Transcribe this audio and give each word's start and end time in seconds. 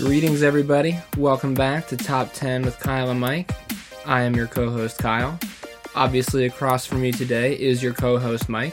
Greetings, 0.00 0.42
everybody. 0.42 0.98
Welcome 1.18 1.52
back 1.52 1.86
to 1.88 1.96
Top 1.96 2.32
10 2.32 2.62
with 2.62 2.78
Kyle 2.80 3.10
and 3.10 3.20
Mike. 3.20 3.50
I 4.06 4.22
am 4.22 4.34
your 4.34 4.46
co 4.46 4.70
host, 4.70 4.96
Kyle. 4.96 5.38
Obviously, 5.94 6.46
across 6.46 6.86
from 6.86 7.02
me 7.02 7.12
today 7.12 7.52
is 7.52 7.82
your 7.82 7.92
co 7.92 8.18
host, 8.18 8.48
Mike. 8.48 8.72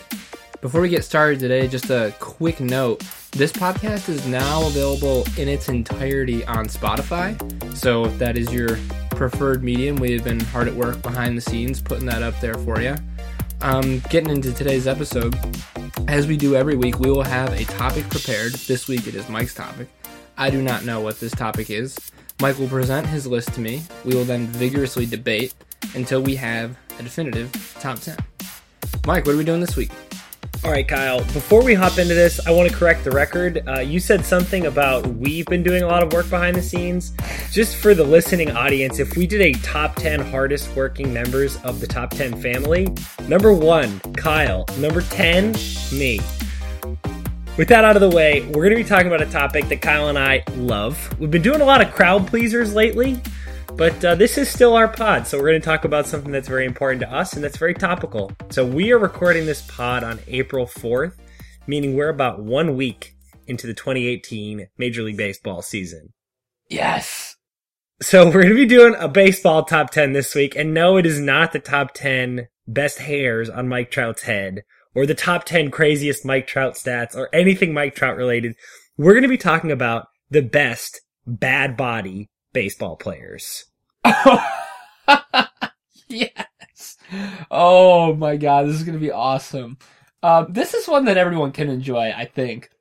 Before 0.62 0.80
we 0.80 0.88
get 0.88 1.04
started 1.04 1.42
today, 1.42 1.68
just 1.68 1.90
a 1.90 2.16
quick 2.20 2.62
note 2.62 3.04
this 3.32 3.52
podcast 3.52 4.08
is 4.08 4.26
now 4.26 4.68
available 4.68 5.26
in 5.38 5.50
its 5.50 5.68
entirety 5.68 6.46
on 6.46 6.68
Spotify. 6.68 7.36
So, 7.76 8.06
if 8.06 8.18
that 8.20 8.38
is 8.38 8.54
your 8.54 8.80
preferred 9.10 9.66
medium, 9.66 9.98
we 9.98 10.14
have 10.14 10.24
been 10.24 10.40
hard 10.40 10.70
at 10.70 10.76
work 10.76 11.02
behind 11.02 11.38
the 11.38 11.42
scenes 11.42 11.82
putting 11.82 12.06
that 12.06 12.24
up 12.24 12.40
there 12.40 12.56
for 12.56 12.80
you. 12.80 12.96
Um, 13.60 14.02
getting 14.10 14.30
into 14.30 14.54
today's 14.54 14.88
episode, 14.88 15.38
as 16.08 16.26
we 16.26 16.38
do 16.38 16.56
every 16.56 16.78
week, 16.78 17.00
we 17.00 17.12
will 17.12 17.24
have 17.24 17.52
a 17.52 17.66
topic 17.66 18.10
prepared. 18.10 18.54
This 18.54 18.88
week 18.88 19.08
it 19.08 19.16
is 19.16 19.28
Mike's 19.28 19.54
topic. 19.54 19.90
I 20.38 20.50
do 20.50 20.62
not 20.62 20.86
know 20.86 21.02
what 21.02 21.20
this 21.20 21.32
topic 21.32 21.70
is. 21.70 21.98
Mike 22.40 22.60
will 22.60 22.68
present 22.68 23.08
his 23.08 23.26
list 23.26 23.54
to 23.56 23.62
me. 23.62 23.82
We 24.06 24.14
will 24.14 24.24
then 24.24 24.48
vigorously 24.48 25.06
debate 25.08 25.56
until 25.96 26.22
we 26.22 26.36
have 26.36 26.78
a 27.00 27.04
definitive 27.04 27.76
top 27.80 28.00
10. 28.00 28.18
Mike, 29.08 29.26
what 29.26 29.34
are 29.34 29.38
we 29.38 29.44
doing 29.44 29.62
this 29.62 29.76
week? 29.76 29.92
All 30.64 30.72
right, 30.72 30.88
Kyle, 30.88 31.20
before 31.20 31.64
we 31.64 31.74
hop 31.76 31.98
into 31.98 32.14
this, 32.14 32.46
I 32.46 32.52
want 32.52 32.70
to 32.70 32.76
correct 32.76 33.04
the 33.04 33.12
record. 33.12 33.64
Uh, 33.68 33.80
you 33.80 34.00
said 34.00 34.26
something 34.26 34.66
about 34.66 35.06
we've 35.06 35.46
been 35.46 35.64
doing 35.64 35.84
a 35.84 35.88
lot 35.88 36.04
of 36.04 36.12
work 36.14 36.30
behind 36.30 36.56
the 36.56 36.62
scenes. 36.62 37.14
Just 37.52 37.76
for 37.76 37.94
the 37.94 38.04
listening 38.04 38.52
audience, 38.52 39.00
if 39.00 39.16
we 39.16 39.28
did 39.28 39.42
a 39.42 39.54
top 39.62 39.96
10 39.96 40.20
hardest 40.20 40.76
working 40.76 41.14
members 41.14 41.58
of 41.64 41.80
the 41.80 41.88
top 41.88 42.10
10 42.10 42.42
family, 42.42 42.88
number 43.28 43.54
one, 43.54 44.00
Kyle. 44.16 44.66
Number 44.78 45.02
10, 45.02 45.54
me. 45.92 46.20
With 47.58 47.70
that 47.70 47.84
out 47.84 47.96
of 47.96 48.02
the 48.04 48.16
way, 48.16 48.42
we're 48.42 48.70
going 48.70 48.70
to 48.70 48.76
be 48.76 48.84
talking 48.84 49.08
about 49.08 49.24
a 49.24 49.32
topic 49.32 49.68
that 49.70 49.82
Kyle 49.82 50.10
and 50.10 50.20
I 50.20 50.44
love. 50.58 51.20
We've 51.20 51.32
been 51.32 51.42
doing 51.42 51.60
a 51.60 51.66
lot 51.66 51.82
of 51.82 51.92
crowd 51.92 52.28
pleasers 52.28 52.76
lately, 52.76 53.20
but 53.74 54.06
uh, 54.06 54.14
this 54.14 54.38
is 54.38 54.48
still 54.48 54.76
our 54.76 54.88
pod, 54.88 55.26
so 55.26 55.40
we're 55.40 55.50
going 55.50 55.62
to 55.62 55.66
talk 55.66 55.84
about 55.84 56.06
something 56.06 56.32
that's 56.32 56.48
very 56.48 56.68
important 56.68 57.02
to 57.02 57.12
us 57.12 57.34
and 57.34 57.44
that's 57.44 57.58
very 57.58 57.74
topical. 57.74 58.32
So 58.50 58.64
we 58.64 58.92
are 58.92 59.00
recording 59.00 59.48
this 59.48 59.64
pod 59.64 60.04
on 60.04 60.20
April 60.28 60.68
4th, 60.68 61.14
meaning 61.66 61.96
we're 61.96 62.10
about 62.10 62.40
one 62.40 62.76
week 62.76 63.16
into 63.48 63.66
the 63.66 63.74
2018 63.74 64.68
Major 64.78 65.02
League 65.02 65.18
Baseball 65.18 65.64
season. 65.64 66.14
Yes. 66.70 67.38
So 68.04 68.26
we're 68.26 68.44
going 68.44 68.50
to 68.50 68.54
be 68.54 68.68
doing 68.68 68.94
a 69.00 69.08
baseball 69.08 69.64
top 69.64 69.90
10 69.90 70.14
this 70.14 70.36
week, 70.36 70.56
and 70.56 70.76
no, 70.76 70.98
it 70.98 71.08
is 71.08 71.20
not 71.20 71.54
the 71.54 71.60
top 71.60 71.96
10 71.96 72.50
best 72.68 73.00
hairs 73.00 73.50
on 73.50 73.68
Mike 73.68 73.90
Trout's 73.90 74.22
head 74.22 74.62
or 74.98 75.06
the 75.06 75.14
top 75.14 75.44
10 75.44 75.70
craziest 75.70 76.26
Mike 76.26 76.48
Trout 76.48 76.74
stats 76.74 77.16
or 77.16 77.30
anything 77.32 77.72
Mike 77.72 77.94
Trout 77.94 78.18
related. 78.18 78.56
We're 78.98 79.14
going 79.14 79.22
to 79.22 79.30
be 79.30 79.38
talking 79.38 79.72
about 79.72 80.08
the 80.32 80.42
best 80.42 81.02
bad 81.28 81.78
body 81.78 82.32
baseball 82.52 82.96
players. 82.96 83.66
yes. 86.08 86.98
Oh 87.52 88.16
my 88.16 88.38
god, 88.38 88.66
this 88.66 88.76
is 88.76 88.84
going 88.84 88.98
to 88.98 89.00
be 89.00 89.12
awesome. 89.12 89.78
Um, 90.24 90.48
this 90.50 90.74
is 90.74 90.88
one 90.88 91.06
that 91.06 91.18
everyone 91.18 91.52
can 91.52 91.70
enjoy, 91.70 92.12
I 92.12 92.26
think. 92.26 92.72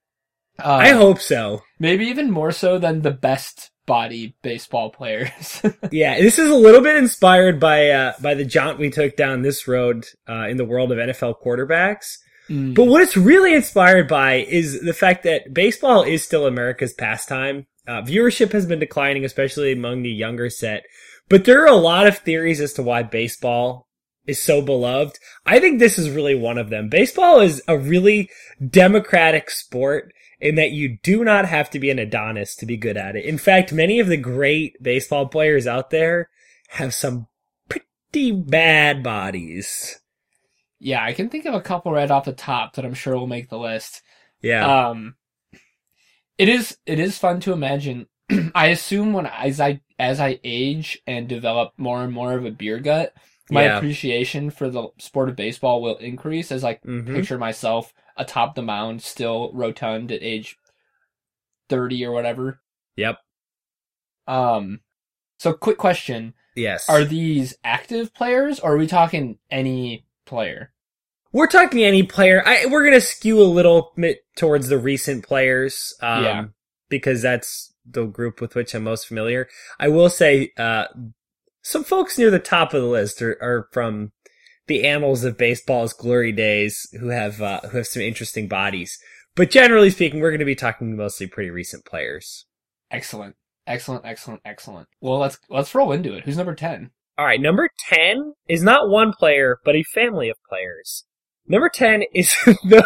Uh, 0.58 0.77
I 0.77 0.92
hope 0.92 1.20
so. 1.20 1.61
Maybe 1.78 2.06
even 2.06 2.30
more 2.30 2.51
so 2.51 2.78
than 2.78 3.03
the 3.03 3.11
best 3.11 3.70
body 3.87 4.37
baseball 4.42 4.91
players. 4.91 5.62
yeah, 5.91 6.19
this 6.20 6.39
is 6.39 6.51
a 6.51 6.55
little 6.55 6.81
bit 6.81 6.97
inspired 6.97 7.59
by 7.59 7.91
uh, 7.91 8.12
by 8.20 8.34
the 8.34 8.45
jaunt 8.45 8.79
we 8.79 8.91
took 8.91 9.17
down 9.17 9.42
this 9.42 9.67
road 9.67 10.05
uh, 10.29 10.47
in 10.48 10.56
the 10.56 10.65
world 10.65 10.92
of 10.92 10.98
NFL 10.98 11.37
quarterbacks. 11.42 12.19
Mm. 12.48 12.75
But 12.75 12.84
what 12.84 13.03
it's 13.03 13.17
really 13.17 13.55
inspired 13.55 14.09
by 14.09 14.37
is 14.37 14.81
the 14.81 14.95
fact 14.95 15.25
that 15.25 15.53
baseball 15.53 16.03
is 16.03 16.25
still 16.25 16.47
America's 16.47 16.92
pastime. 16.92 17.67
Uh, 17.89 18.03
viewership 18.03 18.53
has 18.53 18.67
been 18.67 18.79
declining, 18.79 19.25
especially 19.25 19.73
among 19.73 20.03
the 20.03 20.11
younger 20.11 20.51
set. 20.51 20.84
But 21.29 21.45
there 21.45 21.62
are 21.62 21.73
a 21.73 21.77
lot 21.77 22.07
of 22.07 22.19
theories 22.19 22.61
as 22.61 22.73
to 22.75 22.83
why 22.83 23.03
baseball 23.03 23.87
is 24.27 24.42
so 24.42 24.61
beloved. 24.62 25.19
I 25.45 25.61
think 25.61 25.79
this 25.79 25.98
is 25.98 26.11
really 26.11 26.35
one 26.35 26.58
of 26.58 26.70
them. 26.70 26.89
Baseball 26.89 27.41
is 27.41 27.63
a 27.68 27.79
really 27.79 28.29
democratic 28.68 29.51
sport 29.51 30.13
in 30.41 30.57
that 30.57 30.73
you 30.73 30.98
do 31.02 31.24
not 31.24 31.47
have 31.47 31.70
to 31.70 31.79
be 31.79 31.91
an 31.91 31.98
Adonis 31.98 32.55
to 32.57 32.67
be 32.67 32.77
good 32.77 32.97
at 32.97 33.17
it. 33.17 33.24
In 33.24 33.39
fact, 33.39 33.73
many 33.73 34.01
of 34.01 34.07
the 34.07 34.17
great 34.17 34.83
baseball 34.83 35.27
players 35.27 35.67
out 35.67 35.91
there 35.91 36.29
have 36.69 36.92
some 36.92 37.27
pretty 37.69 38.33
bad 38.33 39.02
bodies. 39.02 40.01
Yeah, 40.79 41.02
I 41.02 41.14
can 41.14 41.30
think 41.30 41.47
of 41.47 41.55
a 41.55 41.61
couple 41.61 41.92
right 41.92 42.11
off 42.11 42.27
the 42.27 42.33
top 42.33 42.74
that 42.74 42.85
I'm 42.85 42.95
sure 42.95 43.17
will 43.17 43.27
make 43.27 43.48
the 43.48 43.58
list. 43.58 44.02
Yeah. 44.42 44.89
Um, 44.89 45.17
it 46.36 46.48
is 46.48 46.77
it 46.85 46.98
is 46.98 47.18
fun 47.18 47.41
to 47.41 47.53
imagine. 47.53 48.07
I 48.55 48.67
assume 48.67 49.14
when 49.14 49.27
as 49.27 49.58
I 49.58 49.80
as 49.98 50.20
I 50.20 50.39
age 50.45 51.01
and 51.07 51.29
develop 51.29 51.73
more 51.79 52.03
and 52.03 52.13
more 52.13 52.35
of 52.35 52.45
a 52.45 52.51
beer 52.51 52.79
gut, 52.79 53.14
my 53.51 53.64
yeah. 53.64 53.79
appreciation 53.79 54.51
for 54.51 54.68
the 54.68 54.89
sport 54.98 55.30
of 55.30 55.36
baseball 55.36 55.80
will 55.80 55.97
increase 55.97 56.53
as 56.53 56.63
I 56.63 56.74
mm-hmm. 56.74 57.14
picture 57.14 57.39
myself 57.39 57.95
atop 58.17 58.55
the 58.55 58.63
mound, 58.63 59.03
still 59.03 59.51
rotund 59.53 60.13
at 60.13 60.23
age 60.23 60.57
thirty 61.69 62.05
or 62.05 62.13
whatever. 62.13 62.61
Yep. 62.97 63.19
Um. 64.27 64.81
So, 65.39 65.53
quick 65.53 65.79
question. 65.79 66.35
Yes. 66.55 66.89
Are 66.89 67.05
these 67.05 67.55
active 67.63 68.15
players, 68.15 68.59
or 68.61 68.75
are 68.75 68.79
we 68.79 68.87
talking 68.87 69.39
any 69.51 70.07
player? 70.25 70.73
We're 71.33 71.47
talking 71.49 71.85
any 71.85 72.03
player. 72.03 72.43
I, 72.47 72.67
we're 72.67 72.85
gonna 72.85 73.01
skew 73.01 73.41
a 73.41 73.45
little 73.45 73.93
bit 73.97 74.25
towards 74.37 74.69
the 74.69 74.79
recent 74.79 75.27
players. 75.27 75.95
Um, 76.01 76.25
yeah. 76.25 76.45
Because 76.89 77.21
that's 77.21 77.75
the 77.85 78.05
group 78.07 78.41
with 78.41 78.55
which 78.55 78.75
I'm 78.75 78.85
most 78.85 79.07
familiar. 79.07 79.48
I 79.79 79.89
will 79.89 80.09
say, 80.09 80.53
uh, 80.57 80.87
some 81.63 81.85
folks 81.85 82.17
near 82.17 82.31
the 82.31 82.39
top 82.39 82.73
of 82.75 82.81
the 82.81 82.89
list 82.89 83.21
are, 83.21 83.37
are 83.43 83.69
from 83.73 84.13
the 84.67 84.87
annals 84.87 85.25
of 85.25 85.39
baseball's 85.39 85.93
glory 85.93 86.33
days 86.33 86.89
who 87.01 87.09
have 87.09 87.41
uh, 87.41 87.61
who 87.61 87.77
have 87.79 87.87
some 87.87 88.03
interesting 88.03 88.49
bodies. 88.49 88.99
But 89.35 89.51
generally 89.51 89.91
speaking, 89.91 90.21
we're 90.21 90.31
going 90.31 90.41
to 90.41 90.47
be 90.47 90.55
talking 90.55 90.97
mostly 90.97 91.27
pretty 91.27 91.51
recent 91.51 91.85
players. 91.85 92.47
Excellent, 92.91 93.37
excellent, 93.67 94.05
excellent, 94.05 94.41
excellent. 94.45 94.89
Well, 95.01 95.19
let's 95.19 95.39
let's 95.49 95.75
roll 95.75 95.93
into 95.93 96.15
it. 96.15 96.25
Who's 96.25 96.37
number 96.37 96.55
ten? 96.55 96.91
All 97.19 97.27
right, 97.27 97.41
number 97.41 97.69
ten 97.89 98.35
is 98.49 98.63
not 98.63 98.91
one 98.91 99.13
player, 99.13 99.59
but 99.65 99.77
a 99.77 99.83
family 99.83 100.29
of 100.29 100.37
players. 100.49 101.05
Number 101.48 101.68
ten 101.68 102.02
is 102.12 102.34
the 102.45 102.84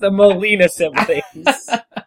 the 0.00 0.10
Molina 0.10 0.68
siblings. 0.68 1.22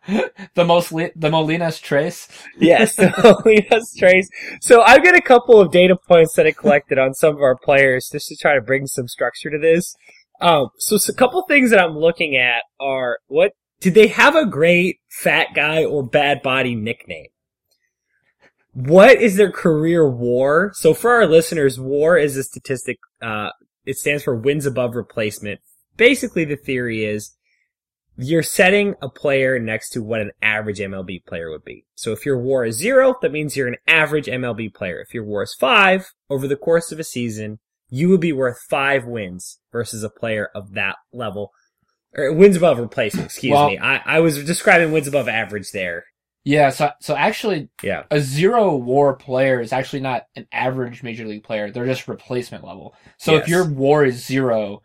the 0.54 0.66
most 0.66 0.92
the 0.92 1.30
Molina's 1.30 1.80
trace. 1.80 2.28
yes, 2.58 2.96
the 2.96 3.12
Molina's 3.44 3.96
trace. 3.98 4.30
So 4.62 4.82
I've 4.82 5.04
got 5.04 5.16
a 5.16 5.22
couple 5.22 5.60
of 5.60 5.72
data 5.72 5.96
points 5.96 6.36
that 6.36 6.46
I 6.46 6.52
collected 6.52 7.00
on 7.00 7.14
some 7.14 7.36
of 7.36 7.42
our 7.42 7.56
players 7.56 8.10
just 8.12 8.28
to 8.28 8.36
try 8.36 8.56
to 8.56 8.62
bring 8.62 8.86
some 8.86 9.08
structure 9.08 9.50
to 9.50 9.58
this. 9.58 9.96
Um, 10.42 10.70
so, 10.78 10.98
so 10.98 11.12
a 11.12 11.16
couple 11.16 11.42
things 11.44 11.72
that 11.72 11.80
I'm 11.80 11.98
looking 11.98 12.38
at 12.38 12.64
are 12.80 13.20
what 13.28 13.54
did 13.82 13.94
they 13.94 14.08
have 14.08 14.36
a 14.36 14.46
great 14.46 15.00
fat 15.10 15.48
guy 15.56 15.84
or 15.84 16.04
bad 16.04 16.42
body 16.42 16.76
nickname? 16.76 17.28
What 18.74 19.20
is 19.20 19.36
their 19.36 19.52
career 19.52 20.08
WAR? 20.08 20.72
So 20.76 20.94
for 20.94 21.12
our 21.12 21.26
listeners, 21.26 21.80
WAR 21.80 22.18
is 22.18 22.38
a 22.38 22.44
statistic. 22.44 23.00
Uh, 23.22 23.50
it 23.86 23.98
stands 23.98 24.24
for 24.24 24.36
wins 24.36 24.66
above 24.66 24.96
replacement 24.96 25.60
basically 26.00 26.46
the 26.46 26.56
theory 26.56 27.06
is 27.06 27.36
you're 28.18 28.42
setting 28.42 28.96
a 29.02 29.10
player 29.10 29.60
next 29.60 29.92
to 29.92 30.02
what 30.02 30.22
an 30.22 30.32
average 30.42 30.80
MLB 30.80 31.26
player 31.26 31.52
would 31.52 31.64
be. 31.64 31.86
So 31.96 32.12
if 32.12 32.26
your 32.26 32.38
WAR 32.38 32.66
is 32.66 32.78
zero, 32.78 33.16
that 33.22 33.32
means 33.32 33.56
you're 33.56 33.68
an 33.68 33.78
average 33.88 34.26
MLB 34.26 34.74
player. 34.74 35.00
If 35.00 35.14
your 35.14 35.24
WAR 35.24 35.44
is 35.44 35.54
five 35.54 36.12
over 36.30 36.48
the 36.48 36.56
course 36.56 36.92
of 36.92 37.00
a 37.00 37.04
season, 37.04 37.60
you 37.90 38.10
would 38.10 38.20
be 38.22 38.34
worth 38.34 38.60
five 38.70 39.06
wins 39.06 39.60
versus 39.72 40.04
a 40.04 40.10
player 40.10 40.50
of 40.56 40.74
that 40.74 40.96
level. 41.14 41.52
Or 42.18 42.34
wins 42.34 42.58
above 42.58 42.80
replacement, 42.80 43.28
excuse 43.28 43.54
well, 43.54 43.70
me. 43.70 43.78
I, 43.78 44.02
I 44.06 44.20
was 44.20 44.44
describing 44.44 44.92
wins 44.92 45.08
above 45.08 45.28
average 45.28 45.72
there. 45.72 46.06
Yeah, 46.44 46.72
so 46.72 46.90
so 47.02 47.16
actually, 47.16 47.70
yeah, 47.84 48.04
a 48.10 48.20
zero 48.22 48.76
WAR 48.76 49.14
player 49.14 49.60
is 49.60 49.72
actually 49.74 50.00
not 50.00 50.24
an 50.36 50.48
average 50.52 51.04
major 51.04 51.26
league 51.26 51.44
player. 51.44 51.70
They're 51.70 51.86
just 51.86 52.08
replacement 52.08 52.64
level. 52.64 52.96
So 53.18 53.34
yes. 53.34 53.44
if 53.44 53.50
your 53.50 53.70
WAR 53.70 54.06
is 54.06 54.26
zero, 54.26 54.82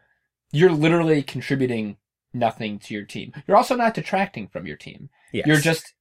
you're 0.55 0.71
literally 0.71 1.23
contributing 1.23 1.97
nothing 2.33 2.79
to 2.79 2.95
your 2.95 3.05
team. 3.05 3.33
You're 3.47 3.57
also 3.57 3.77
not 3.77 3.95
detracting 3.95 4.49
from 4.49 4.67
your 4.67 4.77
team. 4.77 5.11
Yes. 5.33 5.47
You're 5.47 5.61
just 5.61 5.95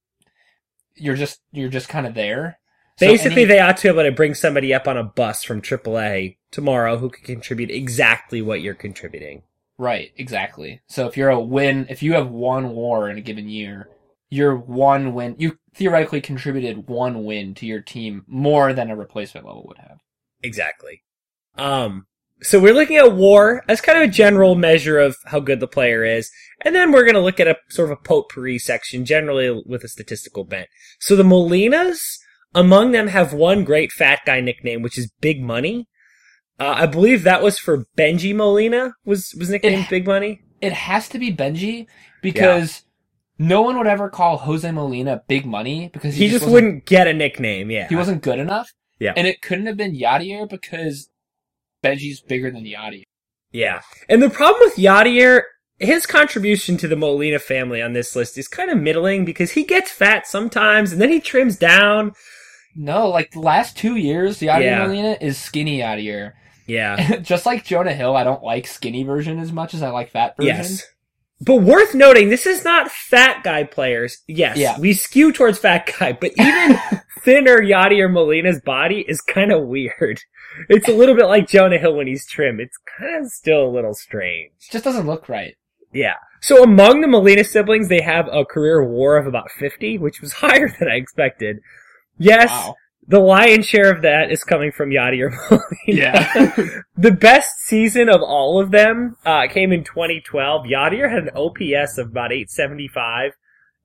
you're 0.94 1.16
just 1.16 1.40
you're 1.52 1.68
just 1.68 1.88
kind 1.88 2.06
of 2.06 2.14
there. 2.14 2.58
So 2.98 3.06
Basically, 3.06 3.42
any... 3.42 3.44
they 3.46 3.60
ought 3.60 3.76
to 3.78 3.82
be 3.82 3.88
able 3.88 4.08
to 4.08 4.12
bring 4.14 4.34
somebody 4.34 4.72
up 4.72 4.86
on 4.86 4.96
a 4.96 5.02
bus 5.02 5.42
from 5.42 5.60
AAA 5.60 6.36
tomorrow 6.52 6.96
who 6.98 7.10
can 7.10 7.24
contribute 7.24 7.70
exactly 7.70 8.40
what 8.40 8.62
you're 8.62 8.74
contributing. 8.74 9.42
Right, 9.76 10.12
exactly. 10.16 10.82
So 10.86 11.08
if 11.08 11.16
you're 11.16 11.30
a 11.30 11.40
win, 11.40 11.86
if 11.90 12.02
you 12.02 12.12
have 12.14 12.30
one 12.30 12.70
war 12.70 13.10
in 13.10 13.18
a 13.18 13.22
given 13.22 13.48
year, 13.48 13.88
you're 14.30 14.56
one 14.56 15.14
win. 15.14 15.34
You 15.38 15.58
theoretically 15.74 16.20
contributed 16.20 16.88
one 16.88 17.24
win 17.24 17.54
to 17.54 17.66
your 17.66 17.80
team 17.80 18.22
more 18.28 18.72
than 18.72 18.90
a 18.90 18.96
replacement 18.96 19.46
level 19.46 19.64
would 19.66 19.78
have. 19.78 19.98
Exactly. 20.44 21.02
Um, 21.56 22.06
So 22.42 22.60
we're 22.60 22.74
looking 22.74 22.96
at 22.96 23.12
war 23.14 23.64
as 23.68 23.80
kind 23.80 23.96
of 23.96 24.04
a 24.04 24.12
general 24.12 24.54
measure 24.54 24.98
of 24.98 25.16
how 25.26 25.40
good 25.40 25.60
the 25.60 25.68
player 25.68 26.04
is. 26.04 26.30
And 26.62 26.74
then 26.74 26.92
we're 26.92 27.04
going 27.04 27.14
to 27.14 27.20
look 27.20 27.40
at 27.40 27.48
a 27.48 27.56
sort 27.68 27.90
of 27.90 27.98
a 27.98 28.02
potpourri 28.02 28.58
section, 28.58 29.04
generally 29.04 29.62
with 29.66 29.84
a 29.84 29.88
statistical 29.88 30.44
bent. 30.44 30.68
So 30.98 31.16
the 31.16 31.22
Molinas, 31.22 32.18
among 32.54 32.92
them 32.92 33.08
have 33.08 33.32
one 33.32 33.64
great 33.64 33.92
fat 33.92 34.20
guy 34.26 34.40
nickname, 34.40 34.82
which 34.82 34.98
is 34.98 35.10
Big 35.20 35.42
Money. 35.42 35.88
Uh, 36.60 36.74
I 36.76 36.86
believe 36.86 37.22
that 37.24 37.42
was 37.42 37.58
for 37.58 37.86
Benji 37.96 38.34
Molina 38.34 38.94
was, 39.04 39.34
was 39.38 39.50
nicknamed 39.50 39.84
It- 39.84 39.90
Big 39.90 40.06
Money. 40.06 40.42
It 40.60 40.72
has 40.72 41.08
to 41.10 41.18
be 41.18 41.34
Benji 41.34 41.86
because 42.22 42.82
no 43.38 43.60
one 43.60 43.76
would 43.76 43.86
ever 43.86 44.08
call 44.08 44.38
Jose 44.38 44.70
Molina 44.70 45.22
big 45.28 45.44
money 45.44 45.90
because 45.92 46.14
He, 46.14 46.24
he, 46.26 46.30
just 46.30 46.44
wasn't- 46.44 46.52
wouldn't 46.52 46.86
get 46.86 47.06
a 47.06 47.12
nickname, 47.12 47.70
yeah. 47.70 47.88
He 47.88 47.96
wasn't 47.96 48.22
good 48.22 48.38
enough. 48.38 48.72
Yeah. 48.98 49.12
And 49.16 49.26
it 49.26 49.42
couldn't 49.42 49.66
have 49.66 49.76
been 49.76 49.94
Yadier 49.94 50.48
because 50.48 51.10
Benji's 51.84 52.20
bigger 52.20 52.50
than 52.50 52.64
Yadier. 52.64 53.02
Yeah. 53.52 53.82
And 54.08 54.22
the 54.22 54.30
problem 54.30 54.60
with 54.64 54.76
Yadier, 54.76 55.42
his 55.78 56.06
contribution 56.06 56.76
to 56.78 56.88
the 56.88 56.96
Molina 56.96 57.38
family 57.38 57.82
on 57.82 57.92
this 57.92 58.16
list 58.16 58.38
is 58.38 58.48
kind 58.48 58.70
of 58.70 58.78
middling 58.78 59.24
because 59.24 59.52
he 59.52 59.64
gets 59.64 59.90
fat 59.92 60.26
sometimes 60.26 60.92
and 60.92 61.00
then 61.00 61.10
he 61.10 61.20
trims 61.20 61.56
down. 61.56 62.12
No, 62.74 63.08
like 63.08 63.30
the 63.30 63.40
last 63.40 63.76
two 63.76 63.96
years, 63.96 64.40
Yadier 64.40 64.62
Yeah. 64.62 64.86
Molina 64.86 65.16
is 65.20 65.38
skinny 65.38 65.78
Yadier. 65.78 66.32
Yeah. 66.66 67.16
Just 67.22 67.46
like 67.46 67.64
Jonah 67.64 67.92
Hill, 67.94 68.16
I 68.16 68.24
don't 68.24 68.42
like 68.42 68.66
skinny 68.66 69.04
version 69.04 69.38
as 69.38 69.52
much 69.52 69.74
as 69.74 69.82
I 69.82 69.90
like 69.90 70.10
fat 70.10 70.36
version. 70.36 70.56
yes. 70.56 70.82
But 71.40 71.56
worth 71.56 71.94
noting, 71.94 72.28
this 72.28 72.46
is 72.46 72.64
not 72.64 72.90
fat 72.90 73.42
guy 73.42 73.64
players. 73.64 74.18
Yes, 74.28 74.56
Yeah. 74.56 74.78
we 74.78 74.92
skew 74.92 75.32
towards 75.32 75.58
fat 75.58 75.90
guy, 75.98 76.12
but 76.12 76.32
even 76.38 76.78
thinner 77.22 77.58
Yadier 77.60 78.10
Molina's 78.10 78.60
body 78.60 79.04
is 79.06 79.20
kind 79.20 79.52
of 79.52 79.64
weird. 79.66 80.20
It's 80.68 80.88
a 80.88 80.92
little 80.92 81.16
bit 81.16 81.26
like 81.26 81.48
Jonah 81.48 81.78
Hill 81.78 81.96
when 81.96 82.06
he's 82.06 82.26
trim. 82.26 82.60
It's 82.60 82.76
kind 82.98 83.24
of 83.24 83.30
still 83.32 83.66
a 83.66 83.74
little 83.74 83.94
strange. 83.94 84.52
It 84.68 84.72
just 84.72 84.84
doesn't 84.84 85.06
look 85.06 85.28
right. 85.28 85.56
Yeah. 85.92 86.14
So 86.40 86.62
among 86.62 87.00
the 87.00 87.08
Molina 87.08 87.42
siblings, 87.44 87.88
they 87.88 88.00
have 88.00 88.28
a 88.30 88.44
career 88.44 88.84
war 88.84 89.16
of 89.16 89.26
about 89.26 89.50
50, 89.50 89.98
which 89.98 90.20
was 90.20 90.32
higher 90.44 90.68
than 90.78 90.88
I 90.88 90.94
expected. 90.94 91.58
Yes, 92.18 92.48
Wow. 92.50 92.76
The 93.06 93.18
lion's 93.20 93.66
share 93.66 93.92
of 93.92 94.02
that 94.02 94.30
is 94.30 94.44
coming 94.44 94.72
from 94.72 94.90
Yadier 94.90 95.30
Molina. 95.50 95.64
Yeah. 95.86 96.54
the 96.96 97.10
best 97.10 97.50
season 97.60 98.08
of 98.08 98.22
all 98.22 98.60
of 98.60 98.70
them 98.70 99.16
uh, 99.26 99.46
came 99.48 99.72
in 99.72 99.84
2012. 99.84 100.64
Yadier 100.66 101.10
had 101.10 101.24
an 101.24 101.30
OPS 101.36 101.98
of 101.98 102.08
about 102.08 102.32
875 102.32 103.32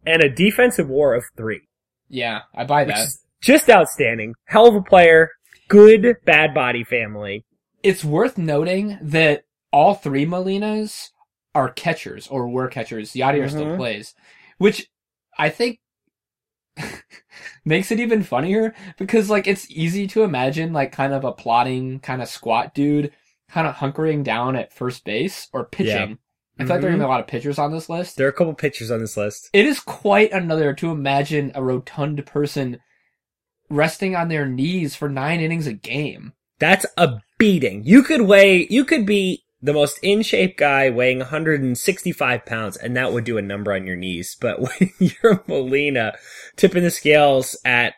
and 0.06 0.24
a 0.24 0.30
defensive 0.30 0.88
war 0.88 1.14
of 1.14 1.26
three, 1.36 1.68
yeah, 2.08 2.42
I 2.56 2.64
buy 2.64 2.86
that. 2.86 3.10
just 3.42 3.70
outstanding. 3.70 4.34
Hell 4.46 4.68
of 4.68 4.76
a 4.76 4.82
player, 4.82 5.30
good 5.68 6.16
bad 6.26 6.54
body 6.54 6.86
family. 6.86 7.44
It's 7.84 8.04
worth 8.06 8.38
noting 8.38 8.98
that 9.02 9.44
all 9.74 9.96
three 9.96 10.26
Molinas 10.26 11.10
are 11.54 11.70
catchers 11.70 12.28
or 12.28 12.48
were 12.48 12.70
catchers. 12.70 13.12
Yadier 13.12 13.50
still 13.50 13.66
Mhm. 13.66 13.78
plays, 13.78 14.16
which 14.58 14.88
I 15.38 15.50
think 15.50 15.80
makes 17.70 17.92
it 17.92 18.00
even 18.00 18.24
funnier 18.24 18.74
because 18.98 19.30
like 19.30 19.48
it's 19.48 19.70
easy 19.70 20.08
to 20.08 20.24
imagine 20.24 20.74
like 20.74 20.92
kind 20.92 21.14
of 21.14 21.24
a 21.24 21.32
plotting 21.32 22.00
kind 22.00 22.22
of 22.22 22.28
squat 22.28 22.74
dude 22.74 23.12
kind 23.48 23.68
of 23.68 23.76
hunkering 23.76 24.24
down 24.24 24.56
at 24.56 24.74
first 24.74 25.06
base 25.06 25.48
or 25.54 25.64
pitching. 25.66 26.18
I 26.60 26.64
feel 26.66 26.74
like 26.76 26.82
there 26.82 26.90
are 26.90 26.94
Mhm. 26.94 26.98
gonna 26.98 27.04
be 27.04 27.06
a 27.06 27.08
lot 27.08 27.20
of 27.22 27.28
pitchers 27.28 27.58
on 27.58 27.72
this 27.72 27.88
list. 27.90 28.18
There 28.18 28.28
are 28.28 28.30
a 28.32 28.34
couple 28.34 28.54
pitchers 28.54 28.92
on 28.92 29.00
this 29.00 29.16
list. 29.16 29.50
It 29.54 29.66
is 29.66 29.80
quite 29.80 30.32
another 30.34 30.74
to 30.74 30.92
imagine 30.92 31.52
a 31.56 31.64
rotund 31.64 32.26
person 32.26 32.80
resting 33.70 34.16
on 34.16 34.28
their 34.28 34.46
knees 34.48 34.96
for 34.96 35.08
nine 35.10 35.40
innings 35.40 35.68
a 35.68 35.74
game. 35.74 36.34
That's 36.60 36.86
a 36.98 37.22
beating. 37.38 37.84
You 37.86 38.04
could 38.04 38.22
weigh, 38.22 38.68
you 38.70 38.84
could 38.84 39.06
be 39.06 39.44
the 39.62 39.74
most 39.74 40.00
in 40.02 40.22
shape 40.22 40.58
guy 40.58 40.90
weighing 40.90 41.20
165 41.20 42.46
pounds 42.46 42.78
and 42.78 42.96
that 42.96 43.12
would 43.12 43.26
do 43.26 43.38
a 43.38 43.42
number 43.42 43.74
on 43.74 43.86
your 43.86 43.96
knees. 43.96 44.38
But 44.40 44.60
when 44.80 44.92
you're 45.00 45.44
Molina 45.48 46.14
tipping 46.56 46.84
the 46.84 46.92
scales 46.92 47.58
at, 47.66 47.96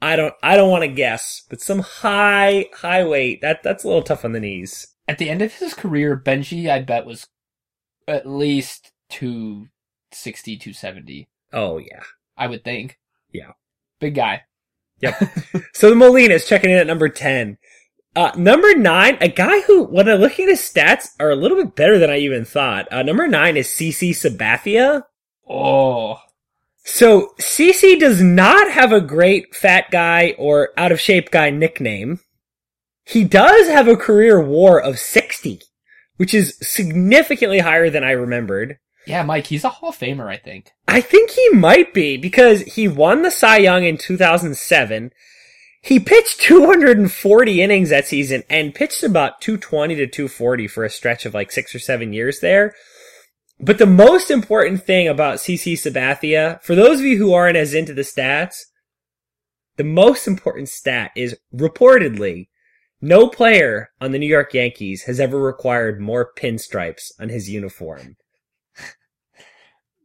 I 0.00 0.16
don't, 0.16 0.34
I 0.42 0.56
don't 0.56 0.70
want 0.70 0.82
to 0.82 0.88
guess, 0.88 1.42
but 1.48 1.60
some 1.60 1.80
high, 1.80 2.66
high 2.74 3.04
weight, 3.04 3.40
that, 3.40 3.62
that's 3.62 3.84
a 3.84 3.86
little 3.86 4.02
tough 4.02 4.24
on 4.24 4.32
the 4.32 4.40
knees. 4.40 4.86
At 5.08 5.18
the 5.18 5.30
end 5.30 5.42
of 5.42 5.54
his 5.54 5.74
career, 5.74 6.20
Benji, 6.22 6.70
I 6.70 6.80
bet, 6.80 7.06
was 7.06 7.26
at 8.06 8.26
least 8.26 8.92
260, 9.10 10.56
270. 10.56 11.28
Oh 11.52 11.78
yeah. 11.78 12.02
I 12.36 12.46
would 12.48 12.64
think. 12.64 12.98
Yeah. 13.32 13.52
Big 14.00 14.14
guy. 14.14 14.42
Yep. 15.00 15.22
so 15.72 15.90
the 15.90 15.96
Molinas 15.96 16.46
checking 16.46 16.70
in 16.70 16.78
at 16.78 16.86
number 16.86 17.08
10. 17.08 17.58
Uh, 18.16 18.30
number 18.36 18.74
nine, 18.74 19.18
a 19.20 19.28
guy 19.28 19.60
who, 19.62 19.84
when 19.84 20.08
I 20.08 20.14
look 20.14 20.38
at 20.38 20.48
his 20.48 20.60
stats, 20.60 21.08
are 21.18 21.30
a 21.30 21.36
little 21.36 21.56
bit 21.56 21.74
better 21.74 21.98
than 21.98 22.10
I 22.10 22.18
even 22.18 22.44
thought. 22.44 22.86
Uh, 22.92 23.02
number 23.02 23.26
nine 23.26 23.56
is 23.56 23.66
CC 23.66 24.10
Sabathia. 24.10 25.02
Oh. 25.48 26.18
So 26.84 27.32
CC 27.40 27.98
does 27.98 28.22
not 28.22 28.70
have 28.70 28.92
a 28.92 29.00
great 29.00 29.54
fat 29.54 29.90
guy 29.90 30.34
or 30.38 30.70
out 30.76 30.92
of 30.92 31.00
shape 31.00 31.30
guy 31.30 31.50
nickname. 31.50 32.20
He 33.04 33.24
does 33.24 33.68
have 33.68 33.88
a 33.88 33.96
career 33.96 34.40
war 34.40 34.80
of 34.80 34.98
60, 34.98 35.60
which 36.16 36.32
is 36.32 36.56
significantly 36.60 37.58
higher 37.58 37.90
than 37.90 38.04
I 38.04 38.12
remembered. 38.12 38.78
Yeah, 39.06 39.22
Mike, 39.22 39.46
he's 39.46 39.64
a 39.64 39.68
Hall 39.68 39.90
of 39.90 39.98
Famer, 39.98 40.26
I 40.26 40.38
think. 40.38 40.70
I 40.88 41.00
think 41.00 41.30
he 41.30 41.50
might 41.50 41.92
be 41.92 42.16
because 42.16 42.62
he 42.62 42.88
won 42.88 43.22
the 43.22 43.30
Cy 43.30 43.58
Young 43.58 43.84
in 43.84 43.98
2007. 43.98 45.12
He 45.84 46.00
pitched 46.00 46.40
240 46.40 47.60
innings 47.60 47.90
that 47.90 48.06
season 48.06 48.42
and 48.48 48.74
pitched 48.74 49.02
about 49.02 49.42
220 49.42 49.94
to 49.96 50.06
240 50.06 50.66
for 50.66 50.82
a 50.82 50.88
stretch 50.88 51.26
of 51.26 51.34
like 51.34 51.52
six 51.52 51.74
or 51.74 51.78
seven 51.78 52.14
years 52.14 52.40
there. 52.40 52.74
But 53.60 53.76
the 53.76 53.84
most 53.84 54.30
important 54.30 54.82
thing 54.82 55.08
about 55.08 55.36
CC 55.36 55.74
Sabathia, 55.74 56.62
for 56.62 56.74
those 56.74 57.00
of 57.00 57.04
you 57.04 57.18
who 57.18 57.34
aren't 57.34 57.58
as 57.58 57.74
into 57.74 57.92
the 57.92 58.00
stats, 58.00 58.62
the 59.76 59.84
most 59.84 60.26
important 60.26 60.70
stat 60.70 61.10
is 61.14 61.36
reportedly 61.54 62.48
no 63.02 63.28
player 63.28 63.90
on 64.00 64.12
the 64.12 64.18
New 64.18 64.26
York 64.26 64.54
Yankees 64.54 65.02
has 65.02 65.20
ever 65.20 65.38
required 65.38 66.00
more 66.00 66.32
pinstripes 66.34 67.12
on 67.20 67.28
his 67.28 67.50
uniform. 67.50 68.16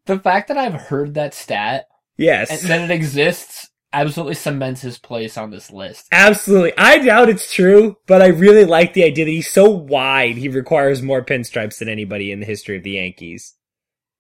The 0.06 0.20
fact 0.20 0.48
that 0.48 0.58
I've 0.58 0.74
heard 0.74 1.14
that 1.14 1.36
stat 1.36 1.86
Yes. 2.18 2.50
and 2.50 2.70
that 2.72 2.90
it 2.90 2.92
exists 2.92 3.69
absolutely 3.94 4.36
cements 4.36 4.82
his 4.82 4.98
place 4.98 5.38
on 5.38 5.50
this 5.52 5.72
list. 5.72 6.08
Absolutely. 6.12 6.74
I 6.78 7.00
doubt 7.00 7.30
it's 7.30 7.54
true, 7.54 7.98
but 8.08 8.22
I 8.22 8.28
really 8.28 8.66
like 8.66 8.94
the 8.94 9.04
idea 9.04 9.26
that 9.26 9.32
he's 9.32 9.52
so 9.52 9.70
wide, 9.70 10.38
he 10.38 10.48
requires 10.50 11.02
more 11.02 11.24
pinstripes 11.24 11.80
than 11.80 11.90
anybody 11.90 12.32
in 12.32 12.40
the 12.40 12.46
history 12.46 12.78
of 12.78 12.84
the 12.84 12.92
Yankees. 12.92 13.56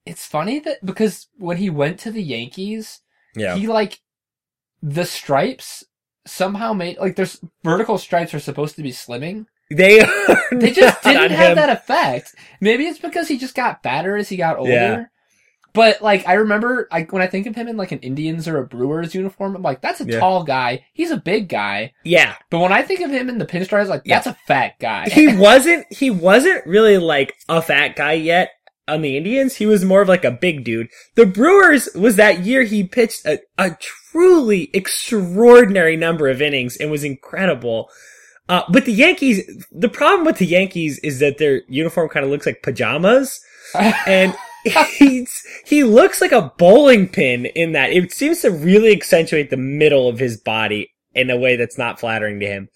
It's 0.05 0.25
funny 0.25 0.59
that 0.59 0.83
because 0.85 1.27
when 1.37 1.57
he 1.57 1.69
went 1.69 1.99
to 1.99 2.11
the 2.11 2.23
Yankees, 2.23 3.01
Yeah. 3.35 3.55
he 3.55 3.67
like 3.67 3.99
the 4.81 5.05
stripes 5.05 5.83
somehow 6.25 6.73
made 6.73 6.97
like 6.97 7.15
there's 7.15 7.39
vertical 7.63 7.97
stripes 7.97 8.33
are 8.33 8.39
supposed 8.39 8.75
to 8.75 8.83
be 8.83 8.91
slimming. 8.91 9.45
They 9.71 9.99
They 10.51 10.71
just 10.71 11.03
didn't 11.03 11.31
have 11.31 11.49
him. 11.51 11.55
that 11.57 11.69
effect. 11.69 12.33
Maybe 12.59 12.85
it's 12.87 12.97
because 12.99 13.27
he 13.27 13.37
just 13.37 13.53
got 13.55 13.83
fatter 13.83 14.15
as 14.17 14.29
he 14.29 14.37
got 14.37 14.57
older. 14.57 14.71
Yeah. 14.71 15.05
But 15.73 16.01
like 16.01 16.27
I 16.27 16.33
remember 16.33 16.87
like 16.91 17.11
when 17.11 17.21
I 17.21 17.27
think 17.27 17.45
of 17.47 17.55
him 17.55 17.67
in 17.67 17.77
like 17.77 17.91
an 17.91 17.99
Indians 17.99 18.47
or 18.47 18.57
a 18.57 18.65
Brewers 18.65 19.13
uniform, 19.13 19.55
I'm 19.55 19.61
like, 19.61 19.81
that's 19.81 20.01
a 20.01 20.05
Yeah. 20.05 20.19
tall 20.19 20.43
guy. 20.43 20.85
He's 20.93 21.11
a 21.11 21.17
big 21.17 21.47
guy. 21.49 21.93
Yeah. 22.03 22.35
But 22.49 22.59
when 22.59 22.71
I 22.73 22.81
think 22.81 23.01
of 23.01 23.11
him 23.11 23.29
in 23.29 23.37
the 23.37 23.45
pinstripes, 23.45 23.87
like 23.87 24.01
Yeah. 24.05 24.15
that's 24.17 24.27
a 24.27 24.37
fat 24.47 24.73
guy. 24.79 25.09
He 25.09 25.27
wasn't, 25.35 25.85
he 25.91 26.09
wasn't 26.09 26.65
really 26.65 26.97
like 26.97 27.35
a 27.47 27.61
fat 27.61 27.95
guy 27.95 28.13
yet 28.13 28.51
on 28.87 29.01
the 29.03 29.15
Indians. 29.17 29.55
He 29.55 29.65
was 29.67 29.85
more 29.85 30.01
of 30.01 30.07
like 30.09 30.25
a 30.25 30.31
big 30.31 30.63
dude. 30.63 30.87
The 31.15 31.25
Brewers 31.27 31.87
was 31.95 32.15
that 32.15 32.39
year 32.39 32.63
he 32.63 32.83
pitched 32.83 33.25
a, 33.25 33.39
a 33.57 33.77
truly 34.11 34.69
extraordinary 34.73 35.95
number 35.95 36.27
of 36.27 36.41
innings 36.41 36.77
and 36.77 36.89
was 36.89 37.03
incredible. 37.03 37.89
Uh, 38.47 38.63
but 38.71 38.85
the 38.85 38.91
Yankees, 38.91 39.47
the 39.71 39.89
problem 39.89 40.25
with 40.25 40.39
the 40.39 40.45
Yankees 40.47 40.97
is 40.99 41.19
that 41.19 41.37
their 41.37 41.61
uniform 41.67 42.09
kind 42.09 42.25
of 42.25 42.31
looks 42.31 42.47
like 42.47 42.63
pajamas. 42.63 43.39
and 44.07 44.35
he's 44.97 45.43
he 45.65 45.83
looks 45.83 46.21
like 46.21 46.31
a 46.31 46.53
bowling 46.57 47.07
pin 47.07 47.45
in 47.45 47.71
that 47.73 47.91
it 47.91 48.11
seems 48.11 48.41
to 48.41 48.51
really 48.51 48.91
accentuate 48.91 49.49
the 49.49 49.57
middle 49.57 50.07
of 50.07 50.19
his 50.19 50.37
body 50.37 50.91
in 51.13 51.29
a 51.29 51.37
way 51.37 51.55
that's 51.55 51.77
not 51.77 51.99
flattering 51.99 52.39
to 52.39 52.45
him. 52.45 52.69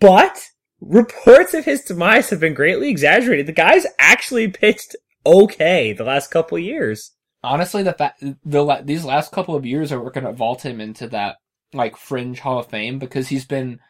But 0.00 0.50
reports 0.80 1.54
of 1.54 1.64
his 1.64 1.82
demise 1.82 2.30
have 2.30 2.40
been 2.40 2.54
greatly 2.54 2.90
exaggerated. 2.90 3.46
The 3.46 3.52
guy's 3.52 3.86
actually 3.98 4.48
pitched 4.48 4.94
okay 5.24 5.92
the 5.92 6.04
last 6.04 6.30
couple 6.30 6.58
years. 6.58 7.12
Honestly, 7.42 7.82
the 7.82 7.92
fact 7.92 8.22
the 8.44 8.82
these 8.84 9.04
last 9.04 9.32
couple 9.32 9.54
of 9.54 9.66
years 9.66 9.92
are 9.92 10.10
going 10.10 10.24
to 10.24 10.32
vault 10.32 10.64
him 10.64 10.80
into 10.80 11.08
that 11.08 11.36
like 11.72 11.96
fringe 11.96 12.40
Hall 12.40 12.58
of 12.58 12.66
Fame 12.66 12.98
because 12.98 13.28
he's 13.28 13.44
been 13.44 13.80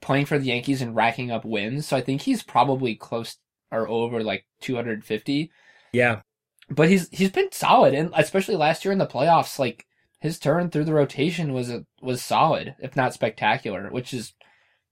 playing 0.00 0.26
for 0.26 0.38
the 0.38 0.46
Yankees 0.46 0.82
and 0.82 0.96
racking 0.96 1.30
up 1.30 1.44
wins. 1.44 1.86
So 1.86 1.96
I 1.96 2.00
think 2.00 2.22
he's 2.22 2.42
probably 2.42 2.94
close 2.94 3.36
or 3.70 3.88
over 3.88 4.22
like 4.22 4.46
250. 4.60 5.50
Yeah. 5.92 6.20
But 6.68 6.88
he's 6.88 7.08
he's 7.10 7.30
been 7.30 7.50
solid, 7.52 7.94
and 7.94 8.10
especially 8.14 8.56
last 8.56 8.84
year 8.84 8.92
in 8.92 8.98
the 8.98 9.06
playoffs, 9.06 9.58
like 9.58 9.86
his 10.20 10.38
turn 10.38 10.70
through 10.70 10.84
the 10.84 10.94
rotation 10.94 11.52
was 11.52 11.68
a, 11.70 11.84
was 12.00 12.22
solid, 12.22 12.74
if 12.80 12.94
not 12.94 13.14
spectacular, 13.14 13.88
which 13.90 14.14
is 14.14 14.34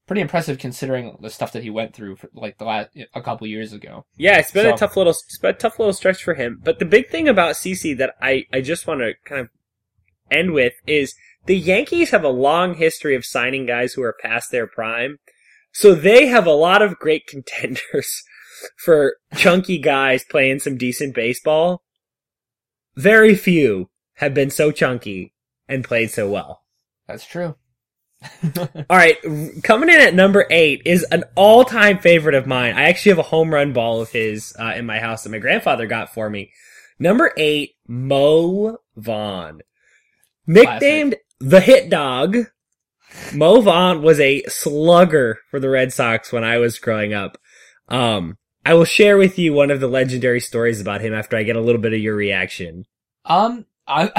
pretty 0.08 0.22
impressive 0.22 0.58
considering 0.58 1.16
the 1.20 1.28
stuff 1.30 1.52
that 1.52 1.62
he 1.62 1.68
went 1.70 1.94
through 1.94 2.16
for, 2.16 2.30
like 2.34 2.56
the 2.58 2.64
last 2.64 2.88
a 3.14 3.20
couple 3.22 3.46
years 3.46 3.72
ago. 3.74 4.06
Yeah, 4.16 4.38
it's 4.38 4.50
been 4.50 4.64
So- 4.64 4.74
a 4.74 4.78
tough 4.78 4.96
little, 4.96 5.12
it's 5.12 5.38
been 5.38 5.50
a 5.50 5.58
tough 5.58 5.78
little 5.78 5.92
stretch 5.92 6.24
for 6.24 6.34
him. 6.34 6.58
But 6.64 6.78
the 6.78 6.84
big 6.86 7.10
thing 7.10 7.28
about 7.28 7.56
CC 7.56 7.96
that 7.98 8.14
I, 8.20 8.46
I 8.52 8.60
just 8.62 8.86
want 8.86 9.00
to 9.00 9.12
kind 9.26 9.42
of 9.42 9.48
end 10.30 10.52
with 10.52 10.72
is 10.86 11.14
the 11.44 11.56
Yankees 11.58 12.10
have 12.10 12.24
a 12.24 12.28
long 12.30 12.74
history 12.74 13.14
of 13.14 13.24
signing 13.26 13.66
guys 13.66 13.92
who 13.92 14.02
are 14.02 14.16
past 14.20 14.50
their 14.50 14.66
prime. 14.66 15.18
So 15.72 15.94
they 15.94 16.26
have 16.26 16.46
a 16.46 16.52
lot 16.52 16.80
of 16.82 16.98
great 16.98 17.26
contenders 17.28 18.22
for 18.76 19.16
chunky 19.36 19.78
guys 19.78 20.24
playing 20.24 20.60
some 20.60 20.76
decent 20.76 21.14
baseball. 21.14 21.82
Very 22.96 23.34
few 23.34 23.90
have 24.14 24.34
been 24.34 24.50
so 24.50 24.72
chunky 24.72 25.32
and 25.68 25.84
played 25.84 26.10
so 26.10 26.28
well. 26.28 26.62
That's 27.06 27.26
true. 27.26 27.54
All 28.90 28.96
right, 28.96 29.16
coming 29.62 29.88
in 29.88 30.00
at 30.00 30.14
number 30.14 30.46
eight 30.50 30.82
is 30.84 31.04
an 31.04 31.24
all-time 31.36 31.98
favorite 31.98 32.34
of 32.34 32.48
mine. 32.48 32.74
I 32.74 32.88
actually 32.88 33.10
have 33.10 33.20
a 33.20 33.22
home 33.22 33.54
run 33.54 33.72
ball 33.72 34.00
of 34.00 34.10
his 34.10 34.54
uh, 34.58 34.72
in 34.76 34.86
my 34.86 34.98
house 34.98 35.22
that 35.22 35.30
my 35.30 35.38
grandfather 35.38 35.86
got 35.86 36.12
for 36.12 36.28
me. 36.28 36.50
Number 36.98 37.32
eight, 37.36 37.76
Mo 37.86 38.78
Vaughn, 38.96 39.60
nicknamed 40.48 41.14
the 41.38 41.60
Hit 41.60 41.90
Dog. 41.90 42.36
Mo 43.32 43.60
Vaughn 43.60 44.02
was 44.02 44.18
a 44.18 44.42
slugger 44.44 45.38
for 45.50 45.60
the 45.60 45.70
Red 45.70 45.92
Sox 45.92 46.32
when 46.32 46.42
I 46.42 46.58
was 46.58 46.80
growing 46.80 47.14
up. 47.14 47.38
Um, 47.88 48.36
I 48.68 48.74
will 48.74 48.84
share 48.84 49.16
with 49.16 49.38
you 49.38 49.54
one 49.54 49.70
of 49.70 49.80
the 49.80 49.88
legendary 49.88 50.40
stories 50.40 50.78
about 50.78 51.00
him 51.00 51.14
after 51.14 51.38
I 51.38 51.42
get 51.42 51.56
a 51.56 51.60
little 51.60 51.80
bit 51.80 51.94
of 51.94 52.00
your 52.00 52.14
reaction. 52.14 52.84
Um, 53.24 53.64
I 53.86 54.10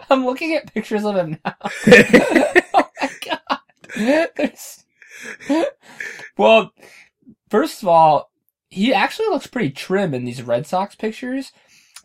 I'm 0.10 0.24
looking 0.24 0.54
at 0.54 0.72
pictures 0.72 1.04
of 1.04 1.16
him 1.16 1.38
now. 1.44 1.54
oh 1.62 2.88
my 3.02 3.10
god. 3.26 4.30
There's... 4.36 4.84
Well, 6.38 6.72
first 7.50 7.82
of 7.82 7.88
all, 7.88 8.30
he 8.70 8.94
actually 8.94 9.28
looks 9.28 9.46
pretty 9.46 9.68
trim 9.68 10.14
in 10.14 10.24
these 10.24 10.40
Red 10.40 10.66
Sox 10.66 10.94
pictures, 10.94 11.52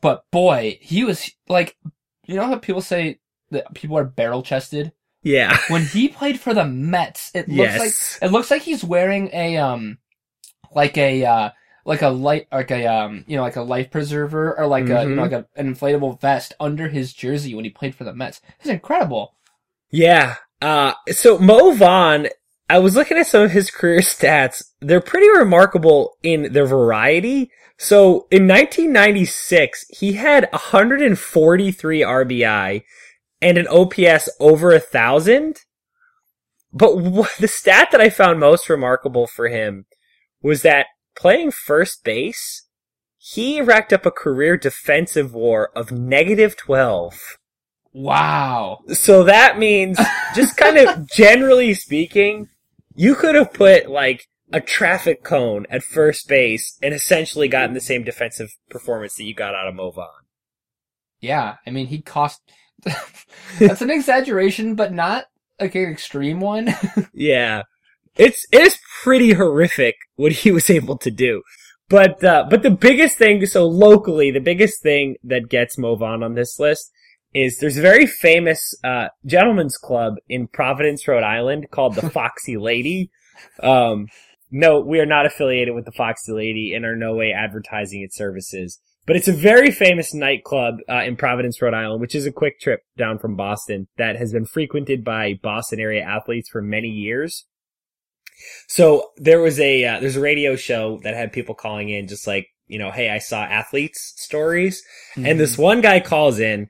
but 0.01 0.29
boy, 0.31 0.79
he 0.81 1.05
was 1.05 1.31
like, 1.47 1.77
you 2.25 2.35
know 2.35 2.45
how 2.45 2.57
people 2.57 2.81
say 2.81 3.21
that 3.51 3.73
people 3.73 3.97
are 3.97 4.03
barrel 4.03 4.43
chested? 4.43 4.91
yeah. 5.23 5.57
When 5.69 5.85
he 5.85 6.09
played 6.09 6.41
for 6.41 6.53
the 6.53 6.65
Mets, 6.65 7.31
it 7.33 7.47
looks 7.47 7.79
like 7.79 7.93
it 8.21 8.33
looks 8.33 8.51
like 8.51 8.63
he's 8.63 8.83
wearing 8.83 9.29
a 9.31 9.55
um 9.55 9.97
like 10.73 10.97
a 10.97 11.25
uh 11.25 11.49
like 11.85 12.01
a 12.01 12.09
light 12.09 12.47
like 12.51 12.71
a 12.71 12.85
um 12.85 13.23
you 13.27 13.35
know 13.35 13.41
like 13.43 13.55
a 13.55 13.61
life 13.61 13.89
preserver 13.91 14.57
or 14.57 14.67
like 14.67 14.85
a 14.89 15.03
you 15.03 15.15
know 15.15 15.21
Mhm. 15.23 15.31
like 15.31 15.31
a, 15.31 15.45
an 15.55 15.73
inflatable 15.73 16.19
vest 16.21 16.53
under 16.59 16.87
his 16.89 17.13
jersey 17.13 17.55
when 17.55 17.65
he 17.65 17.71
played 17.71 17.95
for 17.95 18.03
the 18.03 18.13
Mets. 18.13 18.41
It's 18.59 18.69
incredible. 18.69 19.35
Yeah. 19.89 20.35
Uh, 20.61 20.93
so 21.07 21.39
Mo 21.39 21.71
Vaughn, 21.71 22.27
I 22.69 22.77
was 22.79 22.95
looking 22.95 23.17
at 23.17 23.27
some 23.27 23.41
of 23.43 23.51
his 23.51 23.71
career 23.71 23.99
stats. 24.01 24.63
They're 24.79 25.01
pretty 25.01 25.27
remarkable 25.29 26.17
in 26.23 26.53
their 26.53 26.65
variety. 26.67 27.49
So 27.77 28.27
in 28.29 28.47
1996, 28.47 29.85
he 29.89 30.13
had 30.13 30.47
143 30.51 32.01
RBI 32.01 32.83
and 33.41 33.57
an 33.57 33.67
OPS 33.67 34.29
over 34.39 34.71
a 34.71 34.79
thousand. 34.79 35.57
But 36.71 36.95
the 37.39 37.47
stat 37.47 37.89
that 37.91 37.99
I 38.01 38.09
found 38.11 38.39
most 38.39 38.69
remarkable 38.69 39.25
for 39.27 39.47
him 39.47 39.85
was 40.41 40.61
that 40.63 40.87
playing 41.15 41.51
first 41.51 42.03
base, 42.03 42.67
he 43.17 43.61
racked 43.61 43.93
up 43.93 44.05
a 44.05 44.11
career 44.11 44.57
defensive 44.57 45.33
war 45.33 45.69
of 45.75 45.91
negative 45.91 46.57
12. 46.57 47.37
Wow. 47.93 48.79
So 48.89 49.23
that 49.25 49.59
means, 49.59 49.99
just 50.33 50.57
kind 50.57 50.77
of 50.77 51.09
generally 51.15 51.73
speaking, 51.73 52.49
you 52.95 53.15
could 53.15 53.35
have 53.35 53.53
put 53.53 53.89
like 53.89 54.27
a 54.53 54.61
traffic 54.61 55.23
cone 55.23 55.65
at 55.69 55.83
first 55.83 56.27
base 56.27 56.77
and 56.81 56.93
essentially 56.93 57.47
gotten 57.47 57.73
the 57.73 57.81
same 57.81 58.03
defensive 58.03 58.49
performance 58.69 59.15
that 59.15 59.23
you 59.23 59.33
got 59.33 59.55
out 59.55 59.67
of 59.67 59.75
Mo 59.75 59.91
Vaughn. 59.91 60.07
Yeah, 61.19 61.57
I 61.65 61.69
mean 61.69 61.87
he 61.87 62.01
cost 62.01 62.41
That's 63.59 63.81
an 63.81 63.91
exaggeration 63.91 64.75
but 64.75 64.91
not 64.91 65.25
like 65.59 65.75
an 65.75 65.89
extreme 65.89 66.39
one. 66.39 66.73
Yeah. 67.13 67.63
It's, 68.21 68.45
it 68.51 68.61
is 68.61 68.77
pretty 69.01 69.33
horrific 69.33 69.95
what 70.15 70.31
he 70.31 70.51
was 70.51 70.69
able 70.69 70.95
to 70.99 71.09
do. 71.09 71.41
But, 71.89 72.23
uh, 72.23 72.45
but 72.51 72.61
the 72.61 72.69
biggest 72.69 73.17
thing, 73.17 73.43
so 73.47 73.67
locally, 73.67 74.29
the 74.29 74.39
biggest 74.39 74.83
thing 74.83 75.15
that 75.23 75.49
gets 75.49 75.75
Mo 75.75 75.95
Vaughn 75.95 76.21
on 76.21 76.23
on 76.23 76.35
this 76.35 76.59
list 76.59 76.91
is 77.33 77.57
there's 77.57 77.77
a 77.77 77.81
very 77.81 78.05
famous, 78.05 78.75
uh, 78.83 79.07
gentleman's 79.25 79.75
club 79.75 80.17
in 80.29 80.47
Providence, 80.47 81.07
Rhode 81.07 81.23
Island 81.23 81.71
called 81.71 81.95
the 81.95 82.09
Foxy 82.11 82.57
Lady. 82.57 83.09
Um, 83.59 84.05
no, 84.51 84.81
we 84.81 84.99
are 84.99 85.07
not 85.07 85.25
affiliated 85.25 85.73
with 85.73 85.85
the 85.85 85.91
Foxy 85.91 86.31
Lady 86.31 86.75
and 86.75 86.85
are 86.85 86.95
no 86.95 87.15
way 87.15 87.33
advertising 87.33 88.03
its 88.03 88.15
services. 88.15 88.79
But 89.07 89.15
it's 89.15 89.27
a 89.29 89.33
very 89.33 89.71
famous 89.71 90.13
nightclub 90.13 90.75
uh, 90.87 91.01
in 91.05 91.15
Providence, 91.15 91.59
Rhode 91.59 91.73
Island, 91.73 92.01
which 92.01 92.13
is 92.13 92.27
a 92.27 92.31
quick 92.31 92.59
trip 92.59 92.81
down 92.95 93.17
from 93.17 93.35
Boston 93.35 93.87
that 93.97 94.15
has 94.17 94.31
been 94.31 94.45
frequented 94.45 95.03
by 95.03 95.39
Boston 95.41 95.79
area 95.79 96.03
athletes 96.03 96.49
for 96.49 96.61
many 96.61 96.87
years. 96.87 97.47
So 98.67 99.11
there 99.17 99.41
was 99.41 99.59
a 99.59 99.85
uh, 99.85 99.99
there's 99.99 100.17
a 100.17 100.21
radio 100.21 100.55
show 100.55 100.99
that 101.03 101.15
had 101.15 101.33
people 101.33 101.55
calling 101.55 101.89
in 101.89 102.07
just 102.07 102.27
like 102.27 102.47
you 102.71 102.79
know, 102.79 102.89
hey, 102.89 103.09
I 103.09 103.19
saw 103.19 103.43
athletes 103.43 104.13
stories, 104.15 104.81
and 105.17 105.37
this 105.37 105.57
one 105.57 105.81
guy 105.81 105.99
calls 105.99 106.39
in. 106.39 106.69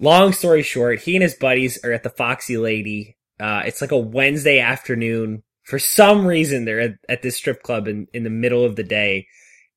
Long 0.00 0.32
story 0.32 0.62
short, 0.62 1.00
he 1.00 1.14
and 1.14 1.22
his 1.22 1.34
buddies 1.34 1.78
are 1.84 1.92
at 1.92 2.02
the 2.02 2.10
Foxy 2.10 2.56
Lady. 2.56 3.18
Uh, 3.38 3.62
it's 3.66 3.82
like 3.82 3.92
a 3.92 3.98
Wednesday 3.98 4.60
afternoon. 4.60 5.42
For 5.64 5.78
some 5.78 6.26
reason, 6.26 6.64
they're 6.64 6.80
at, 6.80 6.94
at 7.08 7.22
this 7.22 7.36
strip 7.36 7.62
club 7.62 7.86
in, 7.86 8.08
in 8.14 8.24
the 8.24 8.30
middle 8.30 8.64
of 8.64 8.76
the 8.76 8.82
day, 8.82 9.26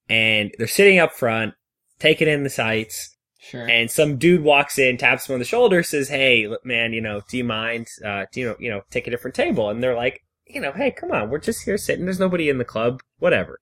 and 0.08 0.52
they're 0.58 0.66
sitting 0.66 0.98
up 0.98 1.14
front, 1.14 1.54
taking 2.00 2.30
in 2.30 2.44
the 2.44 2.50
sights. 2.50 3.16
Sure. 3.40 3.70
And 3.70 3.92
some 3.92 4.18
dude 4.18 4.44
walks 4.44 4.80
in, 4.80 4.98
taps 4.98 5.28
him 5.28 5.34
on 5.34 5.40
the 5.40 5.46
shoulder, 5.46 5.84
says, 5.84 6.08
"Hey, 6.08 6.48
man, 6.64 6.94
you 6.94 7.02
know, 7.02 7.22
do 7.30 7.38
you 7.38 7.44
mind? 7.44 7.88
Uh, 8.04 8.25
do 8.32 8.40
you 8.40 8.48
know, 8.48 8.56
you 8.60 8.72
know, 8.72 8.82
take 8.90 9.08
a 9.08 9.12
different 9.12 9.36
table?" 9.36 9.70
And 9.70 9.84
they're 9.84 9.96
like, 9.96 10.25
"You 10.48 10.62
know, 10.62 10.72
hey, 10.72 10.92
come 10.92 11.12
on, 11.12 11.30
we're 11.30 11.40
just 11.40 11.64
here 11.64 11.78
sitting. 11.78 12.06
There's 12.06 12.20
nobody 12.20 12.50
in 12.50 12.58
the 12.58 12.66
club. 12.66 13.02
Whatever." 13.20 13.60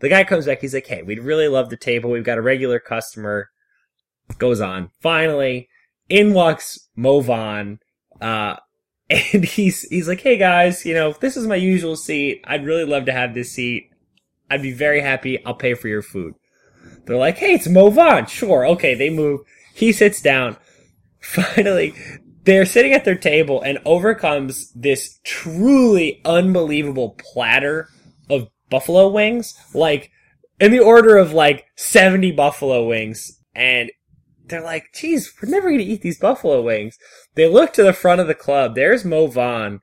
The 0.00 0.08
guy 0.08 0.24
comes 0.24 0.46
back. 0.46 0.60
He's 0.60 0.74
like, 0.74 0.86
"Hey, 0.86 1.02
we'd 1.02 1.20
really 1.20 1.48
love 1.48 1.70
the 1.70 1.76
table. 1.76 2.10
We've 2.10 2.24
got 2.24 2.38
a 2.38 2.42
regular 2.42 2.78
customer." 2.78 3.50
Goes 4.38 4.60
on. 4.60 4.90
Finally, 5.00 5.68
in 6.08 6.34
walks 6.34 6.78
Mo 6.94 7.20
Vaughn, 7.20 7.80
uh, 8.20 8.56
and 9.10 9.44
he's 9.44 9.82
he's 9.82 10.08
like, 10.08 10.20
"Hey 10.20 10.36
guys, 10.36 10.84
you 10.84 10.94
know, 10.94 11.12
this 11.12 11.36
is 11.36 11.46
my 11.46 11.56
usual 11.56 11.96
seat. 11.96 12.42
I'd 12.46 12.64
really 12.64 12.84
love 12.84 13.06
to 13.06 13.12
have 13.12 13.34
this 13.34 13.52
seat. 13.52 13.90
I'd 14.50 14.62
be 14.62 14.72
very 14.72 15.00
happy. 15.00 15.44
I'll 15.44 15.54
pay 15.54 15.74
for 15.74 15.88
your 15.88 16.02
food." 16.02 16.34
They're 17.04 17.16
like, 17.16 17.38
"Hey, 17.38 17.54
it's 17.54 17.68
Mo 17.68 17.90
Vaughn. 17.90 18.26
Sure, 18.26 18.66
okay." 18.68 18.94
They 18.94 19.10
move. 19.10 19.40
He 19.74 19.92
sits 19.92 20.20
down. 20.20 20.56
Finally, 21.20 21.94
they're 22.48 22.64
sitting 22.64 22.94
at 22.94 23.04
their 23.04 23.14
table, 23.14 23.60
and 23.60 23.78
overcomes 23.84 24.72
this 24.72 25.20
truly 25.22 26.22
unbelievable 26.24 27.10
platter 27.18 27.88
of 28.30 28.48
buffalo 28.70 29.08
wings, 29.08 29.54
like 29.74 30.10
in 30.58 30.72
the 30.72 30.80
order 30.80 31.18
of 31.18 31.32
like 31.32 31.66
seventy 31.76 32.32
buffalo 32.32 32.88
wings, 32.88 33.38
and 33.54 33.90
they're 34.46 34.62
like, 34.62 34.86
geez, 34.94 35.30
we're 35.42 35.50
never 35.50 35.68
going 35.68 35.80
to 35.80 35.84
eat 35.84 36.00
these 36.00 36.18
buffalo 36.18 36.62
wings. 36.62 36.98
They 37.34 37.46
look 37.46 37.74
to 37.74 37.82
the 37.82 37.92
front 37.92 38.22
of 38.22 38.26
the 38.26 38.34
club. 38.34 38.74
There's 38.74 39.04
Mo 39.04 39.26
Vaughn 39.26 39.82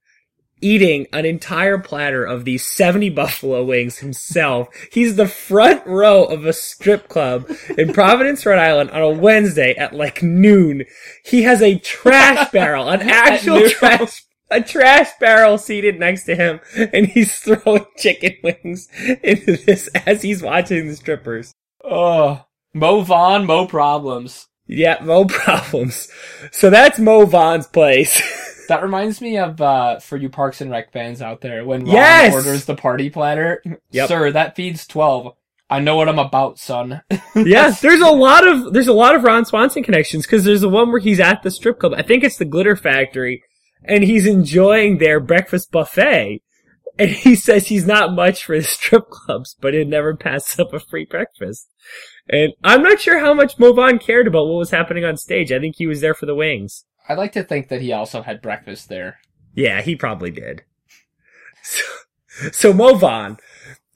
eating 0.61 1.07
an 1.13 1.25
entire 1.25 1.77
platter 1.77 2.23
of 2.23 2.45
these 2.45 2.65
70 2.65 3.09
buffalo 3.09 3.63
wings 3.63 3.99
himself. 3.99 4.67
He's 4.91 5.15
the 5.15 5.27
front 5.27 5.85
row 5.85 6.23
of 6.23 6.45
a 6.45 6.53
strip 6.53 7.07
club 7.07 7.49
in 7.77 7.93
Providence, 7.93 8.45
Rhode 8.45 8.59
Island 8.59 8.91
on 8.91 9.01
a 9.01 9.09
Wednesday 9.09 9.75
at 9.75 9.93
like 9.93 10.23
noon. 10.23 10.85
He 11.23 11.43
has 11.43 11.61
a 11.61 11.79
trash 11.79 12.51
barrel, 12.53 12.89
an 12.89 13.01
actual 13.01 13.69
trash 13.69 14.23
a 14.51 14.61
trash 14.61 15.09
barrel 15.19 15.57
seated 15.57 15.99
next 15.99 16.25
to 16.25 16.35
him, 16.35 16.59
and 16.93 17.07
he's 17.07 17.37
throwing 17.39 17.85
chicken 17.97 18.35
wings 18.43 18.87
into 19.23 19.57
this 19.57 19.87
as 20.05 20.21
he's 20.21 20.41
watching 20.41 20.87
the 20.87 20.95
strippers. 20.95 21.53
oh, 21.83 22.45
Mo 22.73 23.01
Vaughn, 23.01 23.45
Mo 23.45 23.65
problems. 23.65 24.47
Yeah, 24.67 24.97
Mo 25.01 25.25
problems. 25.29 26.09
So 26.51 26.69
that's 26.69 26.99
Mo 26.99 27.25
Vaughn's 27.25 27.67
place. 27.67 28.21
That 28.67 28.83
reminds 28.83 29.21
me 29.21 29.37
of 29.37 29.61
uh 29.61 29.99
for 29.99 30.17
you 30.17 30.29
Parks 30.29 30.61
and 30.61 30.71
Rec 30.71 30.91
fans 30.91 31.21
out 31.21 31.41
there 31.41 31.65
when 31.65 31.85
Ron 31.85 31.93
Yes! 31.93 32.33
orders 32.33 32.65
the 32.65 32.75
party 32.75 33.09
platter. 33.09 33.63
Yep. 33.91 34.07
Sir, 34.07 34.31
that 34.31 34.55
feeds 34.55 34.87
twelve. 34.87 35.35
I 35.69 35.79
know 35.79 35.95
what 35.95 36.09
I'm 36.09 36.19
about, 36.19 36.59
son. 36.59 37.01
yeah, 37.35 37.71
there's 37.81 38.01
a 38.01 38.09
lot 38.09 38.47
of 38.47 38.73
there's 38.73 38.87
a 38.87 38.93
lot 38.93 39.15
of 39.15 39.23
Ron 39.23 39.45
Swanson 39.45 39.83
connections 39.83 40.25
because 40.25 40.43
there's 40.43 40.61
the 40.61 40.69
one 40.69 40.91
where 40.91 40.99
he's 40.99 41.19
at 41.19 41.41
the 41.43 41.49
strip 41.51 41.79
club. 41.79 41.93
I 41.97 42.03
think 42.03 42.23
it's 42.23 42.37
the 42.37 42.45
Glitter 42.45 42.75
Factory, 42.75 43.41
and 43.83 44.03
he's 44.03 44.27
enjoying 44.27 44.97
their 44.97 45.19
breakfast 45.19 45.71
buffet. 45.71 46.41
And 46.97 47.09
he 47.09 47.35
says 47.35 47.67
he's 47.67 47.85
not 47.85 48.13
much 48.13 48.45
for 48.45 48.55
the 48.57 48.63
strip 48.63 49.09
clubs, 49.09 49.55
but 49.59 49.73
he'd 49.73 49.89
never 49.89 50.15
pass 50.15 50.57
up 50.59 50.71
a 50.73 50.79
free 50.79 51.05
breakfast. 51.05 51.67
And 52.29 52.53
I'm 52.63 52.83
not 52.83 53.01
sure 53.01 53.19
how 53.19 53.33
much 53.33 53.59
Mo 53.59 53.73
Vaughn 53.73 53.99
cared 53.99 54.27
about 54.27 54.47
what 54.47 54.57
was 54.59 54.71
happening 54.71 55.03
on 55.03 55.17
stage. 55.17 55.51
I 55.51 55.59
think 55.59 55.75
he 55.75 55.87
was 55.87 55.99
there 56.01 56.13
for 56.13 56.25
the 56.25 56.35
wings. 56.35 56.85
I'd 57.07 57.17
like 57.17 57.33
to 57.33 57.43
think 57.43 57.69
that 57.69 57.81
he 57.81 57.91
also 57.91 58.21
had 58.21 58.41
breakfast 58.41 58.89
there. 58.89 59.19
Yeah, 59.53 59.81
he 59.81 59.95
probably 59.95 60.31
did. 60.31 60.63
So, 61.63 61.83
so 62.51 62.73
Mo 62.73 62.95
Vaughn. 62.95 63.37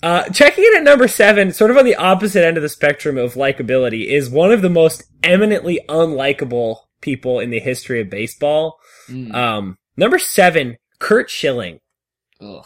Uh, 0.02 0.30
checking 0.30 0.64
in 0.64 0.78
at 0.78 0.84
number 0.84 1.10
seven, 1.10 1.52
sort 1.52 1.72
of 1.72 1.78
on 1.78 1.84
the 1.84 1.96
opposite 1.96 2.46
end 2.46 2.56
of 2.56 2.64
the 2.64 2.70
spectrum 2.70 3.18
of 3.18 3.34
likability, 3.34 4.08
is 4.08 4.30
one 4.30 4.52
of 4.52 4.62
the 4.62 4.70
most 4.70 5.04
eminently 5.24 5.82
unlikable 5.90 6.78
people 7.02 7.40
in 7.40 7.50
the 7.50 7.60
history 7.60 8.00
of 8.00 8.10
baseball. 8.10 8.80
Mm. 9.10 9.34
Um, 9.34 9.78
number 9.98 10.18
seven, 10.18 10.78
Curt 11.00 11.30
Schilling. 11.30 11.80
Ugh. 12.40 12.66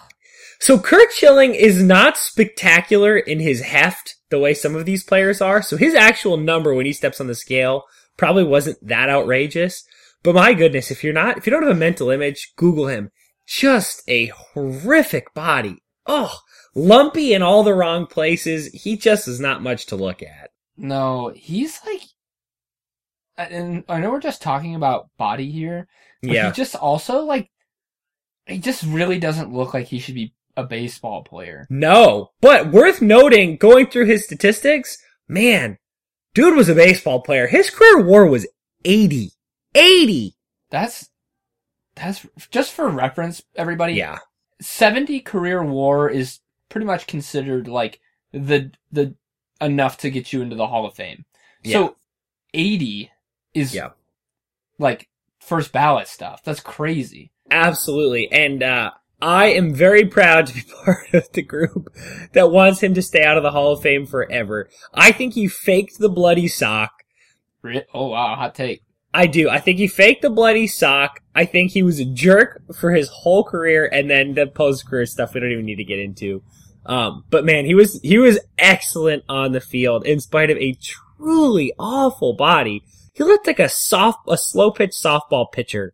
So 0.60 0.78
Curt 0.78 1.12
Schilling 1.12 1.56
is 1.56 1.82
not 1.82 2.18
spectacular 2.18 3.18
in 3.18 3.40
his 3.40 3.62
heft 3.62 4.16
the 4.30 4.40
way 4.40 4.54
some 4.54 4.76
of 4.76 4.86
these 4.86 5.04
players 5.04 5.42
are. 5.42 5.62
So 5.62 5.76
his 5.76 5.96
actual 5.96 6.38
number 6.38 6.74
when 6.74 6.86
he 6.86 6.94
steps 6.94 7.20
on 7.20 7.28
the 7.28 7.36
scale 7.36 7.84
probably 8.16 8.44
wasn't 8.44 8.78
that 8.88 9.10
outrageous. 9.10 9.84
But 10.24 10.36
my 10.36 10.54
goodness, 10.54 10.90
if 10.90 11.04
you're 11.04 11.14
not, 11.14 11.38
if 11.38 11.46
you 11.46 11.52
don't 11.52 11.64
have 11.64 11.72
a 11.76 11.76
mental 11.76 12.10
image, 12.10 12.54
Google 12.56 12.88
him. 12.88 13.12
Just 13.46 14.04
a 14.08 14.28
horrific 14.28 15.34
body. 15.34 15.84
Oh, 16.06 16.34
lumpy 16.76 17.34
in 17.34 17.42
all 17.42 17.64
the 17.64 17.74
wrong 17.74 18.08
places. 18.08 18.68
He 18.68 18.96
just 18.96 19.28
is 19.28 19.40
not 19.40 19.62
much 19.62 19.86
to 19.88 19.96
look 19.98 20.24
at. 20.24 20.52
No, 20.78 21.32
he's 21.36 21.80
like, 21.86 22.02
and 23.38 23.84
I 23.90 24.00
know 24.00 24.12
we're 24.12 24.20
just 24.20 24.42
talking 24.42 24.76
about 24.76 25.10
body 25.18 25.52
here, 25.52 25.88
but 26.22 26.32
Yeah. 26.32 26.48
he 26.48 26.54
just 26.54 26.76
also 26.76 27.24
like, 27.24 27.50
he 28.48 28.60
just 28.60 28.84
really 28.84 29.20
doesn't 29.20 29.54
look 29.54 29.74
like 29.74 29.88
he 29.88 30.00
should 30.00 30.16
be 30.16 30.34
a 30.56 30.64
baseball 30.64 31.24
player. 31.24 31.66
No, 31.70 32.32
but 32.42 32.72
worth 32.72 33.02
noting, 33.02 33.58
going 33.58 33.88
through 33.88 34.06
his 34.06 34.24
statistics, 34.24 34.98
man, 35.28 35.78
dude 36.34 36.56
was 36.56 36.70
a 36.70 36.76
baseball 36.76 37.22
player. 37.22 37.48
His 37.48 37.70
career 37.70 38.02
war 38.04 38.26
was 38.26 38.48
80. 38.86 39.32
80! 39.76 40.36
That's 40.70 41.10
that's 41.96 42.26
just 42.50 42.72
for 42.72 42.88
reference, 42.90 43.44
everybody. 43.56 43.94
Yeah. 43.94 44.20
70 44.62 45.20
career 45.22 45.64
war 45.64 46.10
is 46.10 46.40
pretty 46.70 46.86
much 46.86 47.06
considered 47.08 47.68
like 47.68 48.00
the 48.32 48.72
the 48.92 49.16
enough 49.62 49.98
to 50.00 50.10
get 50.10 50.34
you 50.34 50.42
into 50.42 50.56
the 50.56 50.68
Hall 50.68 50.86
of 50.86 50.96
Fame. 50.96 51.26
Yeah. 51.64 51.74
So 51.74 51.96
80 52.54 53.12
is 53.54 53.74
Yeah. 53.76 53.90
like 54.80 55.08
first 55.40 55.72
ballot 55.72 56.08
stuff. 56.08 56.42
That's 56.44 56.60
crazy. 56.60 57.32
Absolutely. 57.52 58.32
And, 58.32 58.64
uh, 58.64 58.92
I 59.22 59.46
am 59.54 59.74
very 59.74 60.06
proud 60.06 60.48
to 60.48 60.54
be 60.54 60.62
part 60.86 61.14
of 61.14 61.32
the 61.32 61.44
group 61.44 61.96
that 62.34 62.52
wants 62.52 62.82
him 62.82 62.94
to 62.96 63.02
stay 63.02 63.24
out 63.24 63.38
of 63.38 63.44
the 63.44 63.52
Hall 63.52 63.72
of 63.72 63.82
Fame 63.82 64.06
forever. 64.06 64.70
I 64.94 65.14
think 65.14 65.34
he 65.34 65.48
faked 65.48 65.98
the 66.00 66.10
bloody 66.10 66.48
sock. 66.50 66.92
Oh 67.94 68.08
wow, 68.08 68.36
hot 68.36 68.54
take. 68.56 68.84
I 69.14 69.28
do. 69.28 69.48
I 69.48 69.60
think 69.60 69.78
he 69.78 69.88
faked 69.88 70.24
the 70.24 70.30
bloody 70.30 70.66
sock. 70.66 71.22
I 71.36 71.46
think 71.46 71.72
he 71.72 71.84
was 71.84 72.00
a 72.00 72.06
jerk 72.06 72.64
for 72.76 72.92
his 72.92 73.10
whole 73.10 73.44
career 73.44 73.86
and 73.86 74.10
then 74.10 74.34
the 74.34 74.48
post 74.48 74.88
career 74.88 75.06
stuff 75.06 75.34
we 75.34 75.40
don't 75.40 75.52
even 75.52 75.66
need 75.66 75.76
to 75.76 75.84
get 75.84 76.00
into. 76.00 76.42
Um, 76.86 77.24
but 77.30 77.46
man, 77.46 77.66
he 77.66 77.76
was, 77.76 78.00
he 78.02 78.18
was 78.18 78.40
excellent 78.58 79.24
on 79.30 79.52
the 79.52 79.62
field 79.62 80.06
in 80.06 80.20
spite 80.20 80.50
of 80.50 80.58
a 80.58 80.78
truly 80.82 81.74
awful 81.78 82.34
body. 82.34 82.84
He 83.14 83.24
looked 83.24 83.46
like 83.46 83.60
a 83.60 83.70
soft, 83.70 84.20
a 84.28 84.36
slow 84.36 84.72
pitch 84.72 84.92
softball 84.92 85.52
pitcher. 85.52 85.94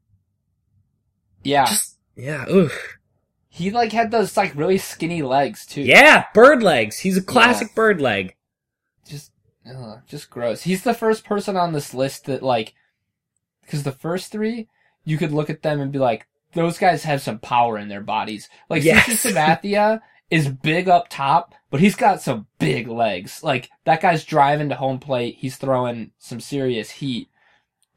Yeah. 1.44 1.66
Just, 1.66 1.98
yeah, 2.16 2.50
oof. 2.50 2.98
He 3.50 3.72
like 3.72 3.92
had 3.92 4.12
those 4.12 4.38
like 4.38 4.56
really 4.56 4.78
skinny 4.78 5.22
legs 5.22 5.66
too. 5.66 5.82
Yeah, 5.82 6.24
bird 6.34 6.64
legs. 6.64 7.00
He's 7.00 7.18
a 7.18 7.22
classic 7.22 7.76
bird 7.76 8.00
leg. 8.00 8.36
Just, 9.06 9.32
ugh, 9.70 10.00
just 10.08 10.30
gross. 10.30 10.62
He's 10.62 10.84
the 10.84 10.94
first 10.94 11.26
person 11.26 11.58
on 11.58 11.74
this 11.74 11.94
list 11.94 12.26
that 12.26 12.42
like, 12.42 12.74
because 13.70 13.84
the 13.84 13.92
first 13.92 14.32
three, 14.32 14.68
you 15.06 15.18
could 15.20 15.32
look 15.32 15.50
at 15.52 15.62
them 15.62 15.80
and 15.80 15.92
be 15.92 16.00
like, 16.00 16.26
those 16.54 16.80
guys 16.80 17.04
have 17.04 17.22
some 17.22 17.38
power 17.38 17.78
in 17.78 17.88
their 17.90 18.02
bodies. 18.02 18.50
Like 18.68 18.84
Yes. 18.84 19.06
Sabathia 19.24 20.02
is 20.32 20.48
big 20.50 20.90
up 20.90 21.08
top, 21.10 21.54
but 21.70 21.80
he's 21.80 21.96
got 21.96 22.22
some 22.22 22.48
big 22.58 22.88
legs. 22.88 23.44
Like 23.44 23.70
that 23.86 24.02
guy's 24.02 24.26
driving 24.26 24.70
to 24.70 24.76
home 24.76 24.98
plate. 25.00 25.36
He's 25.38 25.58
throwing 25.58 26.12
some 26.18 26.40
serious 26.40 26.90
heat. 26.90 27.30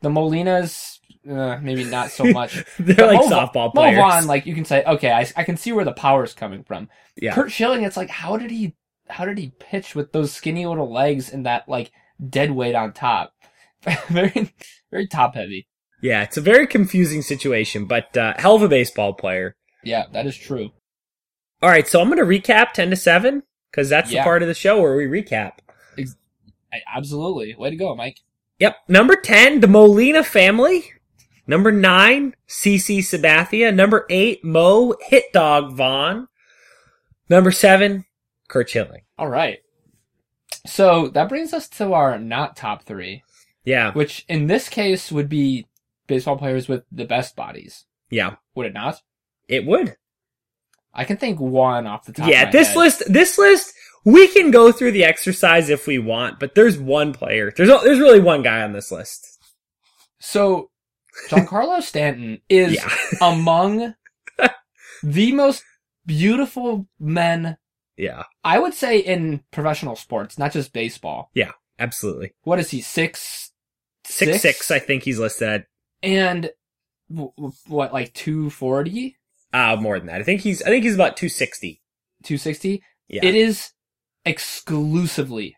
The 0.03 0.11
Molinas, 0.11 0.99
uh, 1.31 1.59
maybe 1.63 1.85
not 1.85 2.11
so 2.11 2.25
much. 2.33 2.63
They're 2.79 2.95
But 2.97 3.15
like 3.15 3.29
Mo- 3.31 3.31
softball 3.31 3.73
players. 3.73 3.97
Vaughn, 3.97 4.27
like 4.27 4.45
you 4.45 4.55
can 4.55 4.65
say, 4.67 4.85
okay, 4.85 5.11
I, 5.13 5.27
I 5.37 5.45
can 5.45 5.57
see 5.57 5.73
where 5.73 5.85
the 5.87 5.93
power's 5.93 6.35
coming 6.35 6.63
from. 6.65 6.91
yeah. 7.17 7.35
Curt 7.35 7.51
Schilling, 7.51 7.85
it's 7.85 7.97
like, 7.97 8.11
how 8.11 8.37
did 8.37 8.51
he, 8.51 8.75
how 9.09 9.25
did 9.25 9.39
he 9.39 9.53
pitch 9.59 9.95
with 9.95 10.13
those 10.13 10.33
skinny 10.33 10.67
little 10.67 10.93
legs 10.93 11.33
and 11.33 11.47
that 11.47 11.69
like 11.69 11.91
dead 12.29 12.51
weight 12.51 12.75
on 12.75 12.93
top? 12.93 13.35
very, 14.09 14.53
very 14.91 15.07
top 15.07 15.35
heavy. 15.35 15.67
yeah, 16.01 16.23
it's 16.23 16.37
a 16.37 16.41
very 16.41 16.67
confusing 16.67 17.23
situation, 17.23 17.85
but 17.87 18.17
uh, 18.17 18.35
hell 18.39 18.55
of 18.57 18.63
a 18.63 18.69
baseball 18.69 19.13
player. 19.15 19.55
Yeah, 19.85 20.05
that 20.13 20.27
is 20.27 20.37
true. 20.37 20.71
All 21.63 21.69
right, 21.71 21.87
so 21.87 22.01
I'm 22.01 22.09
going 22.09 22.19
to 22.19 22.25
recap 22.25 22.73
10 22.73 22.91
to 22.91 22.97
7 22.97 23.43
because 23.71 23.89
that's 23.89 24.11
Yeah. 24.11 24.21
the 24.23 24.25
part 24.25 24.43
of 24.43 24.49
the 24.49 24.55
show 24.55 24.81
where 24.81 24.97
we 24.97 25.07
recap. 25.07 25.53
I, 25.99 26.79
absolutely. 26.95 27.55
Way 27.55 27.71
to 27.71 27.77
go, 27.77 27.95
Mike. 27.95 28.19
Yep. 28.59 28.77
Number 28.89 29.15
10, 29.17 29.61
the 29.61 29.67
Molina 29.69 30.25
family. 30.25 30.91
Number 31.47 31.71
9, 31.71 32.35
CC 32.49 32.99
Sabathia. 33.01 33.75
Number 33.75 34.07
8, 34.09 34.45
Mo 34.45 34.95
Hit 35.03 35.25
Dog 35.33 35.73
Vaughn. 35.77 36.29
Number 37.29 37.51
7, 37.51 38.05
Curt 38.49 38.71
Schilling. 38.71 39.03
All 39.19 39.29
right. 39.29 39.59
So 40.67 41.09
that 41.09 41.29
brings 41.29 41.53
us 41.53 41.69
to 41.71 41.93
our 41.93 42.19
not 42.19 42.57
top 42.57 42.85
three, 42.85 43.23
Yeah. 43.65 43.93
which 43.93 44.25
in 44.29 44.47
this 44.47 44.69
case 44.69 45.13
would 45.13 45.29
be 45.29 45.67
baseball 46.07 46.37
players 46.37 46.69
with 46.69 46.85
the 46.91 47.05
best 47.05 47.37
bodies. 47.37 47.85
Yeah. 48.11 48.37
Would 48.55 48.67
it 48.67 48.75
not? 48.75 49.01
It 49.49 49.65
would. 49.67 49.97
I 50.95 51.05
can 51.05 51.17
think 51.17 51.41
one 51.41 51.87
off 51.87 52.05
the 52.05 52.13
top. 52.13 52.29
yeah, 52.29 52.43
of 52.43 52.49
my 52.49 52.53
this 52.53 52.69
head. 52.69 52.77
list, 52.77 53.03
this 53.13 53.39
list, 53.39 53.73
we 54.05 54.29
can 54.29 54.51
go 54.51 54.73
through 54.73 54.93
the 54.93 55.05
exercise 55.05 55.71
if 55.71 55.87
we 55.87 55.99
want, 55.99 56.39
but 56.41 56.55
there's 56.55 56.79
one 56.79 57.13
player. 57.15 57.53
There's 57.57 57.69
there's 57.69 57.99
really 58.01 58.21
one 58.21 58.43
guy 58.43 58.63
on 58.63 58.73
this 58.73 58.91
list. 58.93 59.39
So, 60.19 60.71
Giancarlo 61.29 61.81
Stanton 61.83 62.41
is 62.49 62.75
Yeah. 62.75 62.91
among 63.23 63.95
the 65.03 65.33
most 65.33 65.63
beautiful 66.05 66.87
men, 67.01 67.57
Yeah. 67.97 68.25
I 68.45 68.59
would 68.59 68.75
say, 68.75 68.99
in 68.99 69.43
professional 69.51 69.97
sports, 69.97 70.39
not 70.39 70.53
just 70.53 70.73
baseball. 70.73 71.31
Yeah, 71.35 71.53
absolutely. 71.79 72.33
What 72.43 72.59
is 72.59 72.71
he, 72.71 72.81
six? 72.81 73.52
Six 74.05 74.41
six, 74.43 74.71
I 74.71 74.79
think 74.79 75.05
he's 75.05 75.19
listed 75.19 75.49
at 75.49 75.67
And, 76.03 76.51
what, 77.09 77.93
like 77.93 78.13
240? 78.15 79.17
uh 79.53 79.77
more 79.77 79.99
than 79.99 80.07
that. 80.09 80.21
I 80.21 80.25
think 80.25 80.41
he's 80.41 80.63
I 80.63 80.67
think 80.67 80.85
he's 80.85 80.95
about 80.95 81.17
260. 81.17 81.81
260? 82.25 82.83
Yeah. 83.09 83.25
It 83.25 83.35
is 83.35 83.73
exclusively. 84.25 85.57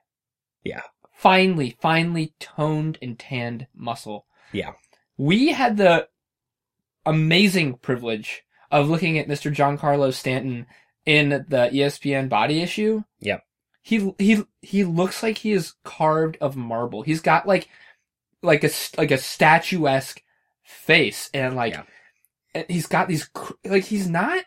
Yeah. 0.65 0.83
Finely, 1.13 1.77
finely 1.81 2.35
toned 2.41 2.99
and 3.01 3.19
tanned 3.19 3.67
muscle. 3.75 4.27
Yeah. 4.53 4.73
We 5.17 5.53
had 5.53 5.77
the 5.77 6.09
amazing 7.07 7.75
privilege 7.79 8.43
of 8.71 8.89
looking 8.89 9.19
at 9.19 9.29
Mr. 9.29 9.55
Giancarlo 9.55 10.13
Stanton 10.13 10.67
in 11.07 11.29
the 11.49 11.71
ESPN 11.73 12.29
body 12.29 12.61
issue. 12.61 13.03
Yep. 13.21 13.43
He 13.83 14.15
he 14.19 14.43
he 14.63 14.83
looks 14.85 15.23
like 15.23 15.39
he 15.39 15.53
is 15.53 15.75
carved 15.85 16.39
of 16.41 16.57
marble. 16.57 17.03
He's 17.03 17.21
got 17.21 17.47
like 17.47 17.69
like 18.45 18.65
a 18.65 18.71
like 18.97 19.11
a 19.11 19.19
statuesque 19.19 20.23
face 20.63 21.31
and 21.35 21.57
like 21.57 21.75
Yeah. 21.75 21.83
and 22.55 22.67
he's 22.69 22.87
got 22.87 23.09
these 23.09 23.29
like 23.65 23.85
he's 23.85 24.09
not 24.09 24.45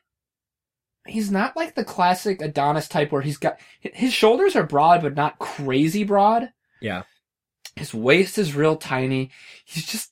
he's 1.06 1.32
not 1.32 1.56
like 1.56 1.76
the 1.76 1.84
classic 1.84 2.42
Adonis 2.42 2.88
type 2.88 3.12
where 3.12 3.22
he's 3.22 3.38
got 3.38 3.60
his 3.80 4.14
shoulders 4.14 4.56
are 4.56 4.64
broad 4.64 5.02
but 5.02 5.16
not 5.16 5.40
crazy 5.40 6.04
broad. 6.04 6.52
Yeah. 6.82 7.04
His 7.76 7.94
waist 7.94 8.38
is 8.38 8.56
real 8.56 8.76
tiny. 8.76 9.32
He's 9.66 9.86
just 9.86 10.12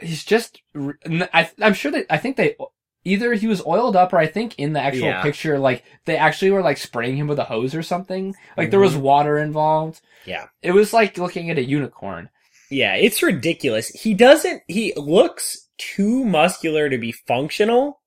he's 0.00 0.24
just 0.24 0.60
I 0.74 1.50
I'm 1.60 1.74
sure 1.74 1.92
that 1.92 2.06
I 2.10 2.16
think 2.18 2.36
they 2.36 2.56
either 3.04 3.32
he 3.34 3.46
was 3.46 3.64
oiled 3.64 3.96
up 3.96 4.12
or 4.12 4.18
I 4.18 4.26
think 4.26 4.58
in 4.58 4.72
the 4.72 4.80
actual 4.80 5.06
Yeah. 5.06 5.22
picture 5.22 5.58
like 5.58 5.84
they 6.04 6.16
actually 6.16 6.50
were 6.50 6.62
like 6.62 6.78
spraying 6.78 7.16
him 7.16 7.28
with 7.28 7.38
a 7.38 7.44
hose 7.44 7.74
or 7.74 7.82
something. 7.82 8.34
Like 8.56 8.70
there 8.70 8.80
was 8.80 8.92
mm-hmm. 8.92 9.02
water 9.02 9.38
involved. 9.38 10.00
Yeah. 10.26 10.46
It 10.62 10.72
was 10.72 10.92
like 10.92 11.18
looking 11.18 11.50
at 11.50 11.58
a 11.58 11.64
unicorn. 11.64 12.28
Yeah, 12.70 12.94
it's 12.94 13.22
ridiculous. 13.22 13.88
He 13.88 14.14
doesn't, 14.14 14.62
he 14.68 14.92
looks 14.96 15.68
too 15.78 16.24
muscular 16.24 16.88
to 16.88 16.98
be 16.98 17.12
functional, 17.12 18.00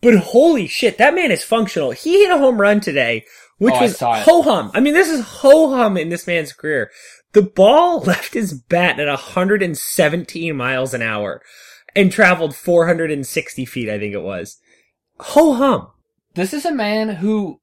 but 0.00 0.14
holy 0.16 0.66
shit, 0.66 0.98
that 0.98 1.14
man 1.14 1.30
is 1.30 1.44
functional. 1.44 1.90
He 1.90 2.22
hit 2.22 2.30
a 2.30 2.38
home 2.38 2.60
run 2.60 2.80
today, 2.80 3.24
which 3.58 3.74
Oh, 3.76 3.80
was 3.80 3.98
ho 4.00 4.42
hum. 4.42 4.70
I 4.74 4.80
mean, 4.80 4.94
this 4.94 5.08
is 5.08 5.24
ho 5.24 5.74
hum 5.74 5.96
in 5.96 6.08
this 6.10 6.26
man's 6.26 6.52
career. 6.52 6.90
The 7.32 7.42
ball 7.42 8.00
left 8.06 8.34
his 8.34 8.54
bat 8.54 9.00
at 9.00 9.08
117 9.08 10.56
miles 10.56 10.94
an 10.94 11.02
hour 11.02 11.42
and 11.94 12.10
traveled 12.12 12.54
460 12.54 13.64
feet, 13.64 13.88
I 13.88 13.98
think 13.98 14.14
it 14.14 14.22
was. 14.22 14.58
Ho 15.18 15.54
hum. 15.54 15.88
This 16.34 16.54
is 16.54 16.64
a 16.64 16.72
man 16.72 17.16
who 17.16 17.60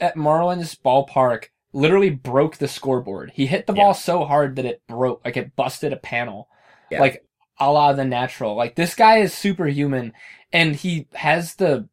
at 0.00 0.14
Marlins 0.16 0.76
ballpark 0.76 1.46
literally 1.74 2.10
broke 2.10 2.56
the 2.56 2.68
scoreboard. 2.68 3.32
He 3.34 3.46
hit 3.46 3.66
the 3.66 3.74
Yeah. 3.74 3.82
ball 3.82 3.94
so 3.94 4.24
hard 4.24 4.56
that 4.56 4.64
it 4.64 4.82
broke, 4.86 5.22
like 5.24 5.36
it 5.36 5.54
busted 5.56 5.92
a 5.92 5.96
panel. 5.96 6.48
Yeah. 6.90 7.00
Like 7.00 7.26
a 7.58 7.70
la 7.70 7.92
the 7.92 8.04
natural. 8.04 8.54
Like 8.54 8.74
this 8.76 8.94
guy 8.94 9.18
is 9.18 9.34
superhuman 9.34 10.12
and 10.52 10.74
he 10.76 11.06
has 11.14 11.56
the 11.56 11.88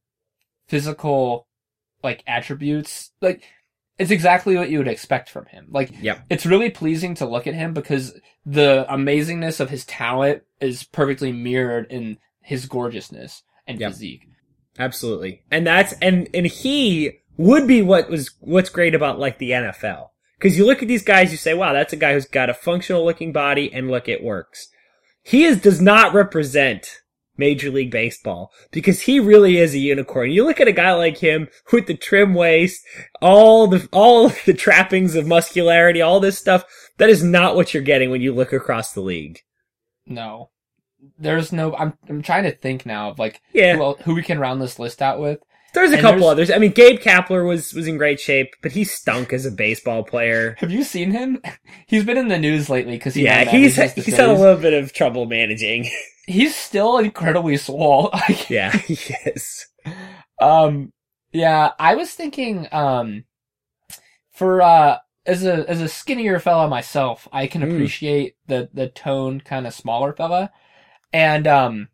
physical 0.68 1.48
like 2.04 2.24
attributes. 2.28 3.12
Like 3.22 3.44
it's 3.98 4.12
exactly 4.12 4.56
what 4.56 4.70
you 4.70 4.78
would 4.80 4.88
expect 4.88 5.30
from 5.30 5.46
him. 5.48 5.68
Like 5.70 5.92
Yep. 6.02 6.26
it's 6.30 6.46
really 6.46 6.70
pleasing 6.70 7.16
to 7.16 7.26
look 7.26 7.48
at 7.48 7.54
him 7.54 7.74
because 7.74 8.20
the 8.46 8.86
amazingness 8.90 9.60
of 9.60 9.70
his 9.70 9.86
talent 9.86 10.44
is 10.60 10.84
perfectly 10.84 11.32
mirrored 11.32 11.88
in 11.92 12.18
his 12.42 12.66
gorgeousness 12.66 13.44
and 13.68 13.80
Yep. 13.80 13.92
physique. 13.92 14.28
Absolutely. 14.80 15.44
And 15.52 15.68
that's 15.68 15.94
and 16.02 16.30
and 16.34 16.46
he 16.46 17.20
would 17.42 17.68
be 17.68 17.82
what 17.82 18.10
was 18.10 18.32
what's 18.40 18.70
great 18.70 18.96
about 18.96 19.20
like 19.20 19.38
the 19.38 19.52
NFL. 19.52 20.10
Cuz 20.40 20.58
you 20.58 20.66
look 20.66 20.82
at 20.82 20.88
these 20.88 21.04
guys 21.04 21.32
you 21.32 21.38
say, 21.38 21.54
"Wow, 21.54 21.74
that's 21.74 21.94
a 21.94 21.98
guy 21.98 22.14
who's 22.14 22.26
got 22.26 22.50
a 22.50 22.54
functional 22.54 23.06
looking 23.06 23.32
body 23.32 23.72
and 23.74 23.92
look 23.92 24.08
it 24.08 24.24
works." 24.24 24.68
He 25.24 25.44
is 25.44 25.62
does 25.62 25.82
not 25.82 26.14
represent 26.14 27.02
Major 27.38 27.70
League 27.70 27.92
Baseball 27.92 28.52
because 28.72 29.02
he 29.02 29.20
really 29.20 29.58
is 29.58 29.74
a 29.74 29.80
unicorn. 29.80 30.32
You 30.32 30.46
look 30.46 30.60
at 30.60 30.68
a 30.68 30.72
guy 30.72 30.94
like 30.94 31.18
him 31.18 31.48
with 31.72 31.88
the 31.88 31.96
trim 31.96 32.34
waist, 32.34 32.82
all 33.22 33.68
the 33.68 33.88
all 33.92 34.30
the 34.46 34.54
trappings 34.54 35.16
of 35.16 35.28
muscularity, 35.28 36.02
all 36.02 36.20
this 36.20 36.38
stuff, 36.38 36.66
that 36.98 37.10
is 37.10 37.24
not 37.24 37.56
what 37.56 37.74
you're 37.74 37.84
getting 37.84 38.10
when 38.12 38.22
you 38.22 38.34
look 38.34 38.54
across 38.54 38.94
the 38.94 39.02
league. 39.02 39.40
No. 40.06 40.50
There's 41.18 41.52
no 41.52 41.76
I'm 41.76 41.94
I'm 42.10 42.22
trying 42.22 42.44
to 42.44 42.52
think 42.52 42.86
now 42.86 43.10
of 43.10 43.20
like 43.20 43.42
Yeah. 43.54 43.76
who, 43.76 43.94
who 44.04 44.16
we 44.16 44.24
can 44.24 44.40
round 44.40 44.62
this 44.62 44.78
list 44.80 45.02
out 45.02 45.20
with. 45.20 45.40
There's 45.74 45.92
a 45.92 45.94
And 45.94 46.02
couple 46.02 46.20
there's- 46.22 46.32
others. 46.32 46.52
I 46.52 46.58
mean, 46.58 46.72
Gabe 46.72 47.00
Kapler 47.00 47.48
was 47.48 47.74
was 47.74 47.88
in 47.88 47.98
great 47.98 48.20
shape, 48.20 48.56
but 48.62 48.72
he 48.74 48.84
stunk 48.84 49.32
as 49.34 49.46
a 49.46 49.52
baseball 49.52 50.04
player. 50.04 50.56
Have 50.60 50.72
you 50.72 50.84
seen 50.84 51.12
him? 51.12 51.42
He's 51.88 52.04
been 52.04 52.18
in 52.18 52.28
the 52.28 52.38
news 52.38 52.70
lately 52.70 52.94
because 52.94 53.14
he 53.16 53.24
yeah, 53.24 53.46
he's 53.46 53.76
he's 53.94 54.16
had 54.16 54.30
a 54.30 54.34
little 54.34 54.58
bit 54.62 54.74
of 54.74 54.92
trouble 54.94 55.26
managing. 55.26 55.90
He's 56.28 56.56
still 56.56 56.98
incredibly 57.00 57.58
swole. 57.58 58.12
yeah, 58.50 58.72
he 58.72 58.94
is. 59.26 59.66
um, 60.40 60.94
yeah, 61.32 61.72
I 61.80 61.96
was 61.96 62.12
thinking, 62.12 62.68
um, 62.72 63.24
for 64.32 64.62
uh, 64.62 64.98
as 65.26 65.44
a 65.44 65.68
as 65.70 65.82
a 65.82 65.88
skinnier 65.88 66.40
fella 66.40 66.68
myself, 66.68 67.28
I 67.32 67.48
can 67.48 67.62
Mm. 67.62 67.74
appreciate 67.74 68.36
the 68.48 68.70
the 68.74 68.88
tone 68.88 69.42
kind 69.42 69.66
of 69.68 69.74
smaller 69.74 70.14
fella, 70.14 70.52
and 71.12 71.48
um, 71.48 71.88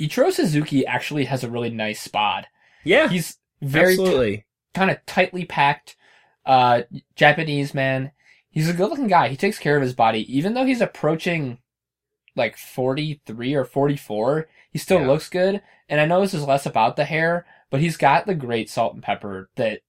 Ichiro 0.00 0.32
Suzuki 0.32 0.86
actually 0.86 1.26
has 1.26 1.44
a 1.44 1.50
really 1.50 1.70
nice 1.70 2.00
spot. 2.00 2.46
Yeah, 2.84 3.08
He's 3.08 3.36
very 3.60 3.96
t- 3.96 4.44
kind 4.74 4.90
of 4.90 5.04
tightly 5.06 5.44
packed 5.44 5.96
uh 6.46 6.82
Japanese 7.16 7.74
man. 7.74 8.12
He's 8.48 8.68
a 8.68 8.72
good 8.72 8.88
looking 8.88 9.06
guy. 9.08 9.28
He 9.28 9.36
takes 9.36 9.58
care 9.58 9.76
of 9.76 9.82
his 9.82 9.92
body. 9.94 10.24
Even 10.36 10.54
though 10.54 10.64
he's 10.64 10.80
approaching 10.80 11.58
like 12.34 12.56
43 12.56 13.54
or 13.54 13.64
44, 13.64 14.48
he 14.70 14.78
still 14.78 15.00
Yeah. 15.00 15.06
looks 15.08 15.28
good. 15.28 15.62
And 15.88 16.00
I 16.00 16.06
know 16.06 16.20
this 16.20 16.34
is 16.34 16.44
less 16.44 16.64
about 16.66 16.96
the 16.96 17.04
hair, 17.04 17.44
but 17.70 17.80
he's 17.80 17.96
got 17.96 18.26
the 18.26 18.34
great 18.34 18.70
salt 18.70 18.94
and 18.94 19.02
pepper 19.02 19.50
that 19.56 19.80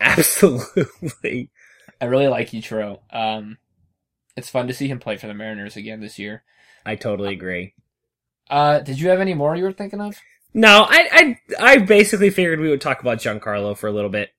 Absolutely. 0.00 1.50
I 2.00 2.04
really 2.06 2.28
like 2.28 2.50
Ichiro. 2.50 3.00
Um 3.10 3.58
it's 4.36 4.50
fun 4.50 4.68
to 4.68 4.74
see 4.74 4.88
him 4.88 5.00
play 5.00 5.16
for 5.16 5.26
the 5.26 5.34
Mariners 5.34 5.76
again 5.76 6.00
this 6.00 6.18
year. 6.18 6.44
I 6.86 6.94
totally 6.96 7.32
agree. 7.34 7.74
Uh 8.50 8.80
did 8.80 8.98
you 9.00 9.08
have 9.10 9.20
any 9.20 9.34
more 9.34 9.54
you 9.56 9.64
were 9.64 9.72
thinking 9.72 10.00
of? 10.00 10.16
No, 10.54 10.86
I 10.88 11.36
I 11.60 11.72
I 11.74 11.78
basically 11.78 12.30
figured 12.30 12.60
we 12.60 12.70
would 12.70 12.80
talk 12.80 13.00
about 13.00 13.18
Giancarlo 13.18 13.76
for 13.76 13.86
a 13.86 13.92
little 13.92 14.10
bit. 14.10 14.30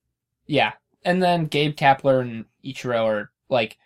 Yeah. 0.47 0.73
And 1.05 1.21
then 1.23 1.45
Gabe 1.45 1.75
Kapler 1.75 2.21
and 2.21 2.45
Ichiro 2.65 3.05
are 3.05 3.31
like 3.49 3.77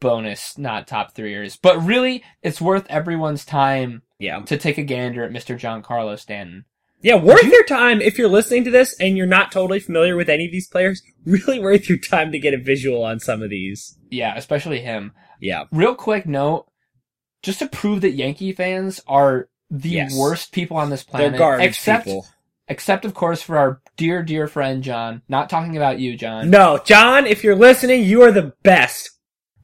bonus, 0.00 0.58
not 0.58 0.86
top 0.86 1.14
threeers. 1.14 1.56
But 1.56 1.82
really, 1.84 2.22
it's 2.42 2.60
worth 2.60 2.86
everyone's 2.88 3.44
time 3.44 4.02
Yeah. 4.18 4.40
to 4.40 4.56
take 4.56 4.78
a 4.78 4.82
gander 4.82 5.24
at 5.24 5.30
Mr. 5.32 5.56
Giancarlo 5.58 6.18
Stanton. 6.18 6.64
Yeah, 7.00 7.16
worth 7.16 7.42
your 7.44 7.64
time 7.64 8.00
if 8.00 8.16
you're 8.16 8.28
listening 8.28 8.62
to 8.64 8.70
this 8.70 8.94
and 9.00 9.16
you're 9.16 9.26
not 9.26 9.50
totally 9.50 9.80
familiar 9.80 10.14
with 10.16 10.28
any 10.28 10.46
of 10.46 10.52
these 10.52 10.68
players. 10.68 11.02
Really 11.24 11.60
worth 11.60 11.88
your 11.88 11.98
time 11.98 12.32
to 12.32 12.38
get 12.38 12.52
a 12.54 12.58
visual 12.58 13.04
on 13.04 13.20
some 13.20 13.42
of 13.42 13.50
these. 13.50 13.96
Yeah, 14.10 14.34
especially 14.36 14.80
him. 14.80 15.12
Yeah. 15.40 15.64
Real 15.70 15.94
quick 15.94 16.26
note, 16.26 16.66
just 17.42 17.58
to 17.58 17.66
prove 17.68 18.00
that 18.02 18.12
Yankee 18.12 18.52
fans 18.52 19.00
are 19.06 19.48
the 19.70 19.88
Yes. 19.90 20.16
worst 20.16 20.52
people 20.52 20.76
on 20.76 20.90
this 20.90 21.02
They're 21.04 21.20
planet. 21.30 21.38
garbage 21.38 21.66
except, 21.68 22.04
people. 22.06 22.26
except 22.68 23.04
of 23.04 23.14
course 23.14 23.42
for 23.42 23.56
our 23.58 23.80
dear, 23.96 24.22
dear 24.22 24.46
friend 24.46 24.82
John. 24.82 25.22
Not 25.28 25.48
talking 25.50 25.76
about 25.76 25.98
you, 25.98 26.16
John. 26.16 26.50
No, 26.50 26.78
John, 26.84 27.26
if 27.26 27.42
you're 27.42 27.56
listening, 27.56 28.04
you 28.04 28.22
are 28.22 28.32
the 28.32 28.52
best. 28.62 29.10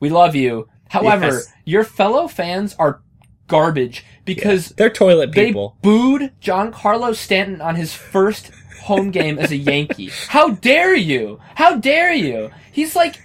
We 0.00 0.08
love 0.10 0.34
you. 0.34 0.68
However, 0.88 1.26
Yes. 1.26 1.52
your 1.64 1.84
fellow 1.84 2.28
fans 2.28 2.74
are 2.78 3.02
garbage 3.46 4.04
because 4.24 4.70
They're 4.70 4.90
toilet 4.90 5.32
people. 5.32 5.76
They 5.82 5.88
booed 5.88 6.32
Giancarlo 6.40 7.14
Stanton 7.14 7.60
on 7.60 7.76
his 7.76 7.92
first 7.94 8.50
home 8.82 9.10
game 9.10 9.38
as 9.38 9.50
a 9.50 9.56
Yankee. 9.56 10.10
How 10.28 10.50
dare 10.50 10.94
you? 10.94 11.38
How 11.54 11.76
dare 11.76 12.12
you? 12.14 12.50
He's 12.72 12.94
like, 12.96 13.16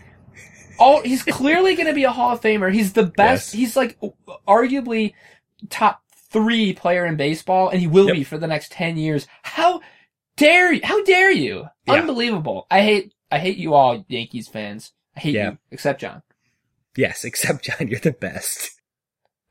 oh, 0.79 1.01
he's 1.03 1.23
clearly 1.23 1.75
going 1.75 1.87
to 1.87 1.93
be 1.93 2.03
a 2.03 2.11
Hall 2.11 2.33
of 2.33 2.41
Famer. 2.41 2.73
He's 2.73 2.93
the 2.93 3.03
best. 3.03 3.53
Yes. 3.53 3.59
He's 3.59 3.75
like 3.75 3.97
arguably 4.47 5.13
top 5.69 6.01
three 6.29 6.73
player 6.73 7.05
in 7.05 7.15
baseball, 7.15 7.69
and 7.69 7.79
he 7.79 7.87
will 7.87 8.07
Yep. 8.07 8.15
be 8.15 8.23
for 8.23 8.37
the 8.37 8.47
next 8.47 8.71
ten 8.71 8.97
years. 8.97 9.27
How 9.43 9.81
dare 10.37 10.73
you? 10.73 10.81
How 10.83 11.03
dare 11.03 11.31
you? 11.31 11.65
Yeah. 11.85 11.93
Unbelievable. 11.93 12.67
I 12.71 12.81
hate. 12.81 13.13
I 13.31 13.39
hate 13.39 13.57
you 13.57 13.73
all, 13.73 14.05
Yankees 14.07 14.47
fans. 14.47 14.91
I 15.15 15.19
hate 15.21 15.35
Yeah. 15.35 15.51
you, 15.51 15.57
except 15.71 16.01
John. 16.01 16.21
Yes, 16.95 17.23
except 17.25 17.63
John, 17.65 17.87
you're 17.87 17.99
the 17.99 18.11
best. 18.11 18.79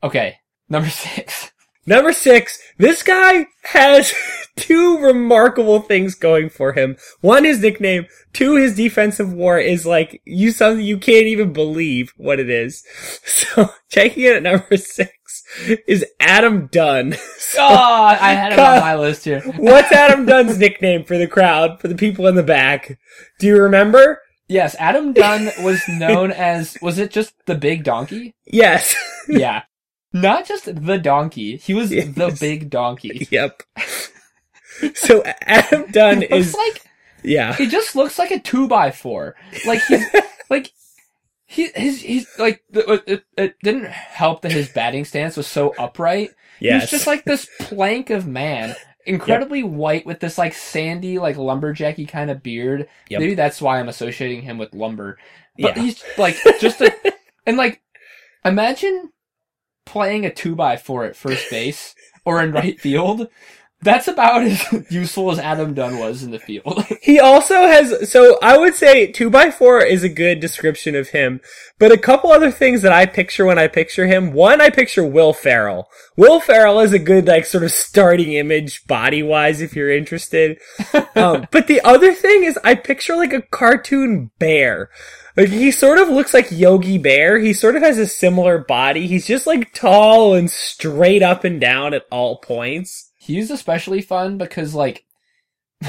Okay, 0.03 0.37
number 0.69 0.89
six. 0.91 1.53
Number 1.85 2.13
six, 2.13 2.61
this 2.79 3.03
guy 3.03 3.47
has 3.65 4.15
two 4.57 4.99
remarkable 4.99 5.81
things 5.81 6.15
going 6.15 6.49
for 6.49 6.73
him. 6.73 6.97
One, 7.21 7.45
his 7.45 7.61
nickname. 7.61 8.07
Two, 8.33 8.55
his 8.57 8.77
defensive 8.77 9.33
war 9.33 9.59
is 9.59 9.85
like, 9.85 10.23
you 10.25 10.53
something 10.53 10.85
you 10.85 10.97
can't 10.99 11.27
even 11.27 11.53
believe 11.53 12.13
what 12.17 12.39
it 12.41 12.49
is. 12.51 12.85
So, 13.25 13.71
checking 13.91 14.25
in 14.25 14.35
at 14.37 14.43
number 14.45 14.77
six 14.77 15.13
is 15.89 16.05
Adam 16.21 16.69
Dunn. 16.71 17.15
So, 17.39 17.61
Oh, 17.61 18.05
I 18.05 18.33
had 18.33 18.53
him 18.55 18.61
on 18.61 18.81
my 18.81 18.97
list 18.97 19.25
here. 19.27 19.41
what's 19.59 19.93
Adam 19.93 20.25
Dunn's 20.25 20.57
nickname 20.59 21.05
for 21.05 21.19
the 21.19 21.27
crowd, 21.27 21.81
for 21.81 21.89
the 21.89 21.95
people 21.95 22.27
in 22.29 22.35
the 22.35 22.43
back? 22.43 22.99
Do 23.39 23.47
you 23.47 23.61
remember? 23.61 24.21
Yes, 24.49 24.75
Adam 24.79 25.13
Dunn 25.13 25.51
was 25.63 25.83
known 25.89 26.31
as 26.31 26.79
was 26.81 26.99
it 26.99 27.11
just 27.11 27.35
the 27.47 27.55
big 27.55 27.85
donkey? 27.85 28.35
Yes. 28.47 28.95
Yeah. 29.29 29.63
Not 30.13 30.47
just 30.47 30.65
the 30.87 30.99
donkey. 30.99 31.57
He 31.57 31.75
was 31.75 31.91
the 31.91 32.37
big 32.41 32.71
donkey. 32.71 33.27
yep. 33.31 33.63
So, 34.95 35.23
Adam 35.43 35.87
Dunn 35.93 36.23
is, 36.23 36.55
like 36.55 36.83
yeah. 37.23 37.55
he 37.55 37.67
just 37.67 37.95
looks 37.95 38.19
like 38.19 38.31
a 38.31 38.39
two 38.41 38.67
by 38.69 38.91
four. 38.91 39.37
Like 39.67 39.81
he's 39.83 40.05
like 40.51 40.73
he 41.47 41.69
his 41.75 42.01
he's 42.01 42.27
like 42.39 42.63
uh, 42.75 42.99
it, 43.07 43.25
it 43.37 43.57
didn't 43.63 43.87
help 43.87 44.43
that 44.43 44.53
his 44.53 44.69
batting 44.71 45.05
stance 45.05 45.37
was 45.37 45.47
so 45.47 45.75
upright. 45.79 46.31
Yes. 46.61 46.83
He's 46.83 46.91
just 46.91 47.07
like 47.07 47.25
this 47.25 47.49
plank 47.61 48.11
of 48.11 48.27
man, 48.27 48.75
incredibly 49.05 49.63
white 49.63 50.07
with 50.07 50.21
this 50.21 50.39
like 50.39 50.55
sandy, 50.55 51.19
like 51.19 51.37
lumberjacky 51.37 52.09
kind 52.09 52.31
of 52.31 52.43
beard. 52.43 52.89
Yep. 53.09 53.21
Maybe 53.21 53.35
that's 53.35 53.61
why 53.61 53.79
I'm 53.79 53.89
associating 53.89 54.43
him 54.43 54.59
with 54.59 54.75
lumber. 54.75 55.19
But 55.59 55.77
Yeah. 55.77 55.83
he's 55.83 56.03
like 56.19 56.37
just 56.61 56.81
a 56.81 56.93
and 57.47 57.57
like 57.57 57.83
imagine 58.45 59.11
playing 59.85 60.27
a 60.27 60.33
two 60.33 60.55
by 60.55 60.77
four 60.77 61.05
at 61.05 61.17
first 61.17 61.51
base 61.51 61.95
or 62.25 62.43
in 62.43 62.53
right 62.53 62.81
field. 62.81 63.29
That's 63.83 64.07
about 64.07 64.45
as 64.45 64.65
useful 64.91 65.33
as 65.33 65.41
Adam 65.41 65.75
Dunn 65.75 65.99
was 65.99 66.23
in 66.23 66.31
the 66.31 66.39
field. 66.39 66.85
He 67.03 67.19
also 67.19 67.67
has, 67.67 68.13
so 68.13 68.39
I 68.41 68.57
would 68.57 68.77
say 68.77 69.11
2x4 69.11 69.85
is 69.91 70.05
a 70.05 70.09
good 70.09 70.39
description 70.39 70.95
of 70.95 71.09
him, 71.09 71.41
but 71.81 71.91
a 71.91 71.99
couple 71.99 72.31
other 72.31 72.53
things 72.53 72.83
that 72.83 72.93
I 72.93 73.07
picture 73.07 73.45
when 73.45 73.59
I 73.59 73.67
picture 73.67 74.07
him. 74.07 74.33
One, 74.33 74.61
I 74.61 74.71
picture 74.71 75.05
Will 75.05 75.33
Ferrell. 75.33 75.89
Will 76.17 76.39
Ferrell 76.39 76.79
is 76.79 76.93
a 76.93 77.01
good, 77.01 77.27
like, 77.27 77.45
sort 77.45 77.65
of 77.65 77.73
starting 77.73 78.35
image 78.35 78.87
body-wise 78.87 79.61
if 79.61 79.75
you're 79.75 79.91
interested. 79.91 80.59
Um, 81.15 81.47
but 81.51 81.67
the 81.67 81.83
other 81.83 82.15
thing 82.15 82.45
is 82.45 82.59
I 82.65 82.75
picture 82.75 83.17
like 83.17 83.35
a 83.35 83.43
cartoon 83.43 84.31
bear. 84.39 84.89
Like, 85.37 85.49
he 85.49 85.71
sort 85.71 85.99
of 85.99 86.09
looks 86.09 86.35
like 86.35 86.51
Yogi 86.51 86.99
Bear. 86.99 87.39
He 87.39 87.53
sort 87.55 87.77
of 87.77 87.83
has 87.83 87.99
a 87.99 88.07
similar 88.07 88.59
body. 88.59 89.07
He's 89.07 89.27
just 89.27 89.47
like 89.47 89.73
tall 89.73 90.35
and 90.35 90.51
straight 90.51 91.23
up 91.23 91.45
and 91.45 91.61
down 91.61 91.95
at 91.95 92.05
all 92.11 92.37
points. 92.39 93.11
He's 93.17 93.51
especially 93.51 94.03
fun 94.03 94.37
because 94.37 94.75
like 94.75 95.05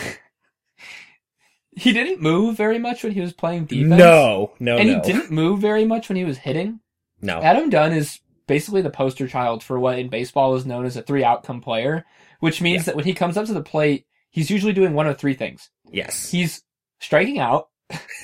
he 1.72 1.92
didn't 1.92 2.22
move 2.22 2.56
very 2.56 2.78
much 2.80 3.04
when 3.04 3.12
he 3.12 3.22
was 3.22 3.34
playing 3.34 3.66
defense. 3.66 3.90
No, 3.90 4.54
no, 4.60 4.76
no. 4.76 4.78
and 4.78 4.90
no. 4.90 4.96
he 4.96 5.02
didn't 5.02 5.32
move 5.32 5.60
very 5.60 5.86
much 5.86 6.10
when 6.10 6.16
he 6.16 6.26
was 6.26 6.38
hitting. 6.38 6.80
No. 7.22 7.42
Adam 7.42 7.70
Dunn 7.70 7.94
is 7.94 8.20
basically 8.48 8.82
the 8.82 8.90
poster 8.90 9.28
child 9.28 9.64
for 9.64 9.80
what 9.80 9.98
in 9.98 10.10
baseball 10.10 10.56
is 10.56 10.66
known 10.66 10.86
as 10.86 10.96
a 10.98 11.02
three 11.02 11.24
outcome 11.24 11.62
player, 11.62 12.06
which 12.40 12.62
means 12.62 12.82
Yeah. 12.82 12.86
that 12.88 12.96
when 12.96 13.06
he 13.06 13.14
comes 13.14 13.38
up 13.38 13.46
to 13.48 13.54
the 13.54 13.64
plate, 13.64 14.06
he's 14.30 14.50
usually 14.50 14.74
doing 14.74 14.94
one 14.94 15.08
of 15.08 15.18
three 15.18 15.34
things. 15.34 15.70
Yes. 15.92 16.30
He's 16.30 16.62
striking 17.00 17.40
out, 17.40 17.70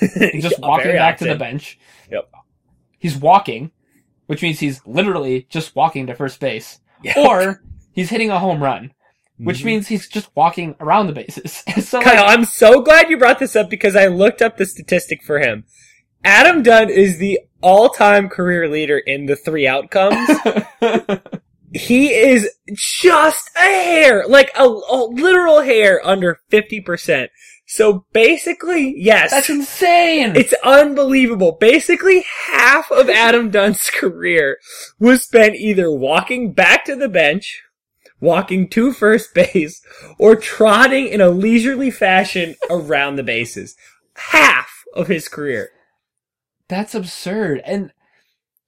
just 0.40 0.58
walking 0.60 0.92
back 0.92 1.18
to 1.18 1.24
the 1.24 1.36
bench. 1.36 1.78
Yep. 2.10 2.30
He's 2.98 3.16
walking, 3.16 3.70
which 4.26 4.42
means 4.42 4.58
he's 4.60 4.80
literally 4.86 5.46
just 5.50 5.74
walking 5.76 6.06
to 6.08 6.14
first 6.14 6.40
base. 6.40 6.80
Yep. 7.02 7.16
Or 7.16 7.62
he's 7.92 8.10
hitting 8.10 8.30
a 8.30 8.38
home 8.38 8.62
run. 8.62 8.92
which 9.42 9.60
Mhm. 9.60 9.64
means 9.64 9.88
he's 9.88 10.06
just 10.06 10.28
walking 10.36 10.74
around 10.80 11.06
the 11.06 11.14
bases. 11.14 11.64
so 11.88 11.98
Kyle, 12.02 12.26
like, 12.26 12.38
I'm 12.38 12.44
so 12.44 12.82
glad 12.82 13.08
you 13.08 13.16
brought 13.16 13.38
this 13.38 13.56
up 13.56 13.70
because 13.70 13.96
I 13.96 14.08
looked 14.08 14.42
up 14.42 14.58
the 14.58 14.66
statistic 14.66 15.22
for 15.22 15.38
him. 15.38 15.64
Adam 16.22 16.62
Dunn 16.62 16.90
is 16.90 17.16
the 17.16 17.40
all-time 17.62 18.28
career 18.28 18.68
leader 18.68 18.98
in 18.98 19.24
the 19.24 19.36
three 19.36 19.66
outcomes. 19.66 20.28
he 21.74 22.10
is 22.12 22.50
just 22.74 23.50
a 23.56 23.60
hair, 23.60 24.24
like 24.28 24.50
a, 24.58 24.64
a 24.64 25.08
literal 25.10 25.62
hair 25.62 26.06
under 26.06 26.38
50%. 26.50 27.28
So 27.72 28.04
basically, 28.12 29.00
yes. 29.00 29.30
that's 29.30 29.48
insane. 29.48 30.34
It's 30.34 30.52
unbelievable. 30.64 31.52
Basically, 31.52 32.24
half 32.48 32.90
of 32.90 33.08
Adam 33.08 33.48
Dunn's 33.48 33.88
career 33.94 34.58
was 34.98 35.22
spent 35.22 35.54
either 35.54 35.88
walking 35.88 36.52
back 36.52 36.84
to 36.86 36.96
the 36.96 37.08
bench, 37.08 37.62
walking 38.20 38.68
to 38.70 38.92
first 38.92 39.34
base, 39.34 39.80
or 40.18 40.34
trotting 40.34 41.06
in 41.06 41.20
a 41.20 41.30
leisurely 41.30 41.92
fashion 41.92 42.56
around 42.70 43.14
the 43.14 43.22
bases. 43.22 43.76
Half 44.16 44.82
of 44.92 45.06
his 45.06 45.28
career. 45.28 45.70
That's 46.66 46.96
absurd. 46.96 47.62
And 47.64 47.92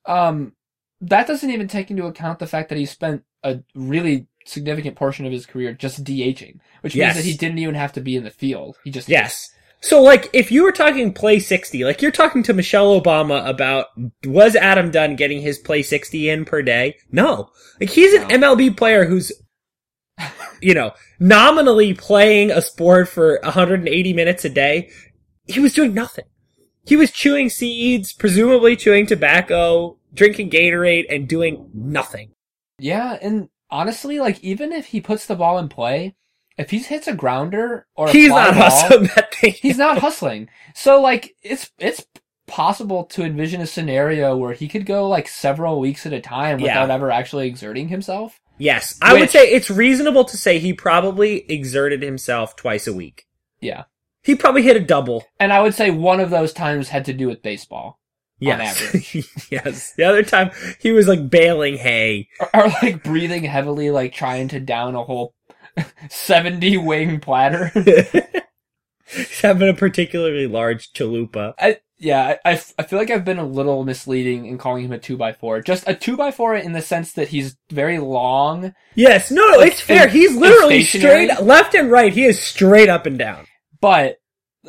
um 0.06 0.52
that 1.00 1.26
doesn't 1.26 1.50
even 1.50 1.66
take 1.66 1.90
into 1.90 2.06
account 2.06 2.38
the 2.38 2.46
fact 2.46 2.68
that 2.68 2.78
he 2.78 2.86
spent 2.86 3.24
a 3.42 3.64
really 3.74 4.28
significant 4.44 4.96
portion 4.96 5.26
of 5.26 5.32
his 5.32 5.46
career 5.46 5.72
just 5.72 6.04
DHing, 6.04 6.58
which 6.82 6.94
Yes. 6.94 7.14
means 7.14 7.24
that 7.24 7.30
he 7.30 7.36
didn't 7.36 7.58
even 7.58 7.74
have 7.74 7.92
to 7.94 8.00
be 8.00 8.16
in 8.16 8.24
the 8.24 8.30
field. 8.30 8.76
He 8.84 8.90
just 8.90 9.08
Yes. 9.08 9.50
So 9.80 10.00
like, 10.00 10.30
if 10.32 10.52
you 10.52 10.62
were 10.62 10.72
talking 10.72 11.12
play 11.12 11.40
60, 11.40 11.84
like 11.84 12.02
you're 12.02 12.12
talking 12.12 12.44
to 12.44 12.52
Michelle 12.52 13.00
Obama 13.00 13.46
about, 13.48 13.86
was 14.24 14.54
Adam 14.54 14.90
Dunn 14.92 15.16
getting 15.16 15.40
his 15.40 15.58
play 15.58 15.82
60 15.82 16.28
in 16.28 16.44
per 16.44 16.62
day? 16.62 16.96
No. 17.10 17.50
Like 17.80 17.90
he's 17.90 18.14
an 18.14 18.28
MLB 18.28 18.76
player 18.76 19.04
who's, 19.04 19.32
you 20.60 20.74
know, 20.74 20.92
nominally 21.18 21.94
playing 21.94 22.52
a 22.52 22.62
sport 22.62 23.08
for 23.08 23.40
180 23.42 24.12
minutes 24.12 24.44
a 24.44 24.48
day. 24.48 24.90
He 25.46 25.58
was 25.58 25.74
doing 25.74 25.94
nothing. 25.94 26.26
He 26.84 26.96
was 26.96 27.10
chewing 27.10 27.48
seeds, 27.48 28.12
presumably 28.12 28.76
chewing 28.76 29.06
tobacco, 29.06 29.98
drinking 30.14 30.50
Gatorade, 30.50 31.06
and 31.08 31.28
doing 31.28 31.70
nothing. 31.74 32.32
Yeah, 32.78 33.18
and 33.20 33.48
honestly, 33.72 34.20
like 34.20 34.38
even 34.44 34.70
if 34.72 34.86
he 34.86 35.00
puts 35.00 35.26
the 35.26 35.34
ball 35.34 35.58
in 35.58 35.68
play, 35.68 36.14
if 36.56 36.70
he 36.70 36.78
hits 36.78 37.08
a 37.08 37.14
grounder 37.14 37.86
or 37.96 38.06
a 38.08 38.12
He's 38.12 38.28
not 38.28 38.52
ball, 38.54 38.62
hustling 38.70 39.10
that 39.16 39.34
thing. 39.34 39.54
he's 39.60 39.78
not 39.78 39.98
hustling. 39.98 40.48
So 40.74 41.00
like 41.00 41.34
it's 41.42 41.70
it's 41.78 42.06
possible 42.46 43.04
to 43.04 43.24
envision 43.24 43.60
a 43.62 43.66
scenario 43.66 44.36
where 44.36 44.52
he 44.52 44.68
could 44.68 44.84
go 44.84 45.08
like 45.08 45.26
several 45.26 45.80
weeks 45.80 46.04
at 46.06 46.12
a 46.12 46.20
time 46.20 46.58
Yeah. 46.60 46.66
without 46.82 46.90
ever 46.94 47.10
actually 47.10 47.48
exerting 47.48 47.88
himself. 47.88 48.38
Yes, 48.58 48.98
I 49.02 49.14
would 49.14 49.30
say 49.30 49.50
it's 49.50 49.70
reasonable 49.70 50.24
to 50.24 50.36
say 50.36 50.58
he 50.58 50.72
probably 50.74 51.50
exerted 51.50 52.02
himself 52.02 52.54
twice 52.54 52.86
a 52.86 52.92
week. 52.92 53.26
Yeah. 53.60 53.84
He 54.22 54.36
probably 54.36 54.62
hit 54.62 54.76
a 54.76 54.80
double. 54.80 55.24
And 55.40 55.52
I 55.52 55.62
would 55.62 55.74
say 55.74 55.90
one 55.90 56.20
of 56.20 56.30
those 56.30 56.52
times 56.52 56.90
had 56.90 57.06
to 57.06 57.12
do 57.12 57.26
with 57.26 57.42
baseball. 57.42 57.98
Yes. 58.42 59.50
yes. 59.50 59.92
The 59.96 60.04
other 60.04 60.22
time 60.22 60.50
he 60.80 60.92
was 60.92 61.08
like 61.08 61.28
baling 61.30 61.76
hay. 61.76 62.28
Or, 62.40 62.64
or 62.66 62.68
like 62.82 63.02
breathing 63.02 63.44
heavily, 63.44 63.90
like 63.90 64.12
trying 64.12 64.48
to 64.48 64.60
down 64.60 64.94
a 64.94 65.02
whole 65.04 65.34
70 66.10 66.76
wing 66.78 67.20
platter. 67.20 67.68
He's 69.06 69.40
having 69.42 69.68
a 69.68 69.74
particularly 69.74 70.46
large 70.46 70.92
chalupa. 70.92 71.54
I, 71.58 71.78
yeah, 71.98 72.36
I, 72.44 72.60
I 72.78 72.82
feel 72.82 72.98
like 72.98 73.10
I've 73.10 73.24
been 73.24 73.38
a 73.38 73.46
little 73.46 73.84
misleading 73.84 74.46
in 74.46 74.58
calling 74.58 74.84
him 74.84 74.92
a 74.92 74.98
2x4. 74.98 75.64
Just 75.64 75.88
a 75.88 75.94
2x4 75.94 76.62
in 76.62 76.72
the 76.72 76.82
sense 76.82 77.12
that 77.12 77.28
he's 77.28 77.56
very 77.70 77.98
long, 77.98 78.74
Yes, 78.94 79.30
no, 79.30 79.46
no, 79.48 79.58
Like, 79.58 79.72
it's 79.72 79.80
fair. 79.80 80.04
in- 80.06 80.10
He's 80.10 80.34
literally 80.36 80.82
straight 80.82 81.40
left 81.40 81.74
and 81.74 81.90
right. 81.90 82.12
He 82.12 82.24
is 82.24 82.40
straight 82.42 82.88
up 82.88 83.06
and 83.06 83.18
down. 83.18 83.46
but 83.80 84.18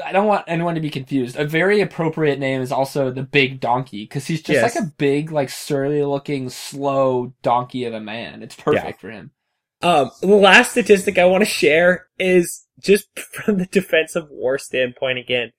I 0.03 0.12
don't 0.12 0.27
want 0.27 0.45
anyone 0.47 0.75
to 0.75 0.82
be 0.82 0.89
confused. 0.89 1.36
A 1.36 1.45
very 1.45 1.82
appropriate 1.82 2.39
name 2.39 2.62
is 2.62 2.71
also 2.71 3.12
the 3.12 3.21
big 3.23 3.60
donkey, 3.60 4.06
because 4.06 4.25
he's 4.25 4.41
just 4.41 4.62
Yes. 4.62 4.75
like 4.75 4.84
a 4.84 4.88
big, 4.97 5.32
like 5.32 5.49
surly 5.49 6.03
looking, 6.03 6.49
slow 6.49 7.34
donkey 7.43 7.86
of 7.86 7.93
a 7.93 7.99
man. 7.99 8.41
It's 8.41 8.56
perfect 8.56 9.01
for 9.01 9.12
him. 9.12 9.32
Um, 9.84 10.10
the 10.21 10.27
last 10.27 10.71
statistic 10.71 11.17
I 11.17 11.25
want 11.25 11.43
to 11.43 11.49
share 11.49 12.08
is 12.17 12.65
just 12.79 13.08
from 13.19 13.58
the 13.58 13.65
defensive 13.65 14.29
war 14.29 14.58
standpoint 14.58 15.19
again. 15.19 15.51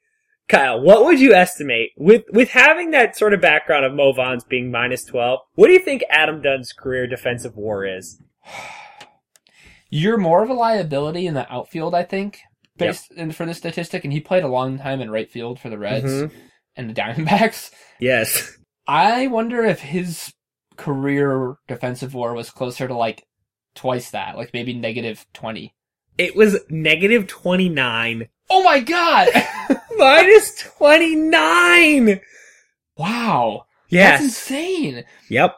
Kyle, 0.48 0.80
what 0.80 1.04
would 1.04 1.20
you 1.20 1.32
estimate 1.32 1.92
with 1.96 2.24
with 2.30 2.50
having 2.50 2.90
that 2.90 3.16
sort 3.16 3.32
of 3.32 3.40
background 3.40 3.84
of 3.86 3.94
Mo 3.94 4.12
Vaughns 4.12 4.46
being 4.46 4.70
minus 4.70 5.04
twelve? 5.04 5.40
What 5.54 5.68
do 5.68 5.72
you 5.72 5.78
think 5.78 6.02
Adam 6.10 6.42
Dunn's 6.42 6.72
career 6.72 7.06
defensive 7.06 7.56
war 7.56 7.86
is? 7.86 8.20
You're 9.90 10.18
more 10.18 10.42
of 10.42 10.50
a 10.50 10.54
liability 10.54 11.26
in 11.26 11.34
the 11.34 11.50
outfield, 11.52 11.94
I 11.94 12.02
think, 12.02 12.40
based 12.76 13.12
in, 13.12 13.32
for 13.32 13.46
this 13.46 13.58
statistic, 13.58 14.04
and 14.04 14.12
he 14.12 14.20
played 14.20 14.44
a 14.44 14.48
long 14.48 14.78
time 14.78 15.00
in 15.00 15.10
right 15.10 15.30
field 15.30 15.60
for 15.60 15.68
the 15.70 15.78
Reds 15.78 16.04
Mhm. 16.10 16.30
and 16.76 16.90
the 16.90 16.94
Diamondbacks. 17.00 17.70
Yes. 18.00 18.56
I 18.86 19.26
wonder 19.28 19.64
if 19.64 19.80
his 19.80 20.32
career 20.76 21.56
defensive 21.68 22.14
war 22.14 22.34
was 22.34 22.50
closer 22.50 22.88
to 22.88 22.94
like 22.94 23.24
twice 23.74 24.10
that, 24.10 24.36
like 24.36 24.52
maybe 24.52 24.74
negative 24.74 25.26
20. 25.34 25.72
It 26.18 26.36
was 26.36 26.58
negative 26.70 27.26
twenty 27.26 27.68
nine. 27.68 28.28
Oh 28.48 28.62
my 28.62 28.78
god! 28.80 29.28
minus 29.96 30.54
twenty 30.60 31.16
nine. 31.16 32.20
wow. 32.96 33.66
That's 33.90 33.92
Yes. 33.92 34.22
insane. 34.22 35.04
Yep. 35.28 35.56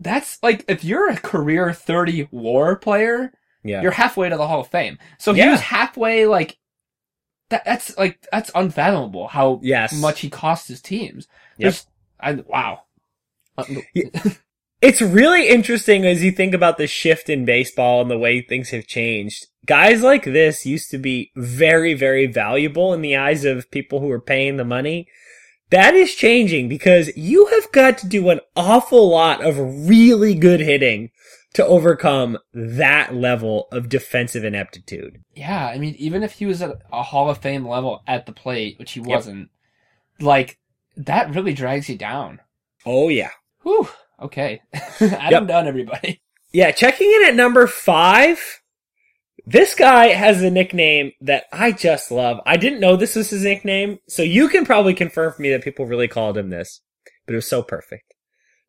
That's 0.00 0.42
like, 0.42 0.64
if 0.68 0.84
you're 0.84 1.08
a 1.08 1.16
career 1.16 1.72
30 1.72 2.28
war 2.30 2.76
player, 2.76 3.32
Yeah. 3.64 3.82
you're 3.82 3.90
halfway 3.90 4.28
to 4.28 4.36
the 4.36 4.46
Hall 4.46 4.60
of 4.60 4.68
Fame. 4.68 4.98
So 5.18 5.32
he 5.32 5.40
Yeah. 5.40 5.50
was 5.50 5.60
halfway 5.60 6.26
like, 6.26 6.58
that, 7.50 7.64
that's 7.64 7.96
like, 7.96 8.24
that's 8.30 8.50
unfathomable 8.54 9.28
how 9.28 9.60
yes. 9.62 9.98
much 10.00 10.20
he 10.20 10.30
cost 10.30 10.68
his 10.68 10.80
teams. 10.80 11.26
Yep. 11.58 11.74
I, 12.20 12.32
wow. 12.34 12.82
Uh, 13.56 13.64
It's 14.84 15.00
really 15.00 15.48
interesting 15.48 16.04
as 16.04 16.22
you 16.22 16.30
think 16.30 16.52
about 16.52 16.76
the 16.76 16.86
shift 16.86 17.30
in 17.30 17.46
baseball 17.46 18.02
and 18.02 18.10
the 18.10 18.18
way 18.18 18.42
things 18.42 18.68
have 18.68 18.86
changed. 18.86 19.46
Guys 19.64 20.02
like 20.02 20.24
this 20.24 20.66
used 20.66 20.90
to 20.90 20.98
be 20.98 21.30
very, 21.34 21.94
very 21.94 22.26
valuable 22.26 22.92
in 22.92 23.00
the 23.00 23.16
eyes 23.16 23.46
of 23.46 23.70
people 23.70 24.00
who 24.00 24.08
were 24.08 24.20
paying 24.20 24.58
the 24.58 24.64
money. 24.64 25.08
That 25.70 25.94
is 25.94 26.14
changing 26.14 26.68
because 26.68 27.16
you 27.16 27.46
have 27.46 27.72
got 27.72 27.96
to 27.98 28.06
do 28.06 28.28
an 28.28 28.40
awful 28.56 29.08
lot 29.08 29.42
of 29.42 29.88
really 29.88 30.34
good 30.34 30.60
hitting 30.60 31.08
to 31.54 31.64
overcome 31.64 32.38
that 32.52 33.14
level 33.14 33.68
of 33.72 33.88
defensive 33.88 34.44
ineptitude. 34.44 35.20
Yeah, 35.34 35.66
I 35.66 35.78
mean, 35.78 35.94
even 35.98 36.22
if 36.22 36.32
he 36.32 36.46
was 36.46 36.60
at 36.62 36.76
a 36.92 37.02
Hall 37.02 37.30
of 37.30 37.38
Fame 37.38 37.66
level 37.66 38.02
at 38.06 38.26
the 38.26 38.32
plate, 38.32 38.78
which 38.78 38.92
he 38.92 39.00
Yep. 39.00 39.08
wasn't, 39.08 39.50
like, 40.20 40.58
that 40.96 41.34
really 41.34 41.54
drags 41.54 41.88
you 41.88 41.96
down. 41.96 42.40
Oh 42.86 43.08
yeah. 43.08 43.30
Whew. 43.62 43.88
Okay. 44.20 44.60
Adam 45.00 45.46
Dunn, 45.46 45.66
everybody. 45.66 46.20
Yeah, 46.52 46.70
checking 46.70 47.10
in 47.10 47.28
at 47.28 47.34
number 47.34 47.66
five. 47.66 48.60
This 49.46 49.74
guy 49.74 50.08
has 50.08 50.40
a 50.42 50.50
nickname 50.50 51.12
that 51.20 51.44
I 51.52 51.72
just 51.72 52.10
love. 52.10 52.40
I 52.46 52.56
didn't 52.56 52.80
know 52.80 52.96
this 52.96 53.16
was 53.16 53.30
his 53.30 53.42
nickname, 53.42 53.98
so 54.08 54.22
you 54.22 54.48
can 54.48 54.64
probably 54.64 54.94
confirm 54.94 55.32
for 55.32 55.42
me 55.42 55.50
that 55.50 55.64
people 55.64 55.84
really 55.84 56.08
called 56.08 56.38
him 56.38 56.50
this. 56.50 56.80
But 57.26 57.32
it 57.32 57.36
was 57.36 57.48
so 57.48 57.62
perfect. 57.62 58.14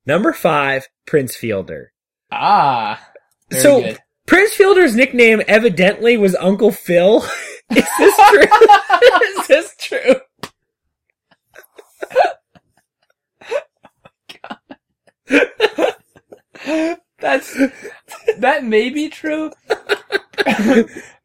Number 0.05 0.33
five, 0.33 0.87
Prince 1.05 1.35
Fielder. 1.35 1.91
Ah. 2.31 3.09
So 3.51 3.81
good. 3.81 3.99
Prince 4.25 4.53
Fielder's 4.53 4.95
nickname 4.95 5.41
evidently 5.47 6.17
was 6.17 6.35
Uncle 6.35 6.71
Phil. 6.71 7.23
Is 7.75 7.87
this 7.97 8.15
true? 8.29 8.41
Is 9.21 9.47
this 9.47 9.75
true? 9.79 10.15
That's, 17.19 17.57
that 18.37 18.63
may 18.63 18.89
be 18.89 19.09
true. 19.09 19.51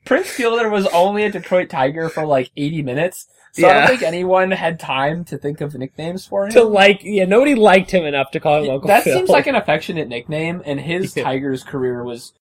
Prince 0.04 0.28
Fielder 0.30 0.68
was 0.68 0.86
only 0.88 1.24
a 1.24 1.30
Detroit 1.30 1.68
Tiger 1.70 2.08
for 2.08 2.24
like 2.26 2.50
80 2.56 2.82
minutes, 2.82 3.26
so 3.52 3.68
I 3.68 3.72
don't 3.74 3.88
think 3.88 4.02
anyone 4.02 4.50
had 4.50 4.78
time 4.78 5.24
to 5.26 5.38
think 5.38 5.60
of 5.60 5.74
nicknames 5.74 6.26
for 6.26 6.44
him. 6.46 6.52
To 6.52 6.62
like, 6.64 7.00
yeah, 7.02 7.24
nobody 7.24 7.54
liked 7.54 7.90
him 7.90 8.04
enough 8.04 8.30
to 8.32 8.40
call 8.40 8.62
him 8.64 8.70
Uncle 8.70 8.88
that 8.88 9.04
Phil. 9.04 9.16
seems 9.16 9.28
like 9.28 9.46
an 9.46 9.54
affectionate 9.56 10.08
nickname, 10.08 10.62
and 10.64 10.80
his 10.80 11.16
Yeah. 11.16 11.24
Tigers 11.24 11.62
career 11.64 12.02
was 12.04 12.32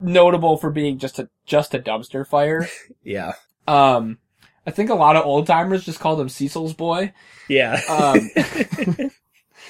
notable 0.00 0.56
for 0.56 0.70
being 0.70 0.98
just 0.98 1.18
a 1.18 1.28
just 1.46 1.74
a 1.74 1.78
dumpster 1.78 2.26
fire. 2.26 2.68
yeah, 3.02 3.32
Um, 3.66 4.18
I 4.66 4.70
think 4.70 4.90
a 4.90 4.94
lot 4.94 5.16
of 5.16 5.24
old 5.24 5.46
timers 5.46 5.84
just 5.84 5.98
called 6.00 6.20
him 6.20 6.28
Cecil's 6.28 6.74
boy. 6.74 7.12
yeah. 7.48 7.80
Um, 7.88 8.30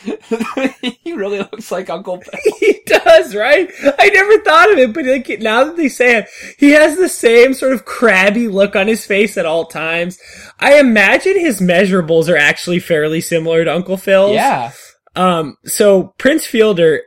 he 1.02 1.12
really 1.12 1.38
looks 1.38 1.70
like 1.70 1.90
Uncle 1.90 2.20
Phil. 2.20 2.40
he 2.60 2.80
does, 2.86 3.34
right? 3.34 3.70
I 3.98 4.08
never 4.08 4.38
thought 4.42 4.72
of 4.72 4.78
it, 4.78 4.92
but 4.92 5.04
like 5.04 5.40
now 5.40 5.64
that 5.64 5.76
they 5.76 5.88
say 5.88 6.18
it, 6.18 6.28
he 6.58 6.70
has 6.70 6.96
the 6.96 7.08
same 7.08 7.54
sort 7.54 7.72
of 7.72 7.84
crabby 7.84 8.48
look 8.48 8.76
on 8.76 8.86
his 8.88 9.04
face 9.04 9.36
at 9.36 9.46
all 9.46 9.64
times. 9.66 10.18
I 10.60 10.78
imagine 10.78 11.38
his 11.38 11.60
measurables 11.60 12.28
are 12.28 12.36
actually 12.36 12.78
fairly 12.80 13.20
similar 13.20 13.64
to 13.64 13.74
Uncle 13.74 13.96
Phil's. 13.96 14.34
Yeah, 14.34 14.72
Um, 15.16 15.56
so 15.64 16.14
Prince 16.18 16.46
Fielder 16.46 17.02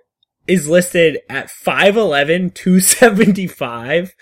is 0.47 0.67
listed 0.67 1.19
at 1.29 1.49
5'11", 1.49 2.53
275, 2.53 4.13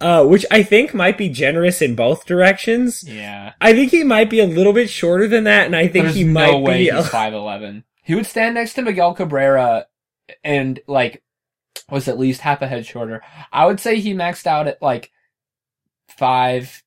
uh, 0.00 0.24
which 0.26 0.44
I 0.50 0.62
think 0.62 0.92
might 0.94 1.16
be 1.16 1.28
generous 1.28 1.80
in 1.80 1.94
both 1.94 2.26
directions. 2.26 3.04
Yeah. 3.06 3.52
I 3.60 3.72
think 3.72 3.90
he 3.90 4.04
might 4.04 4.28
be 4.30 4.40
a 4.40 4.46
little 4.46 4.72
bit 4.72 4.90
shorter 4.90 5.28
than 5.28 5.44
that, 5.44 5.66
and 5.66 5.76
I 5.76 5.88
think 5.88 6.06
There's 6.06 6.16
he 6.16 6.24
no 6.24 6.32
might 6.32 6.56
way 6.62 6.78
be. 6.88 6.90
he's 6.90 7.08
five 7.10 7.32
eleven. 7.32 7.84
He 8.02 8.14
would 8.14 8.26
stand 8.26 8.54
next 8.54 8.74
to 8.74 8.82
Miguel 8.82 9.14
Cabrera 9.14 9.86
and 10.44 10.80
like 10.86 11.22
was 11.88 12.08
at 12.08 12.18
least 12.18 12.40
half 12.40 12.62
a 12.62 12.66
head 12.66 12.84
shorter. 12.86 13.22
I 13.52 13.66
would 13.66 13.80
say 13.80 14.00
he 14.00 14.14
maxed 14.14 14.46
out 14.46 14.68
at 14.68 14.82
like 14.82 15.10
five 16.08 16.82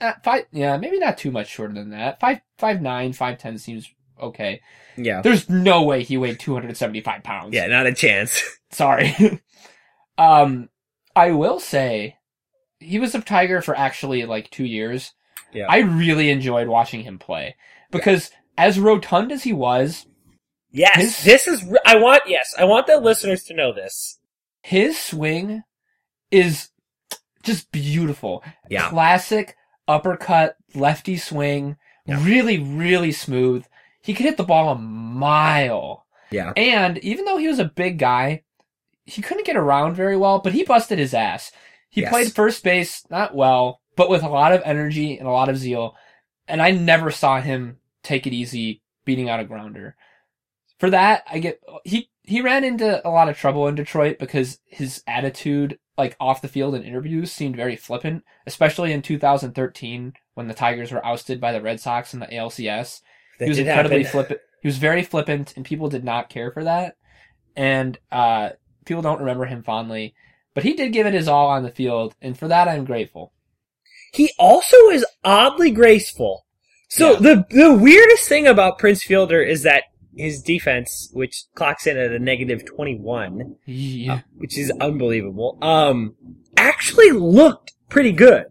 uh, 0.00 0.12
five 0.24 0.46
yeah, 0.52 0.76
maybe 0.76 0.98
not 0.98 1.18
too 1.18 1.30
much 1.30 1.48
shorter 1.48 1.74
than 1.74 1.90
that. 1.90 2.20
Five 2.20 2.40
five 2.58 2.82
nine, 2.82 3.12
five 3.12 3.38
ten 3.38 3.58
seems 3.58 3.88
okay. 4.20 4.60
yeah, 4.96 5.20
There's 5.22 5.48
no 5.48 5.82
way 5.82 6.02
he 6.02 6.18
weighed 6.18 6.40
two 6.40 6.54
hundred 6.54 6.68
and 6.68 6.76
seventy 6.76 7.00
five 7.00 7.22
pounds. 7.22 7.54
yeah, 7.54 7.66
not 7.66 7.86
a 7.86 7.94
chance. 7.94 8.42
Sorry. 8.70 9.40
um 10.18 10.68
I 11.14 11.32
will 11.32 11.60
say 11.60 12.16
he 12.80 12.98
was 12.98 13.14
a 13.14 13.20
tiger 13.20 13.62
for 13.62 13.76
actually 13.76 14.24
like 14.24 14.50
two 14.50 14.64
years. 14.64 15.12
Yeah. 15.52 15.66
I 15.68 15.78
really 15.78 16.30
enjoyed 16.30 16.68
watching 16.68 17.02
him 17.02 17.18
play. 17.18 17.56
Because 17.90 18.30
as 18.58 18.78
rotund 18.78 19.32
as 19.32 19.42
he 19.44 19.52
was, 19.52 20.06
Yes, 20.74 20.96
His- 20.96 21.24
this 21.24 21.46
is. 21.48 21.76
I 21.84 21.96
want. 21.96 22.22
Yes, 22.26 22.54
I 22.58 22.64
want 22.64 22.86
the 22.86 22.96
listeners 22.98 23.44
to 23.44 23.54
know 23.54 23.72
this. 23.74 24.18
his 24.62 24.96
swing 24.98 25.64
is 26.30 26.70
just 27.42 27.70
beautiful. 27.72 28.42
Yeah. 28.70 28.88
Classic 28.88 29.54
uppercut, 29.86 30.56
lefty 30.74 31.18
swing. 31.18 31.76
Yeah. 32.06 32.24
Really, 32.24 32.58
really 32.58 33.12
smooth. 33.12 33.66
He 34.00 34.14
could 34.14 34.24
hit 34.24 34.38
the 34.38 34.44
ball 34.44 34.70
a 34.70 34.78
mile. 34.78 36.06
Yeah. 36.30 36.52
And 36.56 36.96
even 36.98 37.26
though 37.26 37.36
he 37.36 37.48
was 37.48 37.58
a 37.58 37.66
big 37.66 37.98
guy, 37.98 38.42
he 39.04 39.20
couldn't 39.20 39.44
get 39.46 39.56
around 39.56 39.94
very 39.94 40.16
well, 40.16 40.38
but 40.38 40.54
he 40.54 40.64
busted 40.64 40.98
his 40.98 41.12
ass. 41.12 41.52
He 41.90 42.00
Yes. 42.00 42.10
played 42.10 42.32
first 42.32 42.64
base, 42.64 43.04
not 43.10 43.34
well, 43.34 43.80
but 43.96 44.08
with 44.08 44.22
a 44.22 44.28
lot 44.28 44.52
of 44.52 44.62
energy 44.64 45.18
and 45.18 45.28
a 45.28 45.32
lot 45.32 45.50
of 45.50 45.58
zeal. 45.58 45.96
And 46.48 46.62
I 46.62 46.70
never 46.70 47.10
saw 47.10 47.40
him 47.42 47.76
take 48.02 48.26
it 48.26 48.32
easy 48.32 48.82
beating 49.04 49.28
out 49.28 49.40
a 49.40 49.44
grounder. 49.44 49.96
For 50.78 50.90
that, 50.90 51.24
I 51.30 51.38
get, 51.38 51.60
he, 51.84 52.08
he 52.22 52.40
ran 52.40 52.64
into 52.64 53.06
a 53.06 53.10
lot 53.10 53.28
of 53.28 53.38
trouble 53.38 53.68
in 53.68 53.74
Detroit 53.74 54.18
because 54.18 54.58
his 54.66 55.02
attitude, 55.06 55.78
like 55.96 56.16
off 56.18 56.42
the 56.42 56.48
field 56.48 56.74
in 56.74 56.82
interviews, 56.82 57.30
seemed 57.30 57.56
very 57.56 57.76
flippant, 57.76 58.24
especially 58.46 58.92
in 58.92 59.02
2013 59.02 60.14
when 60.34 60.48
the 60.48 60.54
Tigers 60.54 60.90
were 60.90 61.04
ousted 61.04 61.40
by 61.40 61.52
the 61.52 61.62
Red 61.62 61.80
Sox 61.80 62.14
in 62.14 62.20
the 62.20 62.26
ALCS 62.26 63.00
That 63.38 63.44
he 63.44 63.48
was 63.50 63.58
incredibly 63.58 63.98
happen. 64.02 64.10
flippant. 64.10 64.40
He 64.60 64.68
was 64.68 64.78
very 64.78 65.02
flippant, 65.02 65.54
and 65.56 65.64
people 65.64 65.88
did 65.88 66.04
not 66.04 66.28
care 66.30 66.50
for 66.52 66.64
that. 66.64 66.96
And 67.56 67.98
uh, 68.10 68.50
people 68.84 69.02
don't 69.02 69.20
remember 69.20 69.44
him 69.44 69.62
fondly, 69.62 70.14
but 70.54 70.62
he 70.64 70.74
did 70.74 70.92
give 70.92 71.06
it 71.06 71.14
his 71.14 71.28
all 71.28 71.48
on 71.48 71.62
the 71.62 71.70
field, 71.70 72.14
and 72.22 72.38
for 72.38 72.48
that 72.48 72.68
I'm 72.68 72.84
grateful. 72.84 73.32
He 74.12 74.32
also 74.38 74.76
is 74.90 75.06
oddly 75.24 75.70
graceful. 75.70 76.46
So 76.94 77.12
Yeah. 77.12 77.18
the 77.20 77.46
the 77.50 77.72
weirdest 77.74 78.28
thing 78.28 78.46
about 78.46 78.78
Prince 78.78 79.02
Fielder 79.02 79.40
is 79.42 79.62
that 79.62 79.84
his 80.14 80.42
defense, 80.42 81.08
which 81.14 81.44
clocks 81.54 81.86
in 81.86 81.96
at 81.96 82.10
a 82.12 82.18
negative 82.18 82.66
twenty 82.66 82.96
one, 82.96 83.56
Yeah, 83.64 84.20
which 84.36 84.58
is 84.58 84.70
unbelievable, 84.78 85.56
um, 85.62 86.14
actually 86.56 87.12
looked 87.12 87.72
pretty 87.88 88.12
good. 88.12 88.44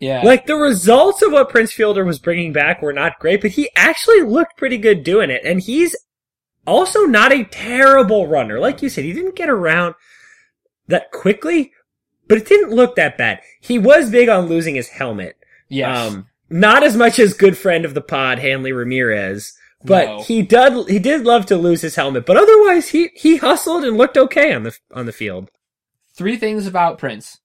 yeah. 0.00 0.20
Like 0.22 0.44
the 0.46 0.56
results 0.56 1.22
of 1.22 1.32
what 1.32 1.48
Prince 1.48 1.72
Fielder 1.72 2.04
was 2.04 2.18
bringing 2.18 2.52
back 2.52 2.82
were 2.82 2.92
not 2.92 3.18
great, 3.18 3.40
but 3.40 3.52
he 3.52 3.70
actually 3.74 4.20
looked 4.20 4.58
pretty 4.58 4.76
good 4.76 5.02
doing 5.02 5.30
it. 5.30 5.40
And 5.44 5.58
he's 5.60 5.96
also 6.66 7.04
not 7.06 7.32
a 7.32 7.44
terrible 7.44 8.26
runner. 8.26 8.58
Like 8.60 8.82
you 8.82 8.88
said, 8.90 9.04
he 9.04 9.12
didn't 9.14 9.34
get 9.36 9.48
around 9.48 9.94
that 10.88 11.10
quickly, 11.10 11.72
but 12.28 12.36
it 12.36 12.46
didn't 12.46 12.70
look 12.72 12.96
that 12.96 13.16
bad. 13.16 13.40
He 13.62 13.78
was 13.78 14.10
big 14.10 14.28
on 14.28 14.46
losing 14.46 14.74
his 14.74 14.88
helmet. 14.88 15.36
yes. 15.70 16.12
Um, 16.12 16.26
not 16.52 16.82
as 16.84 16.96
much 16.96 17.18
as 17.18 17.34
good 17.34 17.56
friend 17.56 17.84
of 17.84 17.94
the 17.94 18.00
pod, 18.00 18.38
Hanley 18.38 18.72
Ramirez, 18.72 19.52
but 19.84 20.06
No. 20.06 20.22
he 20.22 20.42
did, 20.42 20.88
he 20.88 20.98
did 20.98 21.24
love 21.24 21.46
to 21.46 21.56
lose 21.56 21.80
his 21.82 21.96
helmet, 21.96 22.26
but 22.26 22.36
otherwise 22.36 22.90
he, 22.90 23.10
he 23.14 23.38
hustled 23.38 23.84
and 23.84 23.96
looked 23.96 24.16
okay 24.16 24.52
on 24.52 24.62
the, 24.64 24.76
on 24.92 25.06
the 25.06 25.12
field. 25.12 25.50
Three 26.14 26.36
things 26.36 26.66
about 26.66 26.98
Prince. 26.98 27.40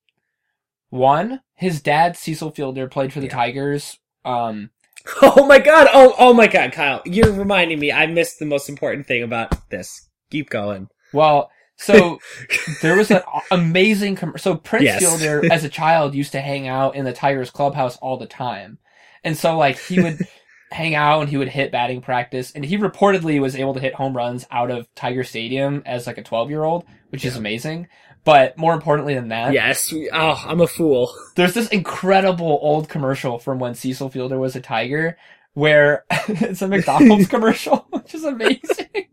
One, 0.89 1.41
his 1.55 1.81
dad 1.81 2.15
Cecil 2.17 2.51
Fielder 2.51 2.87
played 2.87 3.11
for 3.13 3.19
the 3.19 3.25
Yeah. 3.27 3.33
Tigers. 3.33 3.97
Um, 4.23 4.69
Oh 5.21 5.45
my 5.45 5.59
god! 5.59 5.87
Oh, 5.93 6.15
oh 6.19 6.33
my 6.33 6.47
god, 6.47 6.73
Kyle, 6.73 7.01
you're 7.05 7.31
reminding 7.31 7.79
me. 7.79 7.93
I 7.93 8.07
missed 8.07 8.39
the 8.39 8.45
most 8.45 8.67
important 8.67 9.07
thing 9.07 9.23
about 9.23 9.69
this. 9.69 10.09
Keep 10.31 10.49
going. 10.49 10.89
Well, 11.13 11.49
so 11.77 12.19
there 12.81 12.97
was 12.97 13.09
an 13.11 13.21
amazing. 13.49 14.17
Com- 14.17 14.37
so 14.37 14.55
Prince 14.55 14.83
Yes. 14.83 14.99
Fielder, 14.99 15.49
as 15.51 15.63
a 15.63 15.69
child, 15.69 16.13
used 16.13 16.33
to 16.33 16.41
hang 16.41 16.67
out 16.67 16.95
in 16.95 17.05
the 17.05 17.13
Tigers 17.13 17.49
clubhouse 17.51 17.95
all 17.97 18.17
the 18.17 18.25
time, 18.25 18.79
and 19.23 19.37
so 19.37 19.57
like 19.57 19.77
he 19.79 20.01
would 20.01 20.19
hang 20.71 20.95
out 20.95 21.21
and 21.21 21.29
he 21.29 21.37
would 21.37 21.47
hit 21.49 21.71
batting 21.71 22.01
practice, 22.01 22.51
and 22.53 22.65
he 22.65 22.77
reportedly 22.77 23.39
was 23.41 23.55
able 23.55 23.73
to 23.73 23.79
hit 23.79 23.93
home 23.95 24.15
runs 24.15 24.45
out 24.51 24.69
of 24.71 24.87
Tiger 24.95 25.23
Stadium 25.23 25.81
as 25.85 26.07
like 26.07 26.17
a 26.17 26.23
twelve 26.23 26.49
year 26.49 26.63
old, 26.63 26.85
which 27.09 27.25
is 27.25 27.35
amazing. 27.35 27.87
But 28.23 28.57
more 28.57 28.73
importantly 28.73 29.13
than 29.13 29.29
that, 29.29 29.53
Yes. 29.53 29.93
Oh, 30.11 30.43
I'm 30.45 30.59
a 30.59 30.67
fool. 30.67 31.13
there's 31.35 31.53
this 31.53 31.69
incredible 31.69 32.59
old 32.61 32.89
commercial 32.89 33.39
from 33.39 33.57
when 33.59 33.73
Cecil 33.73 34.09
Fielder 34.09 34.37
was 34.37 34.55
a 34.55 34.61
Tiger. 34.61 35.17
Where 35.53 36.03
it's 36.27 36.61
a 36.61 36.67
McDonald's 36.69 37.27
commercial, 37.27 37.87
which 37.89 38.13
is 38.13 38.25
amazing. 38.25 39.07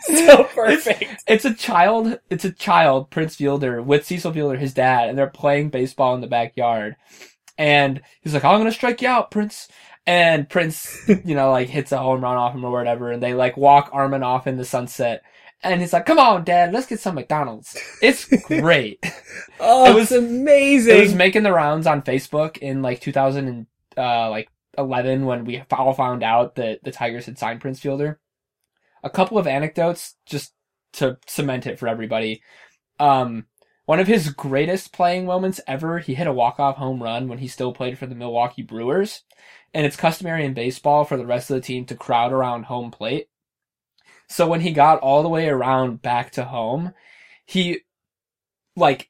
so 0.00 0.44
perfect. 0.44 1.22
It's 1.26 1.44
a 1.44 1.54
child. 1.54 2.18
It's 2.28 2.44
a 2.44 2.52
child, 2.52 3.10
Prince 3.10 3.36
Fielder, 3.36 3.80
with 3.80 4.04
Cecil 4.04 4.32
Fielder, 4.32 4.56
his 4.56 4.74
dad, 4.74 5.08
and 5.08 5.16
they're 5.16 5.26
playing 5.28 5.70
baseball 5.70 6.14
in 6.14 6.20
the 6.20 6.26
backyard. 6.26 6.96
And 7.58 8.00
he's 8.20 8.34
like, 8.34 8.44
"I'm 8.44 8.58
gonna 8.60 8.72
strike 8.72 9.02
you 9.02 9.08
out, 9.08 9.30
Prince." 9.30 9.68
And 10.06 10.48
Prince, 10.48 11.08
you 11.24 11.34
know, 11.34 11.50
like 11.50 11.68
hits 11.68 11.92
a 11.92 11.98
home 11.98 12.20
run 12.22 12.36
off 12.36 12.54
him 12.54 12.64
or 12.64 12.70
whatever, 12.70 13.10
and 13.10 13.22
they 13.22 13.34
like 13.34 13.56
walk 13.56 13.90
arm 13.92 14.14
in 14.14 14.22
off 14.22 14.46
in 14.46 14.56
the 14.56 14.64
sunset. 14.64 15.22
And 15.62 15.80
he's 15.80 15.92
like, 15.92 16.06
"Come 16.06 16.18
on, 16.18 16.44
Dad, 16.44 16.72
let's 16.72 16.86
get 16.86 17.00
some 17.00 17.14
McDonald's." 17.14 17.76
It's 18.02 18.26
great. 18.46 19.04
Oh, 19.58 19.90
It 19.90 19.94
was- 19.94 20.12
amazing. 20.12 20.96
it 20.96 21.00
was 21.00 21.14
making 21.14 21.42
the 21.44 21.52
rounds 21.52 21.86
on 21.86 22.02
Facebook 22.02 22.58
in 22.58 22.82
like 22.82 23.00
2000 23.00 23.48
and 23.48 23.66
uh, 23.96 24.28
like 24.30 24.48
11 24.78 25.24
when 25.24 25.44
we 25.46 25.62
all 25.72 25.94
found 25.94 26.22
out 26.22 26.56
that 26.56 26.84
the 26.84 26.92
Tigers 26.92 27.24
had 27.26 27.38
signed 27.38 27.60
Prince 27.62 27.80
Fielder. 27.80 28.20
A 29.02 29.08
couple 29.10 29.38
of 29.38 29.46
anecdotes 29.46 30.14
just 30.26 30.52
to 30.94 31.16
cement 31.26 31.66
it 31.66 31.78
for 31.78 31.88
everybody. 31.88 32.42
Um, 33.00 33.46
one 33.86 34.00
of 34.00 34.08
his 34.08 34.30
greatest 34.30 34.92
playing 34.92 35.26
moments 35.26 35.60
ever, 35.66 36.00
he 36.00 36.14
hit 36.14 36.26
a 36.26 36.32
walk-off 36.32 36.76
home 36.76 37.02
run 37.02 37.28
when 37.28 37.38
he 37.38 37.48
still 37.48 37.72
played 37.72 37.98
for 37.98 38.06
the 38.06 38.16
Milwaukee 38.16 38.62
Brewers. 38.62 39.22
And 39.72 39.86
it's 39.86 39.96
customary 39.96 40.44
in 40.44 40.54
baseball 40.54 41.04
for 41.04 41.16
the 41.16 41.26
rest 41.26 41.50
of 41.50 41.54
the 41.54 41.60
team 41.60 41.84
to 41.86 41.94
crowd 41.94 42.32
around 42.32 42.64
home 42.64 42.90
plate. 42.90 43.28
So 44.28 44.48
when 44.48 44.60
he 44.60 44.72
got 44.72 44.98
all 44.98 45.22
the 45.22 45.28
way 45.28 45.48
around 45.48 46.02
back 46.02 46.32
to 46.32 46.44
home, 46.44 46.94
he 47.44 47.82
like 48.74 49.08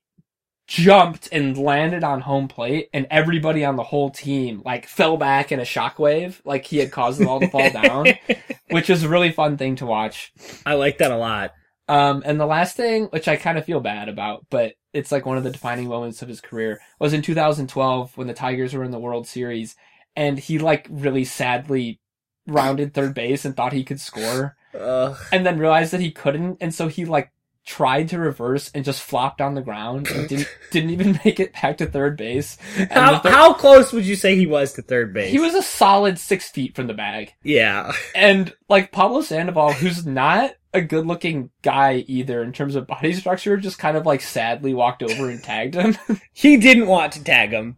jumped 0.66 1.28
and 1.32 1.56
landed 1.56 2.04
on 2.04 2.20
home 2.20 2.48
plate 2.48 2.90
and 2.92 3.06
everybody 3.10 3.64
on 3.64 3.76
the 3.76 3.84
whole 3.84 4.10
team 4.10 4.62
like 4.64 4.84
fell 4.84 5.16
back 5.16 5.52
in 5.52 5.60
a 5.60 5.64
shockwave 5.64 6.40
like 6.44 6.64
he 6.64 6.78
had 6.78 6.90
caused 6.90 7.20
them 7.20 7.28
all 7.28 7.38
to 7.38 7.48
fall 7.48 7.70
down 7.70 8.04
which 8.70 8.90
is 8.90 9.04
a 9.04 9.08
really 9.08 9.30
fun 9.30 9.56
thing 9.56 9.76
to 9.76 9.86
watch 9.86 10.32
I 10.66 10.74
like 10.74 10.98
that 10.98 11.12
a 11.12 11.16
lot. 11.16 11.52
Um 11.88 12.22
and 12.26 12.40
the 12.40 12.46
last 12.46 12.76
thing 12.76 13.04
which 13.06 13.28
i 13.28 13.36
kind 13.36 13.58
of 13.58 13.64
feel 13.64 13.80
bad 13.80 14.08
about 14.08 14.44
but 14.50 14.74
it's 14.92 15.12
like 15.12 15.26
one 15.26 15.36
of 15.36 15.44
the 15.44 15.50
defining 15.50 15.88
moments 15.88 16.22
of 16.22 16.28
his 16.28 16.40
career 16.40 16.80
was 16.98 17.12
in 17.12 17.22
2012 17.22 18.16
when 18.16 18.26
the 18.26 18.34
tigers 18.34 18.74
were 18.74 18.84
in 18.84 18.90
the 18.90 18.98
world 18.98 19.26
series 19.26 19.76
and 20.14 20.38
he 20.38 20.58
like 20.58 20.86
really 20.90 21.24
sadly 21.24 22.00
rounded 22.46 22.94
third 22.94 23.14
base 23.14 23.44
and 23.44 23.56
thought 23.56 23.72
he 23.72 23.84
could 23.84 24.00
score 24.00 24.56
Ugh. 24.78 25.16
and 25.32 25.46
then 25.46 25.58
realized 25.58 25.92
that 25.92 26.00
he 26.00 26.10
couldn't 26.10 26.58
and 26.60 26.74
so 26.74 26.88
he 26.88 27.04
like 27.04 27.30
tried 27.66 28.08
to 28.08 28.18
reverse 28.18 28.70
and 28.74 28.84
just 28.84 29.02
flopped 29.02 29.40
on 29.40 29.54
the 29.54 29.60
ground 29.60 30.08
and 30.08 30.28
didn't 30.28 30.48
didn't 30.70 30.90
even 30.90 31.18
make 31.24 31.40
it 31.40 31.52
back 31.52 31.78
to 31.78 31.86
third 31.86 32.16
base. 32.16 32.56
And 32.78 32.90
How 32.92 33.18
how 33.18 33.52
close 33.54 33.92
would 33.92 34.06
you 34.06 34.16
say 34.16 34.36
he 34.36 34.46
was 34.46 34.72
to 34.74 34.82
third 34.82 35.12
base? 35.12 35.32
he 35.32 35.38
was 35.40 35.54
a 35.54 35.62
solid 35.62 36.18
six 36.18 36.48
feet 36.48 36.74
from 36.76 36.86
the 36.86 36.94
bag. 36.94 37.32
Yeah. 37.42 37.92
And 38.14 38.54
like 38.68 38.92
Pablo 38.92 39.20
Sandoval, 39.22 39.72
who's 39.72 40.06
not 40.06 40.52
a 40.72 40.80
good 40.80 41.06
looking 41.06 41.50
guy 41.62 42.04
either 42.06 42.42
in 42.42 42.52
terms 42.52 42.76
of 42.76 42.86
body 42.86 43.12
structure, 43.14 43.56
just 43.56 43.78
kind 43.78 43.96
of 43.96 44.06
like 44.06 44.20
sadly 44.20 44.72
walked 44.74 45.02
over 45.02 45.28
and 45.30 45.42
tagged 45.42 45.74
him. 45.74 45.96
He 46.32 46.56
didn't 46.58 46.86
want 46.86 47.12
to 47.14 47.24
tag 47.24 47.50
him. 47.50 47.76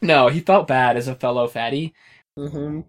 no, 0.00 0.28
he 0.28 0.40
felt 0.40 0.66
bad 0.66 0.96
as 0.96 1.06
a 1.08 1.14
fellow 1.14 1.46
fatty. 1.46 1.94
Mm-hmm. 2.38 2.80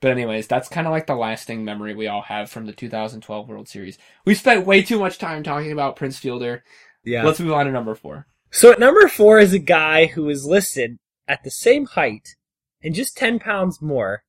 But 0.00 0.12
anyways, 0.12 0.46
that's 0.46 0.68
kind 0.68 0.86
of 0.86 0.92
like 0.92 1.06
the 1.06 1.14
lasting 1.14 1.64
memory 1.64 1.94
we 1.94 2.06
all 2.06 2.22
have 2.22 2.50
from 2.50 2.66
the 2.66 2.72
2012 2.72 3.48
World 3.48 3.68
Series. 3.68 3.98
We 4.24 4.34
spent 4.34 4.66
way 4.66 4.82
too 4.82 4.98
much 4.98 5.18
time 5.18 5.42
talking 5.42 5.72
about 5.72 5.96
Prince 5.96 6.18
Fielder. 6.18 6.64
Yeah. 7.04 7.24
Let's 7.24 7.40
move 7.40 7.52
on 7.52 7.66
to 7.66 7.72
number 7.72 7.94
four. 7.94 8.26
So 8.50 8.72
at 8.72 8.80
number 8.80 9.06
four 9.08 9.38
is 9.38 9.52
a 9.52 9.58
guy 9.58 10.06
who 10.06 10.28
is 10.28 10.46
listed 10.46 10.98
at 11.28 11.44
the 11.44 11.50
same 11.50 11.84
height 11.84 12.34
and 12.82 12.94
just 12.94 13.16
10 13.16 13.38
pounds 13.38 13.82
more. 13.82 14.24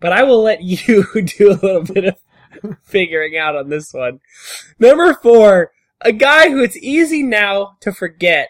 But 0.00 0.12
I 0.12 0.24
will 0.24 0.42
let 0.42 0.62
you 0.62 1.04
do 1.04 1.52
a 1.52 1.60
little 1.62 1.84
bit 1.84 2.04
of 2.04 2.76
figuring 2.82 3.36
out 3.36 3.56
on 3.56 3.68
this 3.68 3.92
one. 3.92 4.20
Number 4.78 5.14
four, 5.14 5.70
a 6.00 6.12
guy 6.12 6.50
who 6.50 6.62
it's 6.62 6.76
easy 6.76 7.22
now 7.22 7.76
to 7.80 7.92
forget 7.92 8.48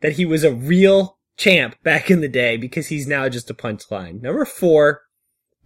that 0.00 0.12
he 0.12 0.24
was 0.24 0.44
a 0.44 0.52
real 0.52 1.18
champ 1.36 1.76
back 1.82 2.10
in 2.10 2.20
the 2.20 2.28
day 2.28 2.56
because 2.56 2.88
he's 2.88 3.06
now 3.06 3.28
just 3.28 3.50
a 3.50 3.54
punchline. 3.54 4.22
Number 4.22 4.44
four, 4.44 5.02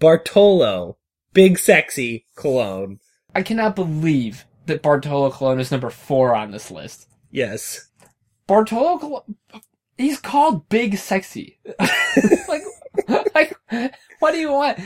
Bartolo, 0.00 0.96
big 1.32 1.58
sexy 1.58 2.24
Colon. 2.34 2.98
I 3.34 3.42
cannot 3.42 3.76
believe 3.76 4.46
that 4.66 4.82
Bartolo 4.82 5.30
Colon 5.30 5.60
is 5.60 5.70
number 5.70 5.90
four 5.90 6.34
on 6.34 6.50
this 6.50 6.70
list. 6.70 7.06
Yes. 7.30 7.88
Bartolo 8.46 8.98
Colon, 8.98 9.36
he's 9.96 10.18
called 10.18 10.68
Big 10.68 10.96
Sexy. 10.96 11.60
like, 12.48 12.62
like, 13.34 13.56
what 14.18 14.32
do 14.32 14.38
you 14.38 14.50
want? 14.50 14.80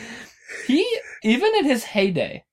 He, 0.67 0.87
even 1.23 1.55
in 1.57 1.65
his 1.65 1.85
heyday, 1.85 2.45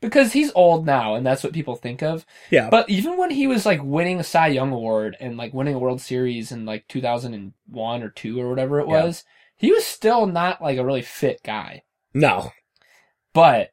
because 0.00 0.32
he's 0.32 0.52
old 0.54 0.86
now 0.86 1.14
and 1.14 1.26
that's 1.26 1.42
what 1.42 1.52
people 1.52 1.74
think 1.74 2.02
of. 2.02 2.24
Yeah. 2.50 2.68
But 2.70 2.88
even 2.88 3.16
when 3.16 3.30
he 3.30 3.46
was 3.46 3.66
like 3.66 3.82
winning 3.82 4.20
a 4.20 4.24
Cy 4.24 4.48
Young 4.48 4.72
Award 4.72 5.16
and 5.18 5.36
like 5.36 5.54
winning 5.54 5.74
a 5.74 5.78
World 5.78 6.00
Series 6.00 6.52
in 6.52 6.66
like 6.66 6.86
2001 6.88 8.02
or 8.02 8.10
2 8.10 8.40
or 8.40 8.48
whatever 8.48 8.80
it 8.80 8.88
Yeah. 8.88 9.22
He 9.56 9.72
was 9.72 9.84
still 9.84 10.26
not 10.26 10.60
like 10.62 10.78
a 10.78 10.84
really 10.84 11.02
fit 11.02 11.40
guy. 11.44 11.82
No. 12.14 12.52
But 13.32 13.70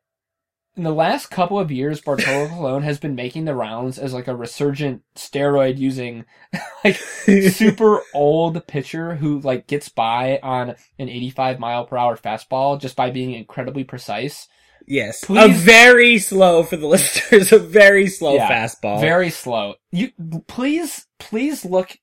in 0.76 0.84
the 0.84 0.92
last 0.92 1.28
couple 1.28 1.60
of 1.60 1.72
years, 1.72 2.02
Bartolo 2.02 2.48
Colon 2.48 2.82
has 2.84 2.98
been 3.00 3.14
making 3.16 3.46
the 3.46 3.54
rounds 3.56 4.00
as 4.00 4.14
like 4.14 4.28
a 4.28 4.36
resurgent 4.36 5.04
steroid 5.16 5.78
using 5.78 6.26
like 6.84 6.96
super 7.52 8.02
old 8.14 8.66
pitcher 8.68 9.16
who 9.16 9.40
like 9.40 9.68
gets 9.68 9.90
by 9.90 10.40
on 10.42 10.70
an 10.98 11.10
85 11.10 11.60
mile 11.60 11.86
per 11.86 11.98
hour 11.98 12.18
fastball 12.18 12.80
just 12.82 12.96
by 12.96 13.12
being 13.12 13.34
incredibly 13.34 13.84
precise. 13.84 14.48
yes. 14.88 15.24
A 15.30 15.48
very 15.50 16.18
slow 16.18 16.64
for 16.64 16.76
the 16.76 16.88
listeners, 16.96 17.52
a 17.52 17.60
very 17.60 18.08
slow 18.08 18.36
Yeah, 18.36 18.50
fastball. 18.66 19.00
Very 19.00 19.30
slow. 19.30 19.76
You 19.92 20.10
please 20.48 21.06
please 21.20 21.64
look 21.64 21.98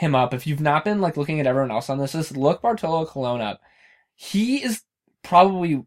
him 0.00 0.14
up 0.14 0.34
if 0.34 0.46
you've 0.46 0.60
not 0.60 0.84
been 0.84 1.00
like 1.00 1.16
looking 1.16 1.38
at 1.40 1.46
everyone 1.46 1.70
else 1.70 1.88
on 1.90 1.98
this 1.98 2.14
list. 2.14 2.36
Look 2.36 2.62
Bartolo 2.62 3.06
Colon 3.06 3.40
up. 3.40 3.60
He 4.14 4.62
is 4.64 4.82
probably 5.22 5.82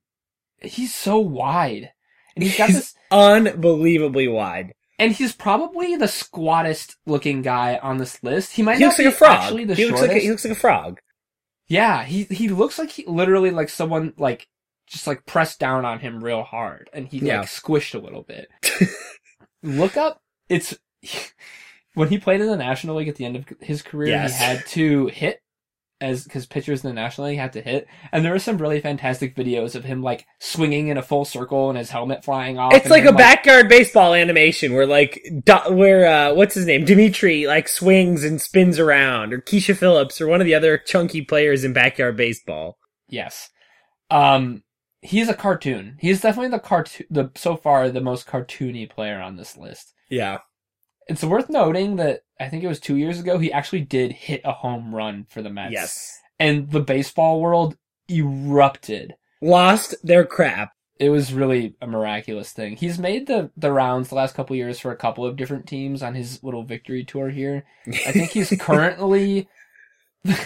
he's 0.61 0.93
so 0.93 1.19
wide. 1.19 1.91
And 2.35 2.43
he's 2.43 2.57
got 2.57 2.67
He's 2.69 2.77
this 2.77 2.95
unbelievably 3.11 4.27
wide. 4.27 4.73
and 4.97 5.11
he's 5.11 5.33
probably 5.35 5.95
the 5.95 6.07
squattest 6.07 6.95
looking 7.05 7.41
guy 7.43 7.77
on 7.81 7.97
this 7.99 8.23
list. 8.23 8.53
He 8.53 8.63
might 8.63 8.77
He 8.77 8.83
not 8.83 8.87
looks 8.87 8.99
like 8.99 9.07
a 9.07 9.11
frog. 9.11 9.37
actually 9.39 9.65
the 9.65 9.75
He 9.75 9.85
looks 9.85 10.01
like 10.01 10.11
a, 10.11 10.19
he 10.19 10.29
looks 10.31 10.43
like 10.45 10.53
a 10.53 10.59
frog. 10.59 10.99
Yeah, 11.67 12.03
he 12.03 12.23
he 12.23 12.49
looks 12.49 12.79
like 12.79 12.89
he 12.89 13.05
literally 13.05 13.51
like 13.51 13.69
someone 13.69 14.13
like 14.17 14.47
just 14.87 15.05
like 15.07 15.25
pressed 15.25 15.59
down 15.59 15.85
on 15.85 15.99
him 15.99 16.23
real 16.23 16.43
hard 16.43 16.89
and 16.93 17.07
he 17.07 17.19
Yeah. 17.19 17.39
like 17.41 17.47
squished 17.49 17.93
a 17.95 18.03
little 18.03 18.23
bit. 18.23 18.47
Look 19.63 19.95
up 19.95 20.21
it's 20.49 20.75
when 21.95 22.09
he 22.09 22.17
played 22.17 22.41
in 22.41 22.47
the 22.47 22.55
National 22.57 22.95
League 22.97 23.07
at 23.09 23.15
the 23.15 23.25
end 23.25 23.35
of 23.35 23.45
his 23.61 23.81
career, 23.81 24.09
Yes. 24.09 24.37
he 24.37 24.43
had 24.43 24.65
to 24.67 25.07
hit 25.07 25.39
as 26.01 26.25
because 26.25 26.45
pitchers 26.45 26.83
in 26.83 26.89
the 26.89 26.93
National 26.93 27.27
League 27.27 27.37
had 27.39 27.53
to 27.53 27.61
hit, 27.61 27.87
and 28.11 28.25
there 28.25 28.33
were 28.33 28.39
some 28.39 28.57
really 28.57 28.81
fantastic 28.81 29.35
videos 29.37 29.73
of 29.73 29.85
him 29.85 30.01
like 30.03 30.25
swinging 30.39 30.89
in 30.89 30.97
a 30.97 31.01
full 31.01 31.23
circle 31.23 31.69
and 31.69 31.77
his 31.77 31.91
helmet 31.91 32.25
flying 32.25 32.57
off. 32.57 32.73
It's 32.73 32.89
like 32.89 33.05
a 33.05 33.09
him, 33.09 33.15
backyard 33.15 33.69
baseball 33.69 34.13
animation 34.13 34.73
where 34.73 34.85
like 34.87 35.23
Do- 35.45 35.73
where 35.73 36.05
uh 36.05 36.33
what's 36.33 36.55
his 36.55 36.65
name 36.65 36.83
Dimitri 36.83 37.47
like 37.47 37.69
swings 37.69 38.25
and 38.25 38.41
spins 38.41 38.79
around 38.79 39.31
or 39.33 39.39
Keisha 39.39 39.77
Phillips 39.77 40.19
or 40.19 40.27
one 40.27 40.41
of 40.41 40.45
the 40.45 40.55
other 40.55 40.77
chunky 40.77 41.21
players 41.21 41.63
in 41.63 41.71
backyard 41.71 42.17
baseball. 42.17 42.77
Yes. 43.07 43.49
Um, 44.09 44.63
he 45.01 45.21
is 45.21 45.29
a 45.29 45.33
cartoon. 45.33 45.97
He 46.01 46.09
is 46.09 46.19
definitely 46.21 46.49
the 46.49 46.59
cartoon, 46.59 47.07
the 47.09 47.31
so 47.35 47.55
far 47.55 47.89
the 47.89 48.01
most 48.01 48.27
cartoony 48.27 48.89
player 48.89 49.21
on 49.21 49.37
this 49.37 49.55
list. 49.55 49.93
Yeah. 50.09 50.39
It's 51.07 51.23
worth 51.23 51.49
noting 51.49 51.97
that 51.97 52.21
I 52.39 52.49
think 52.49 52.63
it 52.63 52.67
was 52.67 52.79
two 52.79 52.97
years 52.97 53.19
ago 53.19 53.37
he 53.37 53.51
actually 53.51 53.81
did 53.81 54.11
hit 54.11 54.41
a 54.43 54.51
home 54.51 54.93
run 54.93 55.25
for 55.29 55.41
the 55.41 55.49
Mets. 55.49 55.73
Yes. 55.73 56.19
And 56.39 56.71
the 56.71 56.79
baseball 56.79 57.41
world 57.41 57.77
erupted. 58.09 59.15
Lost 59.41 59.95
their 60.03 60.25
crap. 60.25 60.73
It 60.99 61.09
was 61.09 61.33
really 61.33 61.75
a 61.81 61.87
miraculous 61.87 62.51
thing. 62.51 62.75
He's 62.77 62.99
made 62.99 63.27
the, 63.27 63.51
the 63.57 63.71
rounds 63.71 64.09
the 64.09 64.15
last 64.15 64.35
couple 64.35 64.55
years 64.55 64.79
for 64.79 64.91
a 64.91 64.97
couple 64.97 65.25
of 65.25 65.35
different 65.35 65.67
teams 65.67 66.01
on 66.03 66.15
his 66.15 66.43
little 66.43 66.63
victory 66.63 67.03
tour 67.03 67.29
here. 67.29 67.65
I 67.87 68.11
think 68.11 68.29
he's 68.29 68.53
currently 68.59 69.49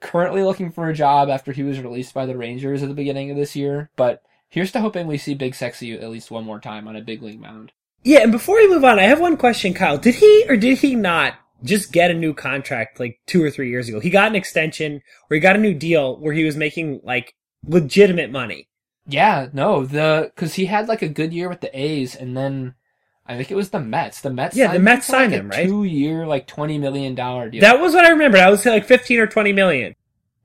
currently 0.00 0.42
looking 0.42 0.70
for 0.70 0.88
a 0.88 0.94
job 0.94 1.28
after 1.28 1.52
he 1.52 1.62
was 1.62 1.80
released 1.80 2.14
by 2.14 2.26
the 2.26 2.36
Rangers 2.36 2.82
at 2.82 2.88
the 2.88 2.94
beginning 2.94 3.30
of 3.30 3.36
this 3.36 3.56
year. 3.56 3.90
But 3.96 4.22
here's 4.48 4.72
to 4.72 4.80
hoping 4.80 5.06
we 5.06 5.18
see 5.18 5.34
Big 5.34 5.54
Sexy 5.54 5.92
at 5.92 6.10
least 6.10 6.30
one 6.30 6.44
more 6.44 6.60
time 6.60 6.86
on 6.86 6.96
a 6.96 7.02
big 7.02 7.22
league 7.22 7.40
mound. 7.40 7.72
Yeah, 8.04 8.20
and 8.20 8.32
before 8.32 8.56
we 8.56 8.68
move 8.68 8.84
on, 8.84 8.98
I 8.98 9.04
have 9.04 9.20
one 9.20 9.36
question, 9.36 9.74
Kyle. 9.74 9.98
Did 9.98 10.14
he 10.16 10.44
or 10.48 10.56
did 10.56 10.78
he 10.78 10.94
not 10.94 11.34
just 11.62 11.90
get 11.92 12.10
a 12.10 12.14
new 12.14 12.34
contract 12.34 13.00
like 13.00 13.18
two 13.26 13.42
or 13.42 13.50
three 13.50 13.70
years 13.70 13.88
ago? 13.88 13.98
He 13.98 14.10
got 14.10 14.28
an 14.28 14.36
extension 14.36 15.00
or 15.30 15.34
he 15.34 15.40
got 15.40 15.56
a 15.56 15.60
new 15.60 15.74
deal 15.74 16.16
where 16.18 16.34
he 16.34 16.44
was 16.44 16.56
making 16.56 17.00
like 17.02 17.34
legitimate 17.66 18.30
money. 18.30 18.68
Yeah, 19.06 19.48
no, 19.52 19.84
the 19.84 20.30
because 20.34 20.54
he 20.54 20.66
had 20.66 20.88
like 20.88 21.02
a 21.02 21.08
good 21.08 21.32
year 21.34 21.48
with 21.48 21.60
the 21.60 21.78
A's, 21.78 22.14
and 22.14 22.34
then 22.36 22.74
I 23.26 23.36
think 23.36 23.50
it 23.50 23.54
was 23.54 23.68
the 23.70 23.80
Mets. 23.80 24.22
The 24.22 24.30
Mets, 24.30 24.56
Yeah, 24.56 24.68
the 24.68 24.72
signed 24.74 24.84
Mets 24.84 25.08
like, 25.08 25.18
signed 25.20 25.32
a 25.34 25.36
him, 25.36 25.48
right? 25.50 25.66
Two-year, 25.66 26.26
like 26.26 26.46
twenty 26.46 26.78
million 26.78 27.14
dollar 27.14 27.50
deal. 27.50 27.60
That 27.60 27.80
was 27.80 27.92
what 27.94 28.06
I 28.06 28.10
remembered. 28.10 28.40
I 28.40 28.48
was 28.50 28.64
like 28.64 28.86
fifteen 28.86 29.20
or 29.20 29.26
twenty 29.26 29.52
million. 29.52 29.94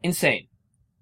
insane, 0.04 0.48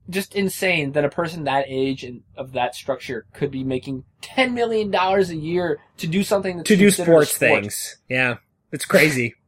just 0.10 0.36
insane 0.36 0.94
that 0.94 1.04
a 1.06 1.10
person 1.10 1.44
that 1.46 1.66
age 1.68 2.04
and 2.04 2.22
of 2.36 2.54
that 2.54 2.76
structure 2.76 3.26
could 3.34 3.52
be 3.52 3.64
making 3.64 4.04
ten 4.22 4.54
million 4.54 4.90
dollars 4.92 5.30
a 5.30 5.36
year 5.36 5.80
to 5.98 6.08
do 6.08 6.24
something 6.24 6.58
that's 6.58 6.68
to 6.70 6.76
do 6.78 6.90
sports 6.90 7.32
sport. 7.34 7.62
things. 7.64 7.98
Yeah, 8.10 8.38
it's 8.72 8.86
crazy. 8.86 9.36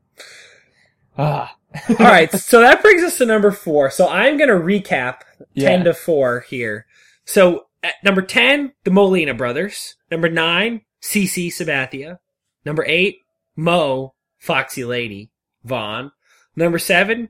Ah, 1.17 1.53
All 1.89 1.95
right, 1.97 2.31
so 2.31 2.61
that 2.61 2.81
brings 2.81 3.03
us 3.03 3.17
to 3.17 3.25
number 3.25 3.51
four. 3.51 3.91
So 3.91 4.07
I'm 4.07 4.37
going 4.37 4.49
to 4.49 4.55
recap 4.55 5.21
Yeah. 5.53 5.69
10 5.69 5.83
to 5.85 5.93
4 5.93 6.45
here. 6.49 6.85
So 7.25 7.65
at 7.83 7.95
number 8.03 8.21
10, 8.21 8.71
the 8.85 8.91
Molina 8.91 9.33
brothers. 9.33 9.95
Number 10.09 10.29
9, 10.29 10.81
CC 11.01 11.47
Sabathia. 11.49 12.19
Number 12.65 12.85
8, 12.87 13.17
Mo, 13.57 14.13
Foxy 14.37 14.85
Lady, 14.85 15.29
Vaughn. 15.65 16.11
Number 16.55 16.79
7, 16.79 17.27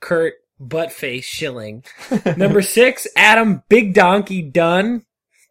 Curt, 0.00 0.34
Buttface 0.60 1.24
Schilling. 1.24 1.84
Number 2.36 2.62
6, 2.62 3.06
Adam, 3.16 3.62
Big 3.68 3.94
Donkey 3.94 4.42
Dunn. 4.42 5.04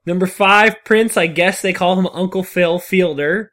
Number 0.06 0.26
5, 0.26 0.84
Prince, 0.84 1.18
I 1.18 1.28
guess 1.28 1.62
they 1.62 1.74
call 1.74 2.00
him 2.00 2.08
Uncle 2.08 2.44
Phil 2.44 2.80
Fielder. 2.80 3.52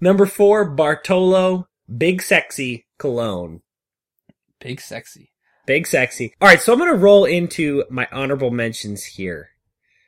Number 0.00 0.26
4, 0.26 0.70
Bartolo, 0.70 1.68
Big 1.96 2.22
Sexy 2.22 2.86
Colon. 2.98 3.62
big 4.60 4.80
sexy. 4.80 5.32
Big 5.66 5.86
sexy. 5.86 6.34
All 6.40 6.48
right, 6.48 6.60
so 6.60 6.72
I'm 6.72 6.78
going 6.78 6.90
to 6.90 6.96
roll 6.96 7.24
into 7.24 7.84
my 7.90 8.08
honorable 8.10 8.50
mentions 8.50 9.04
here. 9.04 9.50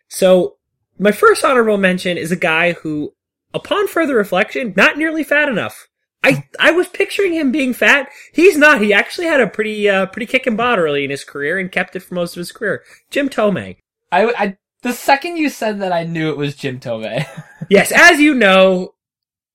So, 0.09 0.57
my 0.99 1.13
first 1.13 1.45
honorable 1.45 1.77
mention 1.77 2.19
is 2.19 2.33
a 2.33 2.37
guy 2.37 2.73
who, 2.73 3.15
upon 3.55 3.89
further 3.89 4.17
reflection, 4.17 4.75
not 4.77 4.97
nearly 4.97 5.23
fat 5.23 5.49
enough. 5.49 5.89
I 6.23 6.47
I 6.59 6.71
was 6.71 6.89
picturing 6.89 7.33
him 7.33 7.51
being 7.51 7.73
fat. 7.73 8.09
He's 8.33 8.57
not. 8.57 8.81
He 8.83 8.93
actually 8.93 9.27
had 9.27 9.41
a 9.41 9.47
pretty 9.47 9.89
uh, 9.89 10.07
pretty 10.07 10.27
kicking 10.27 10.57
butt 10.57 10.79
early 10.79 11.05
in 11.05 11.11
his 11.11 11.25
career 11.25 11.59
and 11.59 11.73
kept 11.73 11.97
it 11.97 12.01
for 12.01 12.15
most 12.15 12.37
of 12.37 12.41
his 12.41 12.53
career. 12.53 12.83
Jim 13.11 13.29
Thome. 13.29 13.77
I, 14.13 14.27
I 14.37 14.57
the 14.83 14.93
second 14.93 15.37
you 15.37 15.49
said 15.51 15.81
that, 15.81 15.93
I 15.93 16.05
knew 16.05 16.31
it 16.31 16.37
was 16.37 16.57
Jim 16.57 16.81
Thome. 16.81 17.27
Yes, 17.69 17.93
as 17.95 18.19
you 18.19 18.35
know, 18.35 18.95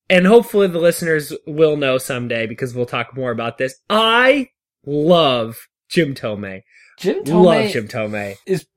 and 0.09 0.25
hopefully 0.25 0.67
the 0.67 0.79
listeners 0.79 1.33
will 1.45 1.75
know 1.75 1.97
someday 1.97 2.47
because 2.47 2.73
we'll 2.73 2.85
talk 2.85 3.13
more 3.13 3.31
about 3.31 3.57
this. 3.57 3.75
I 3.89 4.49
love 4.85 5.67
Jim 5.89 6.15
Thome. 6.15 6.61
Jim 6.97 7.23
Love 7.25 7.65
Thome 7.65 7.71
Jim 7.73 7.87
Thome. 7.89 8.35
is, 8.45 8.67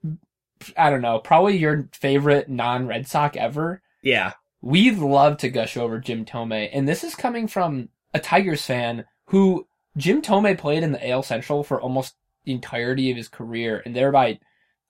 I 0.77 0.91
don't 0.91 1.03
know, 1.03 1.21
probably 1.21 1.57
your 1.57 1.89
favorite 1.93 2.49
non-Red 2.49 3.07
Sox 3.07 3.37
ever. 3.37 3.81
Yeah. 4.03 4.33
We 4.61 4.91
love 4.91 5.37
to 5.39 5.49
gush 5.51 5.77
over 5.77 5.99
Jim 6.01 6.25
Thome, 6.25 6.69
and 6.73 6.89
this 6.89 7.05
is 7.05 7.15
coming 7.15 7.47
from 7.47 7.91
a 8.13 8.19
Tigers 8.19 8.65
fan 8.65 9.05
who 9.27 9.69
Jim 9.97 10.21
Thome 10.23 10.57
played 10.59 10.83
in 10.83 10.93
the 10.93 11.09
AL 11.11 11.23
Central 11.23 11.63
for 11.63 11.81
almost 11.81 12.15
the 12.45 12.53
entirety 12.53 13.11
of 13.11 13.17
his 13.17 13.29
career, 13.29 13.83
and 13.85 13.95
thereby 13.95 14.39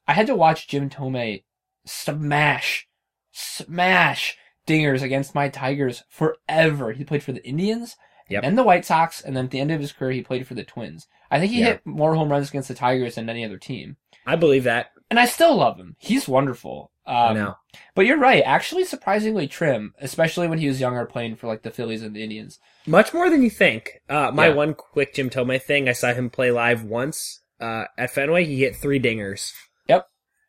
I 0.06 0.12
had 0.14 0.26
to 0.28 0.36
watch 0.36 0.68
Jim 0.68 0.88
Thome 0.88 1.42
smash, 1.84 2.88
smash 3.32 4.36
dingers 4.66 5.02
against 5.02 5.34
my 5.34 5.48
Tigers 5.48 6.04
forever. 6.08 6.92
He 6.92 7.04
played 7.04 7.22
for 7.22 7.32
the 7.32 7.44
Indians, 7.46 7.96
Yep. 8.30 8.42
then 8.42 8.56
the 8.56 8.62
White 8.62 8.84
Sox, 8.84 9.20
and 9.22 9.36
then 9.36 9.46
at 9.46 9.50
the 9.50 9.60
end 9.60 9.70
of 9.70 9.80
his 9.80 9.92
career 9.92 10.12
he 10.12 10.22
played 10.22 10.46
for 10.46 10.54
the 10.54 10.64
Twins. 10.64 11.08
I 11.30 11.38
think 11.40 11.52
he 11.52 11.60
Yeah. 11.60 11.66
hit 11.66 11.86
more 11.86 12.14
home 12.14 12.30
runs 12.30 12.50
against 12.50 12.68
the 12.68 12.74
Tigers 12.74 13.14
than 13.14 13.28
any 13.30 13.44
other 13.44 13.58
team. 13.58 13.96
I 14.26 14.36
believe 14.36 14.64
that. 14.64 14.92
And 15.10 15.18
I 15.18 15.24
still 15.24 15.56
love 15.56 15.78
him. 15.78 15.96
He's 15.98 16.28
wonderful. 16.28 16.90
Um, 17.08 17.16
I 17.16 17.32
know. 17.32 17.54
but 17.94 18.04
you're 18.06 18.18
right. 18.18 18.42
Actually, 18.44 18.84
surprisingly 18.84 19.48
trim, 19.48 19.94
especially 20.00 20.46
when 20.46 20.58
he 20.58 20.68
was 20.68 20.78
younger, 20.80 21.04
playing 21.06 21.36
for 21.36 21.46
like 21.46 21.62
the 21.62 21.70
Phillies 21.70 22.02
and 22.02 22.14
the 22.14 22.22
Indians. 22.22 22.58
Much 22.86 23.14
more 23.14 23.30
than 23.30 23.42
you 23.42 23.50
think. 23.50 24.02
Uh, 24.10 24.30
my 24.32 24.48
Yeah. 24.48 24.54
one 24.54 24.74
quick 24.74 25.14
Jim 25.14 25.30
Thome 25.30 25.58
thing, 25.62 25.88
I 25.88 25.92
saw 25.92 26.12
him 26.12 26.28
play 26.30 26.50
live 26.50 26.84
once 26.84 27.40
uh, 27.60 27.84
at 27.96 28.10
Fenway. 28.10 28.44
He 28.44 28.60
hit 28.60 28.76
three 28.76 29.00
dingers. 29.00 29.52
Yep, 29.88 30.06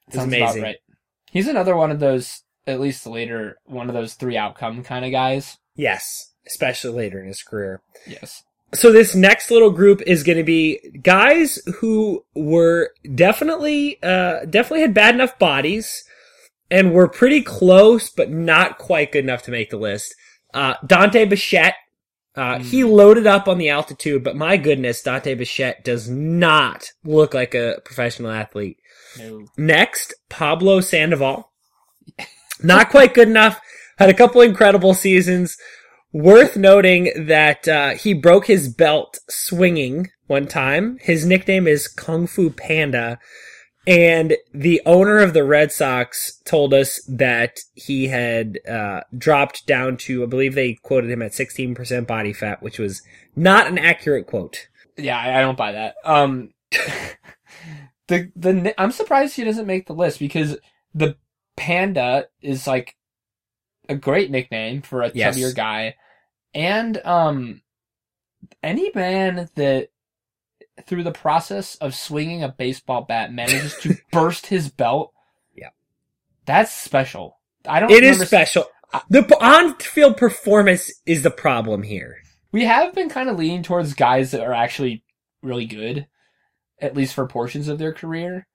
It's 0.07 0.15
sounds 0.17 0.27
amazing. 0.27 0.59
about 0.59 0.67
right. 0.67 0.75
He's 1.31 1.47
another 1.47 1.75
one 1.75 1.91
of 1.91 1.99
those 1.99 2.43
at 2.67 2.79
least 2.79 3.07
later 3.07 3.57
one 3.65 3.87
of 3.87 3.93
those 3.95 4.13
three 4.15 4.35
outcome 4.37 4.83
kind 4.83 5.05
of 5.05 5.11
guys. 5.11 5.57
Yes, 5.75 6.33
especially 6.45 6.91
later 6.91 7.21
in 7.21 7.27
his 7.27 7.41
career. 7.41 7.81
Yes. 8.05 8.43
So 8.73 8.91
this 8.91 9.15
next 9.15 9.49
little 9.49 9.71
group 9.71 10.01
is 10.05 10.21
going 10.23 10.37
to 10.37 10.43
be 10.43 10.79
guys 11.01 11.57
who 11.79 12.23
were 12.35 12.91
definitely, 13.15 13.97
uh, 14.03 14.45
definitely 14.45 14.81
had 14.81 14.93
bad 14.93 15.15
enough 15.15 15.39
bodies 15.39 16.03
and 16.71 16.93
we're 16.93 17.07
pretty 17.07 17.41
close, 17.41 18.09
but 18.09 18.31
not 18.31 18.77
quite 18.77 19.11
good 19.11 19.23
enough 19.23 19.43
to 19.43 19.51
make 19.51 19.69
the 19.69 19.77
list. 19.77 20.13
Uh, 20.53 20.75
Dante 20.85 21.25
Bichette, 21.25 21.75
uh, 22.35 22.59
he 22.59 22.83
loaded 22.83 23.27
up 23.27 23.47
on 23.47 23.57
the 23.57 23.69
altitude, 23.69 24.23
but 24.23 24.35
my 24.35 24.57
goodness, 24.57 25.01
Dante 25.01 25.35
Bichette 25.35 25.83
does 25.83 26.09
not 26.09 26.91
look 27.03 27.33
like 27.33 27.53
a 27.53 27.81
professional 27.83 28.31
athlete. 28.31 28.77
No. 29.17 29.45
Next, 29.57 30.13
Pablo 30.29 30.81
Sandoval. 30.81 31.51
Not 32.61 32.89
quite 32.89 33.13
good 33.13 33.27
enough. 33.27 33.59
Had 33.97 34.09
a 34.09 34.13
couple 34.13 34.41
incredible 34.41 34.93
seasons. 34.93 35.57
Worth 36.11 36.57
noting 36.57 37.11
that 37.27 37.67
uh, 37.67 37.89
he 37.91 38.13
broke 38.13 38.47
his 38.47 38.67
belt 38.73 39.19
swinging 39.29 40.09
one 40.27 40.47
time. 40.47 40.97
His 41.01 41.25
nickname 41.25 41.67
is 41.67 41.87
Kung 41.87 42.27
Fu 42.27 42.49
Panda. 42.49 43.19
And 43.89 44.37
the 44.53 44.83
owner 44.85 45.17
of 45.17 45.33
the 45.33 45.43
Red 45.43 45.71
Sox 45.71 46.39
told 46.45 46.75
us 46.75 47.01
that 47.07 47.57
he 47.73 48.07
had 48.07 48.59
uh, 48.69 49.01
dropped 49.17 49.65
down 49.65 49.97
to, 49.97 50.21
I 50.21 50.27
believe 50.27 50.53
they 50.53 50.75
quoted 50.75 51.09
him 51.09 51.23
at 51.23 51.31
16% 51.31 52.05
body 52.05 52.31
fat, 52.31 52.61
which 52.61 52.77
was 52.77 53.01
not 53.35 53.65
an 53.65 53.79
accurate 53.79 54.27
quote. 54.27 54.67
Yeah, 54.95 55.17
I, 55.19 55.39
I 55.39 55.41
don't 55.41 55.57
buy 55.57 55.71
that. 55.71 55.95
Um, 56.05 56.53
the 58.07 58.31
the 58.35 58.75
I'm 58.79 58.91
surprised 58.91 59.35
he 59.35 59.43
doesn't 59.43 59.65
make 59.65 59.87
the 59.87 59.93
list 59.95 60.19
because 60.19 60.55
the 60.93 61.15
panda 61.57 62.27
is 62.43 62.67
like 62.67 62.95
a 63.87 63.95
great 63.95 64.29
nickname 64.29 64.83
for 64.83 65.01
a 65.01 65.11
Yes. 65.15 65.35
chubbier 65.35 65.55
guy, 65.55 65.95
and 66.53 67.01
um, 67.05 67.63
any 68.61 68.91
man 68.93 69.49
that 69.55 69.89
through 70.85 71.03
the 71.03 71.11
process 71.11 71.75
of 71.75 71.95
swinging 71.95 72.43
a 72.43 72.49
baseball 72.49 73.01
bat 73.01 73.33
manages 73.33 73.75
to 73.81 73.95
burst 74.11 74.47
his 74.47 74.69
belt, 74.69 75.13
Yeah. 75.55 75.69
that's 76.45 76.73
special. 76.73 77.37
I 77.67 77.79
don't. 77.79 77.91
It 77.91 78.03
is 78.03 78.19
special. 78.25 78.65
The 79.09 79.21
on-field 79.39 80.17
performance 80.17 80.91
is 81.05 81.21
the 81.21 81.29
problem 81.29 81.83
here. 81.83 82.17
We 82.51 82.65
have 82.65 82.95
been 82.95 83.09
kind 83.09 83.29
of 83.29 83.37
leaning 83.37 83.61
towards 83.61 83.93
guys 83.93 84.31
that 84.31 84.41
are 84.41 84.53
actually 84.53 85.03
really 85.43 85.67
good, 85.67 86.07
at 86.81 86.95
least 86.95 87.13
for 87.13 87.27
portions 87.27 87.67
of 87.67 87.77
their 87.77 87.93
career. 87.93 88.47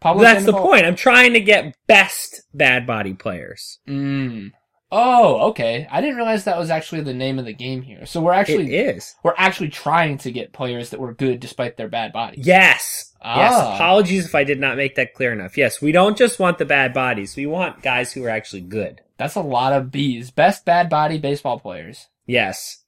Pablo 0.00 0.22
That's 0.22 0.46
the 0.46 0.52
point. 0.52 0.86
I'm 0.86 0.94
trying 0.96 1.32
to 1.34 1.40
get 1.40 1.76
best 1.86 2.42
bad 2.54 2.86
body 2.86 3.14
players. 3.14 3.80
Mm. 3.88 4.52
Oh, 4.92 5.50
okay. 5.50 5.86
I 5.90 6.00
didn't 6.00 6.16
realize 6.16 6.44
that 6.44 6.58
was 6.58 6.70
actually 6.70 7.02
the 7.02 7.14
name 7.14 7.38
of 7.38 7.44
the 7.44 7.52
game 7.52 7.82
here. 7.82 8.06
So 8.06 8.20
we're 8.20 8.32
actually 8.32 8.74
it 8.74 8.96
is. 8.96 9.14
we're 9.22 9.34
actually 9.36 9.68
trying 9.68 10.18
to 10.18 10.32
get 10.32 10.52
players 10.52 10.90
that 10.90 11.00
were 11.00 11.14
good 11.14 11.38
despite 11.38 11.76
their 11.76 11.88
bad 11.88 12.12
bodies. 12.12 12.46
Yes. 12.46 13.12
Yes. 13.24 13.52
Ah. 13.54 13.74
Apologies 13.74 14.26
if 14.26 14.34
I 14.34 14.44
did 14.44 14.58
not 14.58 14.76
make 14.76 14.96
that 14.96 15.14
clear 15.14 15.32
enough. 15.32 15.56
Yes, 15.56 15.80
we 15.80 15.92
don't 15.92 16.18
just 16.18 16.40
want 16.40 16.58
the 16.58 16.64
bad 16.64 16.92
bodies. 16.92 17.36
We 17.36 17.46
want 17.46 17.82
guys 17.82 18.12
who 18.12 18.24
are 18.24 18.30
actually 18.30 18.62
good. 18.62 19.00
That's 19.16 19.36
a 19.36 19.42
lot 19.42 19.72
of 19.72 19.90
B's. 19.90 20.30
Best 20.30 20.64
bad 20.64 20.88
body 20.88 21.18
baseball 21.18 21.60
players. 21.60 22.08
Yes. 22.26 22.82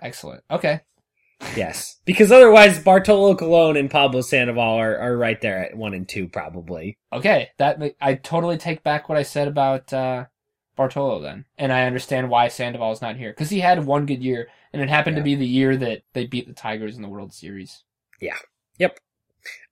Excellent. 0.00 0.42
Okay. 0.50 0.80
Yes. 1.56 2.00
Because 2.04 2.32
otherwise, 2.32 2.82
Bartolo 2.82 3.34
Colon 3.36 3.76
and 3.76 3.90
Pablo 3.90 4.20
Sandoval 4.20 4.74
are, 4.74 4.98
are 4.98 5.16
right 5.16 5.40
there 5.40 5.64
at 5.64 5.76
one 5.76 5.94
and 5.94 6.08
two, 6.08 6.28
probably. 6.28 6.98
Okay. 7.12 7.50
That 7.58 7.80
I 8.00 8.14
totally 8.14 8.58
take 8.58 8.82
back 8.82 9.08
what 9.08 9.18
I 9.18 9.22
said 9.22 9.48
about 9.48 9.92
uh, 9.92 10.26
Bartolo 10.78 11.20
then, 11.20 11.44
and 11.58 11.70
I 11.70 11.82
understand 11.84 12.30
why 12.30 12.48
Sandoval's 12.48 13.02
not 13.02 13.16
here 13.16 13.30
because 13.32 13.50
he 13.50 13.60
had 13.60 13.84
one 13.84 14.06
good 14.06 14.22
year, 14.22 14.48
and 14.72 14.80
it 14.80 14.88
happened 14.88 15.16
Yeah. 15.16 15.20
to 15.20 15.24
be 15.24 15.34
the 15.34 15.46
year 15.46 15.76
that 15.76 16.02
they 16.14 16.24
beat 16.24 16.46
the 16.48 16.54
Tigers 16.54 16.96
in 16.96 17.02
the 17.02 17.08
World 17.08 17.34
Series. 17.34 17.82
Yeah. 18.20 18.38
Yep. 18.78 18.98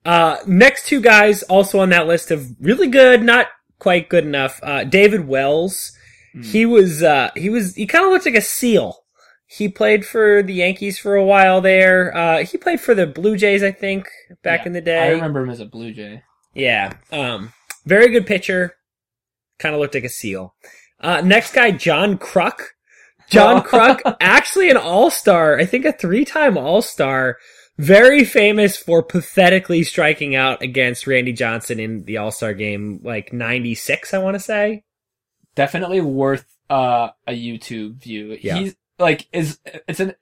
Uh, 0.04 0.36
next 0.46 0.86
two 0.86 1.00
guys 1.00 1.42
also 1.44 1.78
on 1.78 1.88
that 1.90 2.06
list 2.06 2.30
of 2.30 2.48
really 2.60 2.88
good, 2.88 3.22
not 3.22 3.46
quite 3.78 4.08
good 4.10 4.24
enough. 4.24 4.60
Uh, 4.62 4.84
David 4.84 5.26
Wells. 5.26 5.92
Mm. 6.34 6.44
He 6.44 6.66
was, 6.66 7.02
uh, 7.02 7.30
he 7.34 7.48
was, 7.48 7.74
he 7.74 7.86
kind 7.86 8.04
of 8.04 8.10
looked 8.10 8.26
like 8.26 8.34
a 8.34 8.40
seal. 8.42 9.04
He 9.46 9.68
played 9.68 10.04
for 10.04 10.42
the 10.42 10.54
Yankees 10.54 10.98
for 10.98 11.14
a 11.14 11.24
while 11.24 11.60
there. 11.60 12.14
Uh, 12.16 12.44
he 12.44 12.58
played 12.58 12.80
for 12.80 12.94
the 12.94 13.06
Blue 13.06 13.36
Jays, 13.36 13.62
I 13.62 13.70
think, 13.72 14.08
back 14.42 14.60
Yeah, 14.60 14.66
in 14.66 14.72
the 14.74 14.80
day. 14.80 15.06
I 15.06 15.10
remember 15.10 15.40
him 15.42 15.50
as 15.50 15.60
a 15.60 15.66
Blue 15.66 15.92
Jay. 15.92 16.22
Yeah. 16.52 16.94
Um, 17.12 17.52
very 17.84 18.08
good 18.10 18.26
pitcher. 18.26 18.74
Kind 19.58 19.74
of 19.74 19.80
looked 19.80 19.94
like 19.94 20.04
a 20.04 20.08
seal. 20.08 20.54
Uh, 21.06 21.20
next 21.20 21.52
guy, 21.54 21.70
John 21.70 22.18
Kruk. 22.18 22.58
John 23.30 23.62
Kruk, 23.64 24.00
actually 24.20 24.70
an 24.70 24.76
all-star. 24.76 25.58
I 25.58 25.64
think 25.64 25.84
a 25.84 25.92
three-time 25.92 26.58
all-star. 26.58 27.38
Very 27.78 28.24
famous 28.24 28.76
for 28.76 29.02
pathetically 29.02 29.82
striking 29.82 30.34
out 30.34 30.62
against 30.62 31.06
Randy 31.06 31.32
Johnson 31.32 31.78
in 31.78 32.04
the 32.04 32.16
all-star 32.16 32.54
game, 32.54 33.00
like 33.04 33.32
96, 33.32 34.14
I 34.14 34.18
want 34.18 34.34
to 34.34 34.40
say. 34.40 34.82
definitely 35.54 36.00
worth 36.00 36.44
uh, 36.70 37.10
a 37.26 37.32
YouTube 37.32 37.96
view. 38.02 38.36
Yeah. 38.40 38.56
He's 38.58 38.74
like 38.98 39.26
is 39.32 39.58
it's 39.86 40.00
an 40.00 40.14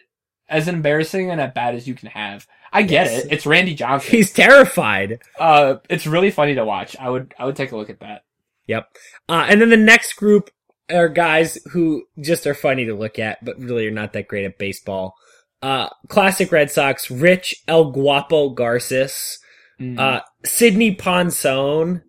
as 0.48 0.66
embarrassing 0.68 1.30
and 1.30 1.40
as 1.40 1.52
bad 1.54 1.74
as 1.76 1.86
you 1.88 1.94
can 1.94 2.08
have. 2.10 2.46
I 2.72 2.82
get 2.82 3.06
Yes. 3.06 3.24
it. 3.24 3.32
It's 3.32 3.46
Randy 3.46 3.74
Johnson. 3.74 4.10
He's 4.10 4.32
terrified. 4.32 5.20
uh, 5.38 5.76
it's 5.88 6.06
really 6.06 6.30
funny 6.32 6.56
to 6.56 6.64
watch. 6.64 6.96
I 6.98 7.08
would 7.08 7.32
I 7.38 7.46
would 7.46 7.56
take 7.56 7.72
a 7.72 7.76
look 7.76 7.88
at 7.88 8.00
that. 8.00 8.24
Yep. 8.66 8.88
Uh, 9.28 9.46
and 9.48 9.60
then 9.60 9.70
the 9.70 9.76
next 9.76 10.14
group 10.14 10.50
are 10.90 11.08
guys 11.08 11.58
who 11.72 12.04
just 12.20 12.46
are 12.46 12.54
funny 12.54 12.84
to 12.86 12.94
look 12.94 13.18
at, 13.18 13.44
but 13.44 13.58
really 13.58 13.86
are 13.86 13.90
not 13.92 14.12
that 14.12 14.28
great 14.28 14.44
at 14.44 14.58
baseball. 14.58 15.14
Uh, 15.62 15.88
classic 16.08 16.52
Red 16.52 16.70
Sox, 16.70 17.10
Rich 17.10 17.54
El 17.68 17.90
Guapo 17.92 18.50
Garces, 18.50 19.38
Mm, 19.80 19.98
uh, 19.98 20.20
Sidney 20.44 20.94
Ponson, 20.94 22.02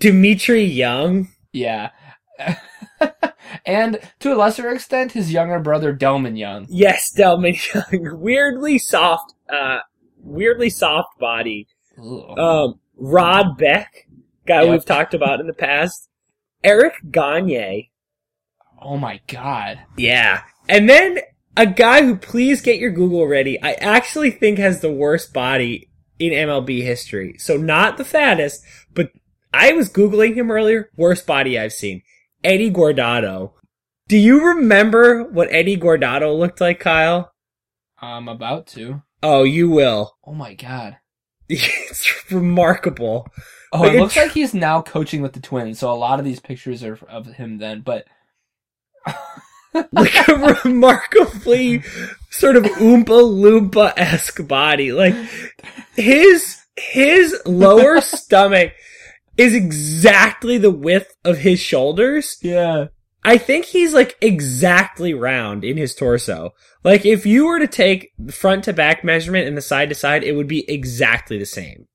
Dmitri 0.00 0.64
Young. 0.64 1.28
yeah. 1.52 1.90
and 3.64 3.98
to 4.20 4.34
a 4.34 4.36
lesser 4.36 4.70
extent, 4.70 5.12
his 5.12 5.32
younger 5.32 5.58
brother 5.58 5.94
Delmon 5.96 6.38
Young. 6.38 6.66
Yes, 6.68 7.12
Delmon 7.16 7.56
Young. 7.92 8.20
weirdly 8.20 8.78
soft, 8.78 9.32
uh, 9.50 9.78
weirdly 10.18 10.68
soft 10.70 11.18
body. 11.18 11.68
Um, 11.98 12.78
Rod 12.96 13.56
Beck, 13.56 14.06
guy 14.46 14.62
Yep. 14.62 14.70
we've 14.70 14.84
talked 14.84 15.14
about 15.14 15.40
in 15.40 15.46
the 15.46 15.54
past. 15.54 16.08
Eric 16.62 16.94
Gagne. 17.10 17.90
Oh 18.86 18.96
my 18.96 19.20
god. 19.26 19.80
Yeah. 19.96 20.42
And 20.68 20.88
then 20.88 21.18
a 21.56 21.66
guy 21.66 22.02
who 22.04 22.16
please 22.16 22.60
get 22.60 22.78
your 22.78 22.90
Google 22.90 23.26
ready, 23.26 23.60
I 23.62 23.72
actually 23.74 24.30
think 24.30 24.58
has 24.58 24.80
the 24.80 24.92
worst 24.92 25.32
body 25.32 25.90
in 26.18 26.32
MLB 26.32 26.82
history. 26.82 27.36
So 27.38 27.56
not 27.56 27.96
the 27.96 28.04
fattest, 28.04 28.62
but 28.94 29.10
I 29.52 29.72
was 29.72 29.90
Googling 29.90 30.34
him 30.34 30.50
earlier. 30.50 30.90
Worst 30.96 31.26
body 31.26 31.58
I've 31.58 31.72
seen. 31.72 32.02
Eddie 32.44 32.70
Guardado. 32.70 33.52
Do 34.08 34.16
you 34.16 34.46
remember 34.48 35.24
what 35.24 35.48
Eddie 35.50 35.76
Guardado 35.76 36.38
looked 36.38 36.60
like, 36.60 36.78
Kyle? 36.78 37.32
I'm 37.98 38.28
about 38.28 38.66
to. 38.68 39.02
Oh, 39.22 39.42
you 39.42 39.68
will. 39.70 40.12
Oh 40.28 40.34
my 40.34 40.54
god. 40.54 40.96
it's 41.48 42.30
remarkable. 42.32 43.28
Oh, 43.72 43.82
Like 43.82 43.94
it 43.94 44.00
looks 44.00 44.14
tr- 44.14 44.20
like 44.20 44.32
he's 44.32 44.54
now 44.54 44.82
coaching 44.82 45.22
with 45.22 45.32
the 45.34 45.40
Twins. 45.40 45.78
So 45.78 45.90
a 45.90 45.94
lot 45.94 46.18
of 46.18 46.24
these 46.24 46.40
pictures 46.40 46.82
are 46.82 46.98
of 47.08 47.26
him 47.26 47.58
then, 47.58 47.80
but 47.82 48.06
Like 49.92 50.28
a 50.28 50.58
remarkably 50.64 51.82
sort 52.30 52.56
of 52.56 52.64
Oompa 52.64 53.04
Loompa 53.06 53.92
esque 53.96 54.46
body. 54.48 54.92
Like 54.92 55.14
his 55.94 56.58
his 56.76 57.36
lower 57.44 58.00
stomach 58.00 58.72
is 59.36 59.54
exactly 59.54 60.56
the 60.58 60.70
width 60.70 61.14
of 61.24 61.38
his 61.38 61.60
shoulders. 61.60 62.38
yeah. 62.42 62.86
I 63.22 63.38
think 63.38 63.64
he's 63.64 63.92
like 63.92 64.16
exactly 64.20 65.12
round 65.12 65.64
in 65.64 65.76
his 65.76 65.96
torso. 65.96 66.54
Like 66.84 67.04
if 67.04 67.26
you 67.26 67.46
were 67.46 67.58
to 67.58 67.66
take 67.66 68.12
the 68.16 68.32
front 68.32 68.64
to 68.64 68.72
back 68.72 69.02
measurement 69.02 69.48
and 69.48 69.56
the 69.56 69.62
side 69.62 69.88
to 69.88 69.96
side, 69.96 70.22
it 70.22 70.36
would 70.36 70.46
be 70.46 70.64
exactly 70.70 71.36
the 71.36 71.44
same. 71.44 71.88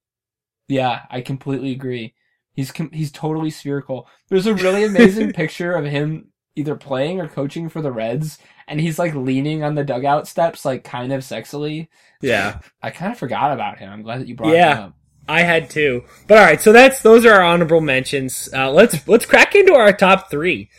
Yeah, 0.68 1.04
I 1.10 1.22
completely 1.22 1.72
agree. 1.72 2.16
He's 2.54 2.74
com- 2.74 2.92
he's 2.92 3.14
totally 3.14 3.50
spherical. 3.50 4.10
There's 4.28 4.46
a 4.46 4.54
really 4.54 4.84
amazing 4.84 5.32
picture 5.34 5.72
of 5.72 5.86
him 5.86 6.31
either 6.56 6.76
playing 6.76 7.20
or 7.20 7.28
coaching 7.28 7.70
for 7.70 7.82
the 7.82 7.92
Reds, 7.92 8.38
and 8.68 8.80
he's 8.80 9.00
like 9.00 9.14
leaning 9.16 9.64
on 9.64 9.76
the 9.76 9.84
dugout 9.84 10.28
steps, 10.28 10.66
like 10.66 10.84
kind 10.84 11.12
of 11.14 11.22
sexily. 11.22 11.88
Yeah. 12.22 12.60
I 12.82 12.92
kind 12.92 13.12
of 13.12 13.18
forgot 13.18 13.54
about 13.54 13.80
him. 13.80 13.92
I'm 13.92 14.02
glad 14.04 14.22
that 14.22 14.28
you 14.28 14.36
brought 14.36 14.54
Yeah. 14.54 14.76
him 14.76 14.84
up. 14.84 14.94
I 15.28 15.44
had 15.44 15.70
two. 15.70 16.04
But 16.28 16.38
all 16.40 16.44
right, 16.44 16.62
so 16.62 16.74
that's 16.74 17.02
those 17.02 17.26
are 17.26 17.34
our 17.34 17.42
honorable 17.44 17.80
mentions. 17.82 18.50
Uh, 18.54 18.72
let's 18.72 19.08
let's 19.08 19.26
crack 19.26 19.56
into 19.56 19.74
our 19.74 19.94
top 19.94 20.30
three. 20.30 20.70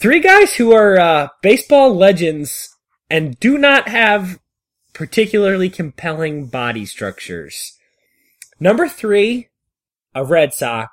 Three 0.00 0.20
guys 0.20 0.54
who 0.56 0.72
are 0.72 0.98
uh, 0.98 1.28
baseball 1.42 1.94
legends 1.94 2.76
and 3.10 3.38
do 3.40 3.56
not 3.58 3.88
have 3.88 4.38
particularly 4.92 5.68
compelling 5.70 6.46
body 6.46 6.84
structures. 6.86 7.78
Number 8.60 8.88
three, 8.88 9.48
a 10.14 10.24
Red 10.24 10.52
Sox, 10.54 10.92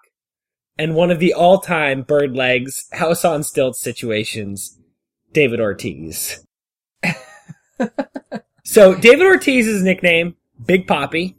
and 0.80 0.96
one 0.96 1.12
of 1.12 1.20
the 1.20 1.34
all-time 1.34 2.04
bird 2.04 2.38
legs 2.38 2.88
house 2.94 3.26
on 3.26 3.44
stilts 3.44 3.82
situations, 3.82 4.80
David 5.34 5.60
Ortiz. 5.60 6.46
so 8.64 8.96
David 8.96 9.26
Ortiz's 9.26 9.84
nickname, 9.84 10.38
Big 10.66 10.88
Papi. 10.88 11.36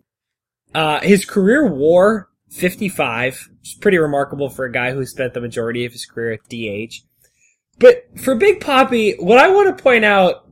Uh, 0.75 1.01
his 1.01 1.25
career 1.25 1.67
WAR 1.67 2.29
55, 2.51 3.49
which 3.59 3.71
is 3.71 3.79
pretty 3.81 3.97
remarkable 3.97 4.51
for 4.51 4.67
a 4.67 4.73
guy 4.73 4.93
who 4.93 5.07
spent 5.07 5.33
the 5.33 5.41
majority 5.41 5.87
of 5.87 5.93
his 5.93 6.05
career 6.05 6.33
at 6.33 6.49
DH. 6.51 6.97
But 7.79 8.05
for 8.21 8.35
Big 8.35 8.61
Papi, 8.61 9.21
what 9.23 9.39
I 9.39 9.49
want 9.49 9.75
to 9.75 9.83
point 9.83 10.05
out 10.05 10.47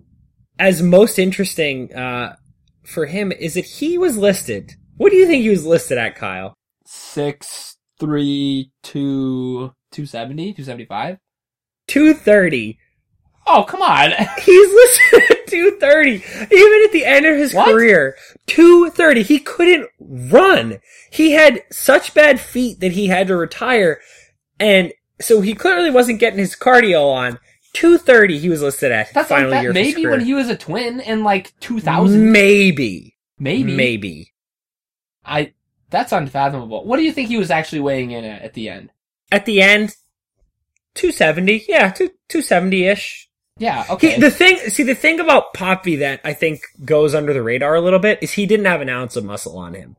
as 0.59 0.83
most 0.83 1.19
interesting 1.19 1.95
uh, 1.95 2.37
for 2.85 3.05
him 3.05 3.33
is 3.33 3.53
that 3.53 3.67
he 3.67 3.99
was 3.99 4.17
listed. 4.17 4.73
What 4.97 5.11
do 5.11 5.17
you 5.17 5.27
think 5.27 5.43
he 5.43 5.51
was 5.51 5.67
listed 5.67 5.99
at, 5.99 6.17
Kyle? 6.17 6.55
Six, 6.87 7.77
three, 7.99 8.71
two, 8.83 9.75
two 9.93 10.07
seventy, 10.07 10.53
two 10.53 10.65
seventy 10.65 10.85
five. 10.87 11.19
230. 11.89 12.79
Oh, 13.47 13.65
come 13.67 13.81
on. 13.81 14.11
He's 14.43 14.73
listed 14.75 15.23
at 15.31 15.47
230. 15.47 16.11
Even 16.11 16.83
at 16.85 16.93
the 16.93 17.05
end 17.07 17.25
of 17.25 17.37
his 17.39 17.55
What? 17.55 17.69
career, 17.69 18.15
230. 18.47 19.23
He 19.23 19.39
couldn't 19.39 19.89
run. 19.99 20.81
He 21.11 21.33
had 21.33 21.63
such 21.73 22.13
bad 22.13 22.41
feet 22.41 22.81
that 22.81 22.93
he 22.93 23.07
had 23.07 23.27
to 23.29 23.37
retire. 23.37 24.01
And 24.61 24.93
so 25.19 25.41
he 25.41 25.55
clearly 25.55 25.91
wasn't 25.91 26.21
getting 26.21 26.39
his 26.39 26.55
cardio 26.55 27.11
on. 27.11 27.39
230 27.75 28.39
he 28.39 28.49
was 28.49 28.61
listed 28.63 28.91
at 28.93 29.13
That's 29.15 29.29
final 29.29 29.51
like 29.51 29.63
year 29.63 29.73
that. 29.73 29.85
his 29.85 29.95
Maybe 29.95 30.07
when 30.07 30.21
he 30.21 30.35
was 30.35 30.49
a 30.51 30.57
twin 30.57 31.01
in 31.01 31.23
like 31.25 31.55
2000. 31.61 32.31
Maybe. 32.33 33.17
Maybe. 33.39 33.75
Maybe. 33.75 34.33
I, 35.25 35.53
that's 35.91 36.13
unfathomable. 36.13 36.85
What 36.85 36.97
do 36.97 37.03
you 37.03 37.13
think 37.13 37.29
he 37.29 37.39
was 37.39 37.51
actually 37.51 37.81
weighing 37.81 38.11
in 38.11 38.25
at 38.25 38.43
at 38.43 38.55
the 38.55 38.69
end? 38.69 38.91
At 39.31 39.47
the 39.47 39.63
end, 39.63 39.95
270. 40.95 41.65
Yeah, 41.69 41.93
270-ish. 41.93 43.29
Yeah, 43.59 43.85
okay. 43.91 44.15
He, 44.15 44.21
the 44.21 44.31
thing, 44.31 44.57
see, 44.69 44.85
the 44.85 44.95
thing 44.95 45.21
about 45.21 45.53
Papi 45.55 45.99
that 45.99 46.21
I 46.25 46.33
think 46.33 46.61
goes 46.85 47.15
under 47.15 47.33
the 47.33 47.43
radar 47.43 47.75
a 47.75 47.81
little 47.81 47.99
bit 47.99 48.21
is 48.23 48.33
he 48.33 48.47
didn't 48.47 48.67
have 48.67 48.81
an 48.81 48.89
ounce 48.89 49.17
of 49.17 49.25
muscle 49.25 49.59
on 49.59 49.75
him. 49.75 49.97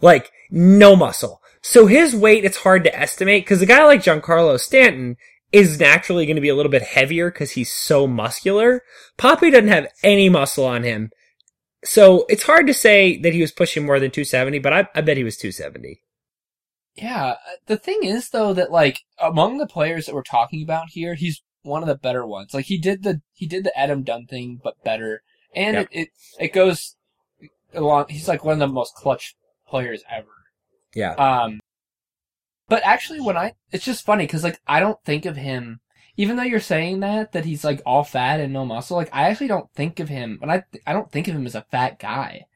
Like, 0.00 0.30
no 0.50 0.96
muscle. 0.96 1.42
So 1.62 1.86
his 1.86 2.14
weight, 2.14 2.44
it's 2.44 2.58
hard 2.58 2.84
to 2.84 2.98
estimate 2.98 3.44
because 3.44 3.60
a 3.60 3.66
guy 3.66 3.84
like 3.84 4.02
Giancarlo 4.02 4.58
Stanton 4.58 5.16
is 5.52 5.80
naturally 5.80 6.24
going 6.24 6.36
to 6.36 6.42
be 6.42 6.48
a 6.48 6.54
little 6.54 6.70
bit 6.70 6.82
heavier 6.82 7.30
because 7.30 7.50
he's 7.50 7.72
so 7.72 8.06
muscular. 8.06 8.82
Papi 9.18 9.50
doesn't 9.50 9.68
have 9.68 9.88
any 10.02 10.28
muscle 10.28 10.64
on 10.64 10.84
him. 10.84 11.10
So 11.84 12.26
it's 12.28 12.42
hard 12.42 12.66
to 12.66 12.74
say 12.74 13.18
that 13.18 13.32
he 13.32 13.40
was 13.40 13.52
pushing 13.52 13.86
more 13.86 13.98
than 13.98 14.10
270, 14.10 14.58
but 14.58 14.72
I, 14.72 14.88
I 14.94 15.00
bet 15.00 15.16
he 15.16 15.24
was 15.24 15.36
270. 15.36 16.02
Yeah, 16.96 17.24
uh, 17.24 17.36
the 17.66 17.76
thing 17.76 18.00
is 18.02 18.30
though 18.30 18.52
that 18.52 18.70
like 18.70 19.00
among 19.18 19.58
the 19.58 19.66
players 19.66 20.06
that 20.06 20.14
we're 20.14 20.22
talking 20.22 20.62
about 20.62 20.90
here, 20.90 21.14
he's 21.14 21.42
one 21.62 21.82
of 21.82 21.88
the 21.88 21.94
better 21.94 22.26
ones. 22.26 22.52
Like 22.52 22.66
he 22.66 22.78
did 22.78 23.02
the 23.02 23.22
he 23.32 23.46
did 23.46 23.64
the 23.64 23.78
Adam 23.78 24.02
Dunn 24.02 24.26
thing, 24.26 24.60
but 24.62 24.82
better, 24.84 25.22
and 25.54 25.76
Yep. 25.76 25.88
it, 25.92 26.00
it 26.00 26.08
it 26.38 26.52
goes 26.52 26.96
along. 27.72 28.06
He's 28.08 28.28
like 28.28 28.44
one 28.44 28.54
of 28.54 28.58
the 28.58 28.66
most 28.66 28.94
clutch 28.94 29.36
players 29.68 30.02
ever. 30.10 30.26
Yeah. 30.94 31.12
Um, 31.12 31.60
but 32.68 32.82
actually, 32.84 33.20
when 33.20 33.36
I 33.36 33.54
it's 33.70 33.84
just 33.84 34.04
funny 34.04 34.24
because 34.24 34.44
like 34.44 34.60
I 34.66 34.80
don't 34.80 35.02
think 35.04 35.24
of 35.26 35.36
him. 35.36 35.80
Even 36.16 36.36
though 36.36 36.42
you're 36.42 36.60
saying 36.60 37.00
that 37.00 37.32
that 37.32 37.44
he's 37.44 37.64
like 37.64 37.82
all 37.86 38.04
fat 38.04 38.40
and 38.40 38.52
no 38.52 38.64
muscle, 38.64 38.96
like 38.96 39.10
I 39.12 39.28
actually 39.28 39.48
don't 39.48 39.70
think 39.74 40.00
of 40.00 40.08
him, 40.08 40.38
and 40.42 40.50
I 40.50 40.64
I 40.86 40.92
don't 40.92 41.10
think 41.10 41.28
of 41.28 41.34
him 41.34 41.46
as 41.46 41.54
a 41.54 41.66
fat 41.70 41.98
guy. 41.98 42.46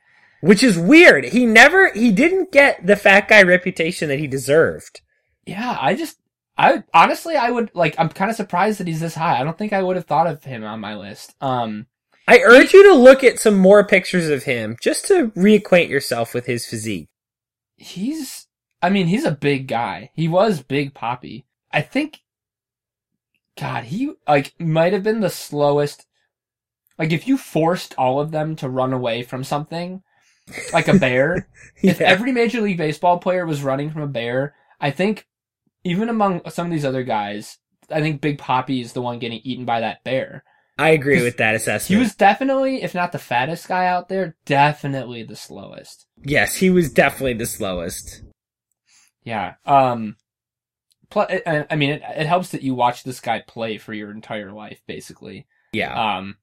Which 0.40 0.62
is 0.62 0.78
weird. 0.78 1.24
He 1.24 1.46
never, 1.46 1.90
he 1.94 2.12
didn't 2.12 2.52
get 2.52 2.86
the 2.86 2.96
fat 2.96 3.28
guy 3.28 3.42
reputation 3.44 4.10
that 4.10 4.18
he 4.18 4.26
deserved. 4.26 5.00
Yeah, 5.46 5.78
I 5.80 5.94
just, 5.94 6.18
I 6.58 6.84
honestly, 6.92 7.34
I 7.34 7.50
would 7.50 7.70
like. 7.72 7.94
I'm 7.98 8.10
kind 8.10 8.30
of 8.30 8.36
surprised 8.36 8.78
that 8.78 8.86
he's 8.86 9.00
this 9.00 9.14
high. 9.14 9.40
I 9.40 9.44
don't 9.44 9.56
think 9.56 9.72
I 9.72 9.82
would 9.82 9.96
have 9.96 10.04
thought 10.04 10.26
of 10.26 10.44
him 10.44 10.62
on 10.62 10.80
my 10.80 10.96
list. 10.96 11.34
Um, 11.40 11.86
I 12.28 12.40
urge 12.40 12.74
you 12.74 12.82
to 12.90 12.94
look 12.94 13.24
at 13.24 13.38
some 13.38 13.56
more 13.56 13.86
pictures 13.86 14.28
of 14.28 14.42
him 14.42 14.76
just 14.82 15.06
to 15.06 15.28
reacquaint 15.30 15.88
yourself 15.88 16.34
with 16.34 16.44
his 16.46 16.66
physique. 16.66 17.08
he's, 17.76 18.46
I 18.82 18.90
mean, 18.90 19.06
he's 19.06 19.24
a 19.24 19.30
big 19.30 19.66
guy. 19.66 20.10
He 20.14 20.28
was 20.28 20.62
big 20.62 20.94
Papi. 20.94 21.44
I 21.72 21.80
think, 21.80 22.20
God, 23.58 23.84
he 23.84 24.12
like 24.26 24.54
might 24.58 24.92
have 24.92 25.02
been 25.02 25.20
the 25.20 25.30
slowest. 25.30 26.06
Like 26.98 27.12
if 27.12 27.26
you 27.26 27.36
forced 27.36 27.94
all 27.96 28.20
of 28.20 28.30
them 28.30 28.56
to 28.56 28.68
run 28.68 28.92
away 28.92 29.22
from 29.22 29.44
something, 29.44 30.02
like 30.72 30.88
a 30.88 30.94
bear, 30.98 31.48
if 31.82 32.00
every 32.00 32.32
Major 32.32 32.60
League 32.60 32.78
Baseball 32.78 33.18
player 33.18 33.46
was 33.46 33.62
running 33.62 33.90
from 33.90 34.02
a 34.02 34.08
bear, 34.08 34.54
I 34.80 34.90
think 34.90 35.26
even 35.84 36.08
among 36.08 36.48
some 36.50 36.66
of 36.66 36.72
these 36.72 36.84
other 36.84 37.02
guys, 37.04 37.58
I 37.90 38.00
think 38.00 38.20
Big 38.20 38.38
Papi 38.38 38.80
is 38.80 38.92
the 38.92 39.02
one 39.02 39.18
getting 39.18 39.40
eaten 39.44 39.64
by 39.64 39.80
that 39.80 40.02
bear. 40.04 40.44
I 40.76 40.90
agree 40.90 41.22
with 41.22 41.36
that 41.36 41.54
assessment. 41.54 41.96
He 41.96 42.02
was 42.02 42.16
definitely, 42.16 42.82
if 42.82 42.94
not 42.94 43.12
the 43.12 43.18
fattest 43.18 43.68
guy 43.68 43.86
out 43.86 44.08
there, 44.08 44.34
definitely 44.44 45.22
the 45.22 45.36
slowest. 45.36 46.06
yes, 46.24 46.56
he 46.56 46.70
was 46.70 46.92
definitely 46.92 47.34
the 47.34 47.46
slowest. 47.46 48.22
Yeah. 49.22 49.54
Um. 49.64 50.16
Plus, 51.10 51.30
I 51.46 51.66
I 51.70 51.76
mean, 51.76 51.90
it, 51.90 52.02
it 52.16 52.26
helps 52.26 52.50
that 52.50 52.62
you 52.62 52.74
watch 52.74 53.04
this 53.04 53.20
guy 53.20 53.42
play 53.46 53.78
for 53.78 53.92
your 53.92 54.10
entire 54.10 54.52
life, 54.52 54.80
basically. 54.86 55.46
Yeah. 55.72 56.18
Um. 56.18 56.36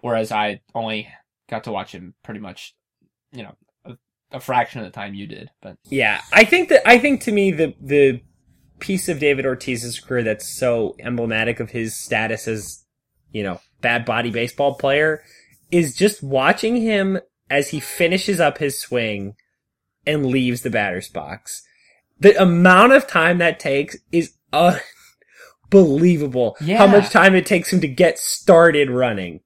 Whereas 0.00 0.30
I 0.32 0.60
only 0.74 1.08
got 1.48 1.64
to 1.64 1.72
watch 1.72 1.92
him 1.92 2.14
pretty 2.22 2.40
much, 2.40 2.74
you 3.32 3.42
know, 3.42 3.54
a, 3.84 3.96
a 4.32 4.40
fraction 4.40 4.80
of 4.80 4.86
the 4.86 4.92
time 4.92 5.14
you 5.14 5.26
did. 5.26 5.50
But 5.62 5.78
Yeah. 5.84 6.20
I 6.32 6.44
think 6.44 6.68
that, 6.68 6.86
I 6.86 6.98
think 6.98 7.22
to 7.22 7.32
me 7.32 7.50
the, 7.50 7.74
the 7.80 8.20
piece 8.80 9.08
of 9.08 9.18
David 9.18 9.46
Ortiz's 9.46 9.98
career 10.00 10.22
that's 10.22 10.48
so 10.48 10.94
emblematic 10.98 11.60
of 11.60 11.70
his 11.70 11.96
status 11.96 12.46
as, 12.48 12.84
you 13.30 13.42
know, 13.42 13.60
bad 13.80 14.04
body 14.04 14.30
baseball 14.30 14.74
player 14.74 15.22
is 15.70 15.96
just 15.96 16.22
watching 16.22 16.76
him 16.76 17.18
as 17.48 17.70
he 17.70 17.80
finishes 17.80 18.40
up 18.40 18.58
his 18.58 18.78
swing 18.78 19.34
and 20.06 20.26
leaves 20.26 20.62
the 20.62 20.70
batter's 20.70 21.08
box. 21.08 21.62
The 22.20 22.40
amount 22.40 22.92
of 22.92 23.06
time 23.06 23.38
that 23.38 23.58
takes 23.60 23.96
is 24.12 24.34
unbelievable. 25.72 26.56
Yeah. 26.60 26.78
How 26.78 26.86
much 26.86 27.10
time 27.10 27.34
it 27.34 27.46
takes 27.46 27.72
him 27.72 27.80
to 27.80 27.88
get 27.88 28.18
started 28.18 28.90
running. 28.90 29.40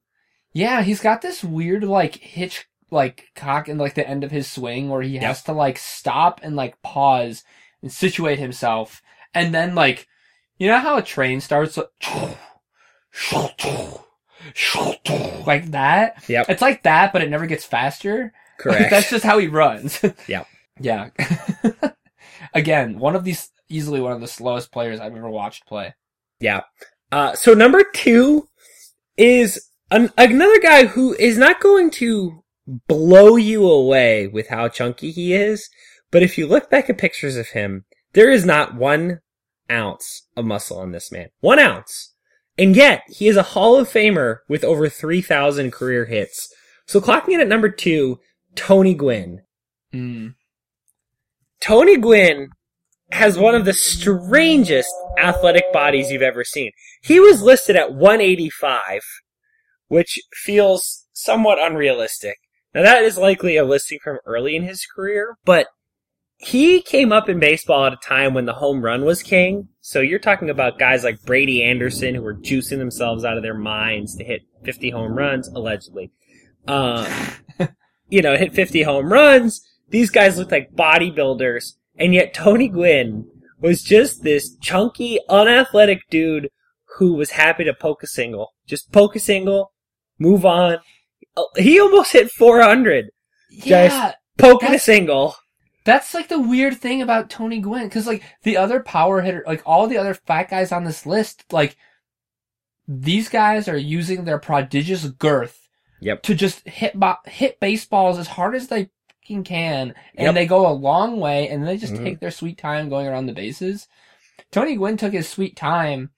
yeah, 0.53 0.81
he's 0.81 1.01
got 1.01 1.21
this 1.21 1.43
weird 1.43 1.83
like 1.83 2.15
hitch, 2.15 2.65
like 2.91 3.29
cock 3.35 3.67
in 3.69 3.77
like 3.77 3.93
the 3.95 4.07
end 4.07 4.23
of 4.23 4.31
his 4.31 4.49
swing 4.49 4.89
where 4.89 5.01
he 5.01 5.17
has 5.17 5.43
to 5.43 5.51
like 5.53 5.77
stop 5.77 6.39
and 6.43 6.55
like 6.55 6.81
pause 6.81 7.43
and 7.81 7.91
situate 7.91 8.39
himself, 8.39 9.01
and 9.33 9.53
then 9.53 9.75
like, 9.75 10.07
you 10.57 10.67
know 10.67 10.79
how 10.79 10.97
a 10.97 11.01
train 11.01 11.39
starts. 11.41 11.77
Like 15.45 15.71
that. 15.71 16.23
Yep. 16.27 16.49
It's 16.49 16.61
like 16.61 16.83
that, 16.83 17.11
but 17.13 17.21
it 17.21 17.29
never 17.29 17.45
gets 17.47 17.65
faster. 17.65 18.33
Correct. 18.59 18.89
That's 18.89 19.09
just 19.09 19.23
how 19.25 19.37
he 19.37 19.47
runs. 19.47 19.99
Yep. 20.27 20.47
Yeah. 20.81 21.09
Again, 22.53 22.99
one 22.99 23.15
of 23.15 23.23
these, 23.23 23.49
easily 23.69 23.99
one 23.99 24.13
of 24.13 24.21
the 24.21 24.27
slowest 24.27 24.71
players 24.71 24.99
I've 24.99 25.15
ever 25.15 25.29
watched 25.29 25.67
play. 25.67 25.93
Yeah. 26.39 26.61
Uh, 27.11 27.33
so 27.35 27.53
number 27.53 27.83
two 27.83 28.47
is 29.17 29.69
an, 29.91 30.11
another 30.17 30.59
guy 30.59 30.85
who 30.85 31.13
is 31.13 31.37
not 31.37 31.59
going 31.59 31.89
to 31.91 32.43
blow 32.87 33.35
you 33.35 33.67
away 33.67 34.27
with 34.27 34.47
how 34.47 34.69
chunky 34.69 35.11
he 35.11 35.33
is, 35.33 35.69
but 36.11 36.23
if 36.23 36.37
you 36.37 36.47
look 36.47 36.69
back 36.69 36.89
at 36.89 36.97
pictures 36.97 37.35
of 37.35 37.49
him, 37.49 37.85
there 38.13 38.31
is 38.31 38.45
not 38.45 38.75
one 38.75 39.19
ounce 39.69 40.27
of 40.35 40.45
muscle 40.45 40.79
on 40.79 40.91
this 40.91 41.11
man. 41.11 41.29
One 41.41 41.59
ounce. 41.59 42.13
And 42.57 42.75
yet, 42.75 43.03
he 43.07 43.27
is 43.27 43.37
a 43.37 43.43
Hall 43.43 43.77
of 43.77 43.87
Famer 43.87 44.39
with 44.49 44.63
over 44.63 44.89
3,000 44.89 45.71
career 45.71 46.05
hits. 46.05 46.53
So 46.85 46.99
clocking 46.99 47.33
in 47.33 47.41
at 47.41 47.47
number 47.47 47.69
two, 47.69 48.19
Tony 48.55 48.93
Gwynn. 48.93 49.43
Mm. 49.93 50.35
Tony 51.61 51.97
Gwynn 51.97 52.49
has 53.11 53.37
one 53.37 53.55
of 53.55 53.65
the 53.65 53.73
strangest 53.73 54.93
athletic 55.17 55.71
bodies 55.73 56.11
you've 56.11 56.21
ever 56.21 56.43
seen. 56.43 56.71
He 57.01 57.19
was 57.19 57.41
listed 57.41 57.75
at 57.75 57.93
185, 57.93 59.01
which 59.87 60.19
feels 60.33 61.05
somewhat 61.13 61.59
unrealistic. 61.59 62.37
Now 62.73 62.83
that 62.83 63.03
is 63.03 63.17
likely 63.17 63.57
a 63.57 63.65
listing 63.65 63.99
from 64.03 64.19
early 64.25 64.55
in 64.55 64.63
his 64.63 64.85
career, 64.85 65.37
but 65.43 65.67
he 66.37 66.81
came 66.81 67.11
up 67.11 67.27
in 67.27 67.39
baseball 67.39 67.85
at 67.85 67.93
a 67.93 67.97
time 67.97 68.33
when 68.33 68.45
the 68.45 68.53
home 68.53 68.81
run 68.81 69.03
was 69.03 69.21
king. 69.21 69.67
So 69.81 69.99
you're 69.99 70.19
talking 70.19 70.49
about 70.49 70.79
guys 70.79 71.03
like 71.03 71.21
Brady 71.23 71.63
Anderson 71.63 72.15
who 72.15 72.21
were 72.21 72.35
juicing 72.35 72.77
themselves 72.77 73.25
out 73.25 73.35
of 73.35 73.43
their 73.43 73.57
minds 73.57 74.15
to 74.15 74.23
hit 74.23 74.43
50 74.63 74.91
home 74.91 75.17
runs, 75.17 75.49
allegedly. 75.49 76.11
Um, 76.65 77.05
you 78.09 78.21
know, 78.21 78.37
hit 78.37 78.53
50 78.53 78.83
home 78.83 79.11
runs. 79.11 79.68
These 79.89 80.09
guys 80.11 80.37
looked 80.37 80.51
like 80.51 80.73
bodybuilders, 80.75 81.73
and 81.97 82.13
yet 82.13 82.33
Tony 82.33 82.67
Gwynn 82.67 83.27
was 83.59 83.81
just 83.83 84.23
this 84.23 84.55
chunky, 84.57 85.19
unathletic 85.29 86.01
dude 86.09 86.49
who 86.97 87.13
was 87.13 87.31
happy 87.31 87.63
to 87.65 87.73
poke 87.73 88.03
a 88.03 88.07
single. 88.07 88.53
Just 88.67 88.91
poke 88.91 89.15
a 89.15 89.19
single, 89.19 89.71
move 90.19 90.45
on. 90.45 90.77
Uh, 91.35 91.43
He 91.57 91.79
almost 91.79 92.11
hit 92.11 92.31
400 92.31 93.09
Yeah. 93.49 94.13
poking 94.37 94.73
a 94.73 94.79
single. 94.79 95.35
That's 95.85 96.13
like 96.13 96.27
the 96.27 96.39
weird 96.39 96.77
thing 96.77 97.01
about 97.01 97.29
Tony 97.29 97.59
Gwynn, 97.59 97.85
because 97.85 98.05
like 98.05 98.23
the 98.43 98.57
other 98.57 98.79
power 98.81 99.21
hitter, 99.21 99.43
like 99.47 99.63
all 99.65 99.87
the 99.87 99.97
other 99.97 100.13
fat 100.13 100.49
guys 100.49 100.71
on 100.71 100.83
this 100.83 101.05
list, 101.05 101.45
like 101.51 101.75
these 102.87 103.29
guys 103.29 103.67
are 103.67 103.77
using 103.77 104.25
their 104.25 104.39
prodigious 104.39 105.05
girth 105.05 105.67
Yep. 106.01 106.23
to 106.23 106.35
just 106.35 106.67
hit 106.67 106.97
bo- 106.99 107.17
hit 107.25 107.59
baseballs 107.59 108.17
as 108.17 108.27
hard 108.27 108.55
as 108.55 108.67
they 108.67 108.89
fucking 109.29 109.43
can, 109.43 109.93
and 110.15 110.25
Yep. 110.25 110.35
they 110.35 110.45
go 110.45 110.67
a 110.67 110.73
long 110.73 111.19
way, 111.19 111.47
and 111.47 111.67
they 111.67 111.77
just 111.77 111.93
Mhm. 111.93 112.03
take 112.03 112.19
their 112.19 112.31
sweet 112.31 112.57
time 112.57 112.89
going 112.89 113.07
around 113.07 113.27
the 113.27 113.33
bases. 113.33 113.87
Tony 114.51 114.75
Gwynn 114.75 114.97
took 114.97 115.13
his 115.13 115.29
sweet 115.29 115.55
time, 115.55 116.09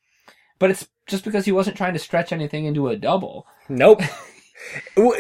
but 0.60 0.72
it's 0.72 0.88
just 1.08 1.26
because 1.26 1.46
he 1.46 1.52
wasn't 1.52 1.76
trying 1.76 1.94
to 1.94 2.00
stretch 2.00 2.32
anything 2.32 2.66
into 2.66 2.88
a 2.88 2.96
double. 2.96 3.46
Nope. 3.70 4.02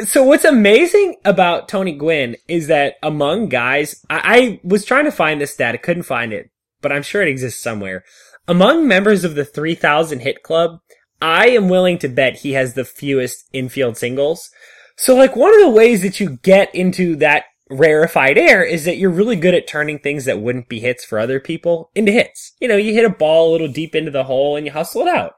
So 0.06 0.24
what's 0.24 0.46
amazing 0.46 1.16
about 1.26 1.68
Tony 1.68 1.94
Gwynn 1.94 2.36
is 2.48 2.68
that 2.68 2.98
among 3.02 3.50
guys, 3.50 3.96
I, 4.08 4.22
I 4.24 4.60
was 4.64 4.86
trying 4.86 5.06
to 5.06 5.12
find 5.12 5.42
this 5.42 5.52
stat, 5.56 5.74
I 5.74 5.78
couldn't 5.80 6.04
find 6.04 6.32
it, 6.32 6.52
but 6.80 6.92
I'm 6.92 7.02
sure 7.02 7.24
it 7.24 7.28
exists 7.28 7.60
somewhere. 7.62 8.04
Among 8.48 8.88
members 8.88 9.24
of 9.24 9.34
the 9.34 9.44
3000 9.44 10.20
hit 10.20 10.44
club, 10.44 10.80
I 11.24 11.48
am 11.50 11.70
willing 11.70 11.98
to 12.00 12.08
bet 12.08 12.38
he 12.38 12.54
has 12.54 12.76
the 12.76 12.86
fewest 12.86 13.50
infield 13.52 13.98
singles. 13.98 14.52
So 14.96 15.16
like 15.16 15.36
one 15.36 15.56
of 15.56 15.60
the 15.62 15.72
ways 15.72 16.04
that 16.04 16.20
you 16.20 16.38
get 16.44 16.74
into 16.76 17.16
that 17.16 17.46
rarefied 17.72 18.38
air 18.38 18.64
is 18.64 18.86
that 18.86 18.98
you're 18.98 19.10
really 19.10 19.36
good 19.36 19.54
at 19.54 19.68
turning 19.68 20.00
things 20.00 20.26
that 20.26 20.42
wouldn't 20.42 20.70
be 20.70 20.80
hits 20.80 21.06
for 21.06 21.20
other 21.20 21.40
people 21.40 21.90
into 21.96 22.12
hits. 22.12 22.54
You 22.60 22.68
know, 22.68 22.78
you 22.78 22.94
hit 22.94 23.06
a 23.06 23.10
ball 23.10 23.50
a 23.50 23.54
little 23.54 23.68
deep 23.68 23.96
into 23.96 24.12
the 24.12 24.26
hole 24.26 24.56
and 24.56 24.66
you 24.66 24.72
hustle 24.72 25.02
it 25.02 25.08
out. 25.08 25.36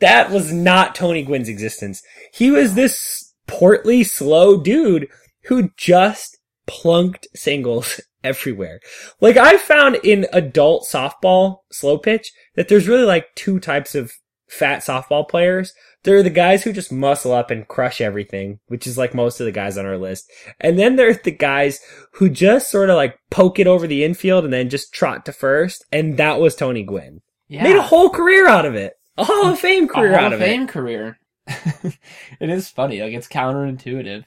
That 0.00 0.30
was 0.30 0.52
not 0.52 0.94
Tony 0.94 1.24
Gwynn's 1.24 1.48
existence. 1.48 2.02
He 2.32 2.50
was 2.50 2.74
this 2.74 3.34
portly, 3.46 4.04
slow 4.04 4.60
dude 4.60 5.08
who 5.44 5.70
just 5.76 6.38
plunked 6.66 7.26
singles 7.34 8.00
everywhere. 8.24 8.80
Like 9.20 9.36
I 9.36 9.56
found 9.56 9.96
in 9.96 10.26
adult 10.32 10.86
softball 10.90 11.58
slow 11.72 11.98
pitch 11.98 12.32
that 12.54 12.68
there's 12.68 12.88
really 12.88 13.04
like 13.04 13.34
two 13.34 13.58
types 13.58 13.94
of 13.94 14.12
fat 14.48 14.80
softball 14.80 15.28
players. 15.28 15.74
There 16.04 16.16
are 16.16 16.22
the 16.22 16.30
guys 16.30 16.62
who 16.62 16.72
just 16.72 16.92
muscle 16.92 17.32
up 17.32 17.50
and 17.50 17.66
crush 17.66 18.00
everything, 18.00 18.60
which 18.68 18.86
is 18.86 18.96
like 18.96 19.14
most 19.14 19.40
of 19.40 19.46
the 19.46 19.52
guys 19.52 19.76
on 19.76 19.84
our 19.84 19.98
list. 19.98 20.30
And 20.60 20.78
then 20.78 20.96
there's 20.96 21.18
the 21.20 21.32
guys 21.32 21.80
who 22.12 22.28
just 22.28 22.70
sort 22.70 22.88
of 22.88 22.96
like 22.96 23.18
poke 23.30 23.58
it 23.58 23.66
over 23.66 23.86
the 23.86 24.04
infield 24.04 24.44
and 24.44 24.52
then 24.52 24.70
just 24.70 24.92
trot 24.92 25.26
to 25.26 25.32
first. 25.32 25.84
And 25.90 26.16
that 26.16 26.40
was 26.40 26.54
Tony 26.54 26.84
Gwynn. 26.84 27.20
Yeah, 27.48 27.64
Made 27.64 27.76
a 27.76 27.82
whole 27.82 28.10
career 28.10 28.46
out 28.46 28.66
of 28.66 28.74
it. 28.74 28.94
A 29.16 29.24
Hall 29.24 29.46
of 29.46 29.58
Fame 29.58 29.88
career 29.88 30.14
Hall 30.14 30.26
out 30.26 30.32
of 30.32 30.40
of 30.40 30.46
Fame 30.46 30.66
career. 30.66 31.18
it 31.46 31.98
is 32.40 32.68
funny, 32.68 33.00
like 33.00 33.14
it's 33.14 33.26
counterintuitive. 33.26 34.24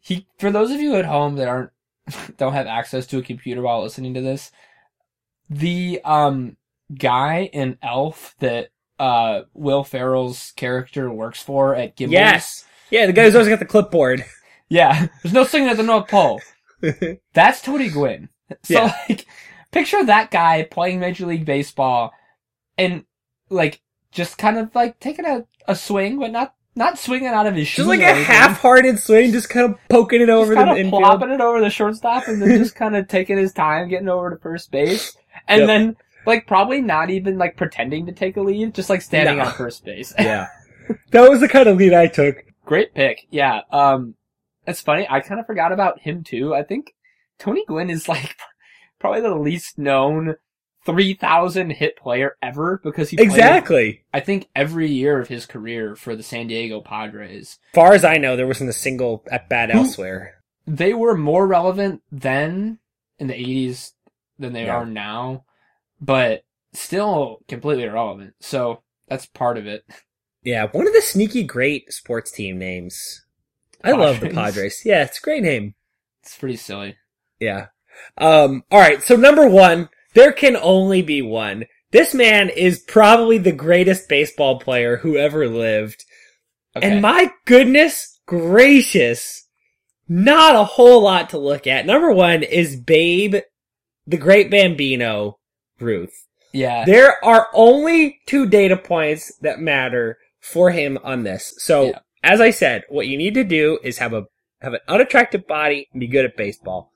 He, 0.00 0.26
for 0.38 0.50
those 0.50 0.70
of 0.70 0.80
you 0.80 0.94
at 0.94 1.06
home 1.06 1.36
that 1.36 1.48
aren't 1.48 1.70
don't 2.36 2.52
have 2.52 2.66
access 2.66 3.06
to 3.06 3.18
a 3.18 3.22
computer 3.22 3.62
while 3.62 3.82
listening 3.82 4.14
to 4.14 4.20
this, 4.20 4.52
the 5.50 6.00
um 6.04 6.56
guy 6.96 7.50
in 7.52 7.78
Elf 7.82 8.34
that 8.38 8.68
uh 8.98 9.42
Will 9.54 9.84
Ferrell's 9.84 10.52
character 10.56 11.10
works 11.10 11.42
for 11.42 11.74
at 11.74 11.96
Gimbal. 11.96 12.12
Yes. 12.12 12.64
Yeah, 12.90 13.06
the 13.06 13.12
guy 13.12 13.24
who's 13.24 13.34
always 13.34 13.48
got 13.48 13.58
the 13.58 13.64
clipboard. 13.66 14.24
Yeah. 14.68 15.06
There's 15.22 15.32
no 15.32 15.44
singing 15.44 15.68
at 15.68 15.76
the 15.76 15.82
North 15.82 16.08
Pole. 16.08 16.40
That's 17.32 17.60
Tony 17.62 17.88
Gwynn. 17.88 18.28
So 18.64 18.74
Yeah. 18.74 18.94
like 19.08 19.26
picture 19.70 20.04
that 20.04 20.30
guy 20.30 20.62
playing 20.70 21.00
Major 21.00 21.26
League 21.26 21.44
Baseball 21.44 22.12
and 22.76 23.04
like 23.50 23.80
just 24.12 24.38
kind 24.38 24.58
of 24.58 24.74
like 24.74 24.98
taking 25.00 25.24
a, 25.26 25.44
a 25.66 25.74
swing, 25.74 26.18
but 26.18 26.30
not 26.32 26.54
not 26.74 26.98
swinging 26.98 27.28
out 27.28 27.46
of 27.46 27.54
his 27.56 27.66
shoes. 27.66 27.86
Just 27.86 27.88
like 27.88 28.00
a 28.00 28.14
half-hearted 28.14 28.98
swing, 29.00 29.32
just 29.32 29.48
kind 29.48 29.72
of 29.72 29.78
poking 29.88 30.20
it 30.22 30.28
over 30.30 30.54
the 30.54 30.60
of 30.70 30.76
infield. 30.78 31.02
plopping 31.02 31.30
it 31.30 31.40
over 31.40 31.60
the 31.60 31.70
shortstop 31.70 32.28
and 32.28 32.40
then 32.40 32.56
just 32.58 32.74
kind 32.76 32.94
of 32.94 33.08
taking 33.08 33.36
his 33.36 33.52
time 33.52 33.88
getting 33.88 34.08
over 34.08 34.30
to 34.30 34.36
first 34.36 34.70
base. 34.70 35.16
And 35.48 35.60
Yep. 35.60 35.66
then 35.66 35.96
like 36.28 36.46
probably 36.46 36.80
not 36.80 37.10
even 37.10 37.36
like 37.38 37.56
pretending 37.56 38.06
to 38.06 38.12
take 38.12 38.36
a 38.36 38.40
lead, 38.40 38.74
just 38.74 38.88
like 38.90 39.02
standing 39.02 39.38
No. 39.38 39.44
on 39.46 39.52
first 39.54 39.84
base. 39.84 40.14
yeah. 40.18 40.46
That 41.10 41.28
was 41.28 41.40
the 41.40 41.48
kind 41.48 41.68
of 41.68 41.76
lead 41.76 41.92
I 41.92 42.06
took. 42.06 42.36
Great 42.64 42.94
pick. 42.94 43.26
Yeah. 43.30 43.60
Um, 43.70 44.14
it's 44.66 44.80
funny. 44.80 45.06
I 45.10 45.20
kind 45.20 45.38
of 45.40 45.46
forgot 45.46 45.70
about 45.72 46.00
him 46.00 46.22
too. 46.24 46.54
I 46.54 46.62
think 46.62 46.94
Tony 47.38 47.64
Gwynn 47.66 47.90
is 47.90 48.08
like 48.08 48.36
probably 48.98 49.20
the 49.20 49.34
least 49.34 49.78
known 49.78 50.36
3000 50.86 51.70
hit 51.70 51.96
player 51.96 52.36
ever 52.40 52.80
because 52.82 53.10
he 53.10 53.16
played, 53.18 53.26
Exactly. 53.28 54.04
I 54.14 54.20
think 54.20 54.48
every 54.56 54.88
year 54.90 55.20
of 55.20 55.28
his 55.28 55.44
career 55.44 55.94
for 55.94 56.16
the 56.16 56.22
San 56.22 56.46
Diego 56.46 56.80
Padres. 56.80 57.58
Far 57.74 57.92
as 57.92 58.04
I 58.04 58.16
know, 58.16 58.36
there 58.36 58.46
wasn't 58.46 58.70
a 58.70 58.74
single 58.74 59.24
at 59.30 59.48
bat 59.50 59.70
elsewhere. 59.70 60.34
They 60.66 60.94
were 60.94 61.16
more 61.16 61.46
relevant 61.46 62.02
then 62.10 62.78
in 63.18 63.26
the 63.26 63.34
80s 63.34 63.92
than 64.38 64.54
they 64.54 64.64
Yeah. 64.66 64.76
are 64.76 64.86
now, 64.86 65.44
but 66.00 66.44
still 66.72 67.40
completely 67.48 67.84
irrelevant. 67.84 68.34
So 68.40 68.82
that's 69.08 69.26
part 69.26 69.58
of 69.58 69.66
it. 69.66 69.84
Yeah, 70.42 70.66
one 70.68 70.86
of 70.86 70.92
the 70.92 71.02
sneaky 71.02 71.42
great 71.42 71.92
sports 71.92 72.30
team 72.30 72.58
names. 72.58 73.24
I 73.82 73.92
love 73.92 74.20
the 74.20 74.26
Padres. 74.28 74.54
Padres. 74.54 74.82
Yeah, 74.84 75.04
it's 75.04 75.18
a 75.18 75.22
great 75.22 75.42
name. 75.42 75.74
It's 76.22 76.36
pretty 76.36 76.56
silly. 76.56 76.96
Yeah. 77.40 77.66
Um, 78.16 78.64
alright, 78.72 79.02
so 79.02 79.16
number 79.16 79.48
one, 79.48 79.88
there 80.14 80.32
can 80.32 80.56
only 80.56 81.02
be 81.02 81.22
one. 81.22 81.66
This 81.90 82.14
man 82.14 82.48
is 82.50 82.80
probably 82.80 83.38
the 83.38 83.52
greatest 83.52 84.08
baseball 84.08 84.60
player 84.60 84.98
who 84.98 85.16
ever 85.16 85.48
lived. 85.48 86.04
Okay. 86.76 86.88
And 86.88 87.02
my 87.02 87.30
goodness 87.46 88.20
gracious, 88.26 89.48
not 90.06 90.54
a 90.54 90.64
whole 90.64 91.02
lot 91.02 91.30
to 91.30 91.38
look 91.38 91.66
at. 91.66 91.86
Number 91.86 92.12
one 92.12 92.42
is 92.42 92.76
Babe, 92.76 93.36
the 94.06 94.16
great 94.16 94.50
Bambino, 94.50 95.38
Ruth. 95.80 96.26
yeah. 96.52 96.84
There 96.84 97.22
are 97.24 97.48
only 97.54 98.20
two 98.26 98.46
data 98.46 98.76
points 98.76 99.32
that 99.42 99.60
matter 99.60 100.18
for 100.40 100.70
him 100.70 100.98
on 101.04 101.22
this. 101.24 101.54
So, 101.58 101.86
Yeah. 101.86 101.98
as 102.22 102.40
I 102.40 102.50
said, 102.50 102.84
what 102.88 103.06
you 103.06 103.16
need 103.18 103.34
to 103.34 103.44
do 103.44 103.78
is 103.82 103.98
have 103.98 104.12
a 104.12 104.26
have 104.60 104.74
an 104.74 104.80
unattractive 104.88 105.46
body 105.46 105.86
and 105.92 106.00
be 106.00 106.08
good 106.08 106.24
at 106.24 106.36
baseball. 106.36 106.92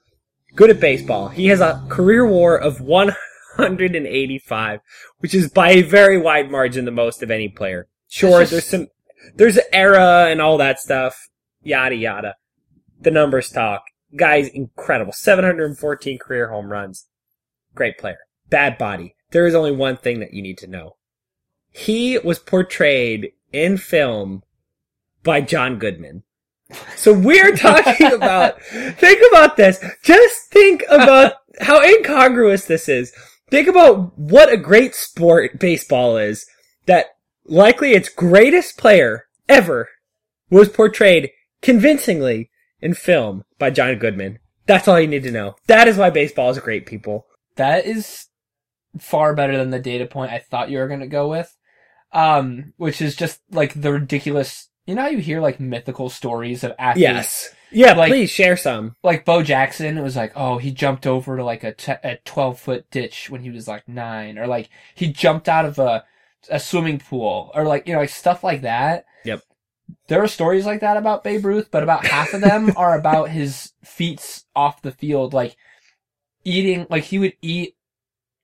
Good 0.57 0.71
at 0.71 0.81
baseball. 0.81 1.29
He 1.29 1.47
has 1.47 1.61
a 1.61 1.81
career 1.89 2.27
WAR 2.27 2.59
of 2.59 2.81
185, 2.81 4.81
which 5.19 5.33
is 5.35 5.49
by 5.51 5.71
a 5.71 5.83
very 5.83 6.19
wide 6.19 6.51
margin 6.51 6.85
the 6.85 6.91
most 6.91 7.23
of 7.23 7.31
any 7.31 7.49
player. 7.49 7.87
Sure, 8.09 8.45
there's 8.45 8.67
some 8.67 8.89
there's 9.37 9.57
an 9.57 9.63
era 9.73 10.27
and 10.29 10.43
all 10.43 10.59
that 10.59 10.81
stuff. 10.81 11.29
Yada 11.63 11.95
yada. 11.95 12.35
The 13.01 13.13
numbers 13.13 13.49
talk. 13.51 13.85
Guy's 14.17 14.49
incredible. 14.49 15.13
714 15.13 16.19
career 16.19 16.49
home 16.51 16.71
runs. 16.71 17.07
Great 17.75 17.97
player. 17.99 18.19
Bad 18.53 18.77
body. 18.77 19.15
There 19.31 19.47
is 19.47 19.55
only 19.55 19.73
one 19.73 19.97
thing 19.97 20.21
that 20.21 20.35
you 20.35 20.43
need 20.43 20.59
to 20.59 20.67
know. 20.67 20.97
He 21.71 22.19
was 22.19 22.39
portrayed 22.39 23.33
in 23.51 23.79
film 23.79 24.43
by 25.25 25.41
John 25.41 25.79
Goodman. 25.79 26.25
So 26.95 27.15
we're 27.15 27.57
talking 27.57 28.13
about, 28.13 28.61
think 28.63 29.23
about 29.31 29.57
this. 29.57 29.83
Just 30.03 30.51
think 30.51 30.85
about 30.91 31.33
how 31.63 31.83
incongruous 31.83 32.67
this 32.67 32.91
is. 32.91 33.15
Think 33.51 33.69
about 33.69 34.19
what 34.19 34.53
a 34.53 34.59
great 34.59 34.95
sport 34.95 35.59
baseball 35.59 36.19
is. 36.19 36.45
That 36.85 37.07
likely 37.47 37.93
its 37.93 38.11
greatest 38.11 38.77
player 38.77 39.29
ever 39.49 39.89
was 40.51 40.69
portrayed 40.69 41.31
convincingly 41.63 42.51
in 42.83 42.93
film 42.93 43.45
by 43.59 43.71
John 43.71 43.99
Goodman. 43.99 44.41
That's 44.67 44.89
all 44.89 45.01
you 45.01 45.09
need 45.09 45.23
to 45.23 45.31
know. 45.31 45.57
That 45.69 45.89
is 45.89 45.97
why 45.97 46.11
baseball 46.11 46.51
is 46.51 46.59
great, 46.59 46.85
people. 46.85 47.27
That 47.57 47.87
is 47.87 48.27
far 48.99 49.35
better 49.35 49.57
than 49.57 49.71
the 49.71 49.79
data 49.79 50.07
point 50.07 50.33
I 50.33 50.39
thought 50.39 50.71
you 50.71 50.79
were 50.79 50.89
going 50.89 51.01
to 51.01 51.07
go 51.07 51.29
with. 51.29 51.55
Um, 52.13 52.75
which 52.77 53.01
is 53.01 53.17
just 53.17 53.41
like 53.51 53.73
the 53.81 53.91
ridiculous, 53.93 54.69
you 54.87 54.95
know 54.95 55.03
how 55.03 55.09
you 55.09 55.19
hear 55.19 55.41
like 55.41 55.59
mythical 55.61 56.11
stories 56.11 56.63
of 56.63 56.73
athletes? 56.79 57.01
Yes. 57.03 57.55
Yeah, 57.71 57.95
Like- 57.95 58.11
please 58.11 58.31
share 58.31 58.57
some. 58.59 58.97
Like 59.03 59.25
Bo 59.25 59.43
Jackson, 59.43 59.97
it 59.97 60.03
was 60.03 60.15
like, 60.17 60.33
oh, 60.37 60.59
he 60.59 60.73
jumped 60.73 61.07
over 61.07 61.39
to 61.39 61.45
like 61.45 61.65
a, 61.65 61.75
a 62.05 62.19
12 62.27 62.61
foot 62.61 62.91
ditch 62.91 63.31
when 63.31 63.41
he 63.41 63.51
was 63.51 63.67
like 63.67 63.89
nine, 63.89 64.37
or 64.39 64.47
like 64.47 64.69
he 64.95 65.11
jumped 65.11 65.49
out 65.49 65.65
of 65.65 65.79
a, 65.79 66.05
a 66.51 66.61
swimming 66.61 66.99
pool, 66.99 67.51
or 67.55 67.65
like, 67.65 67.87
you 67.87 67.95
know, 67.95 68.01
like 68.01 68.11
stuff 68.11 68.45
like 68.45 68.61
that. 68.61 69.07
Yep. 69.25 69.41
There 70.09 70.23
are 70.23 70.29
stories 70.29 70.67
like 70.67 70.81
that 70.81 70.99
about 70.99 71.25
Babe 71.25 71.47
Ruth, 71.47 71.71
but 71.71 71.83
about 71.83 72.05
half 72.05 72.35
of 72.35 72.43
them 72.43 72.73
are 72.77 72.99
about 72.99 73.31
his 73.31 73.73
feats 73.83 74.45
off 74.55 74.83
the 74.83 74.93
field, 74.93 75.33
like 75.33 75.57
eating, 76.45 76.87
like 76.91 77.05
he 77.05 77.19
would 77.19 77.35
eat, 77.41 77.75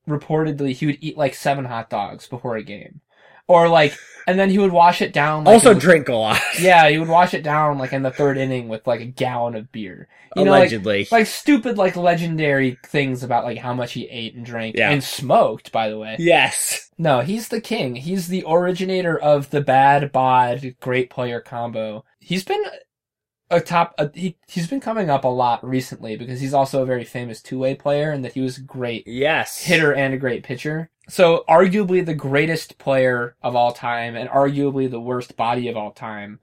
reportedly, 0.08 0.72
he 0.74 0.86
would 0.86 0.98
eat 1.00 1.16
like 1.16 1.34
seven 1.34 1.64
hot 1.64 1.90
dogs 1.90 2.26
before 2.26 2.56
a 2.56 2.62
game. 2.62 3.00
Or 3.46 3.66
like, 3.68 3.96
and 4.26 4.38
then 4.38 4.50
he 4.50 4.58
would 4.58 4.72
wash 4.72 5.00
it 5.00 5.14
down. 5.14 5.44
Like 5.44 5.54
also 5.54 5.70
in- 5.70 5.78
drink 5.78 6.08
a 6.10 6.14
lot. 6.14 6.38
yeah, 6.60 6.86
he 6.90 6.98
would 6.98 7.08
wash 7.08 7.32
it 7.32 7.42
down 7.42 7.78
like 7.78 7.94
in 7.94 8.02
the 8.02 8.10
third 8.10 8.36
inning 8.36 8.68
with 8.68 8.86
like 8.86 9.00
a 9.00 9.06
gallon 9.06 9.54
of 9.54 9.72
beer. 9.72 10.06
You 10.36 10.44
know, 10.44 10.50
like, 10.50 10.60
Allegedly. 10.60 11.08
like 11.10 11.26
stupid, 11.26 11.78
like 11.78 11.96
legendary 11.96 12.78
things 12.84 13.22
about 13.22 13.44
like 13.44 13.56
how 13.56 13.72
much 13.72 13.94
he 13.94 14.06
ate 14.08 14.34
and 14.34 14.44
drank 14.44 14.76
Yeah. 14.76 14.90
and 14.90 15.02
smoked. 15.02 15.72
By 15.72 15.88
the 15.88 15.98
way, 15.98 16.16
yes. 16.18 16.90
no, 16.98 17.20
he's 17.20 17.48
the 17.48 17.62
king. 17.62 17.96
He's 17.96 18.28
the 18.28 18.44
originator 18.46 19.18
of 19.18 19.48
the 19.48 19.62
bad 19.62 20.12
bod 20.12 20.74
great 20.80 21.08
player 21.08 21.40
combo. 21.40 22.04
He's 22.20 22.44
been 22.44 22.62
a 23.50 23.60
top. 23.60 23.94
A, 23.98 24.10
he 24.14 24.36
he's 24.46 24.68
been 24.68 24.80
coming 24.80 25.10
up 25.10 25.24
a 25.24 25.28
lot 25.28 25.64
recently 25.66 26.16
because 26.16 26.40
he's 26.40 26.54
also 26.54 26.82
a 26.82 26.86
very 26.86 27.04
famous 27.04 27.40
two 27.40 27.58
way 27.58 27.74
player 27.74 28.10
and 28.10 28.24
that 28.24 28.32
he 28.32 28.40
was 28.40 28.58
a 28.58 28.62
great 28.62 29.06
Yes. 29.06 29.62
hitter 29.64 29.94
and 29.94 30.14
a 30.14 30.18
great 30.18 30.42
pitcher. 30.44 30.90
So 31.08 31.44
arguably 31.48 32.04
the 32.04 32.14
greatest 32.14 32.78
player 32.78 33.36
of 33.42 33.56
all 33.56 33.72
time 33.72 34.14
and 34.14 34.28
arguably 34.28 34.90
the 34.90 35.00
worst 35.00 35.36
body 35.36 35.68
of 35.68 35.76
all 35.76 35.92
time. 35.92 36.40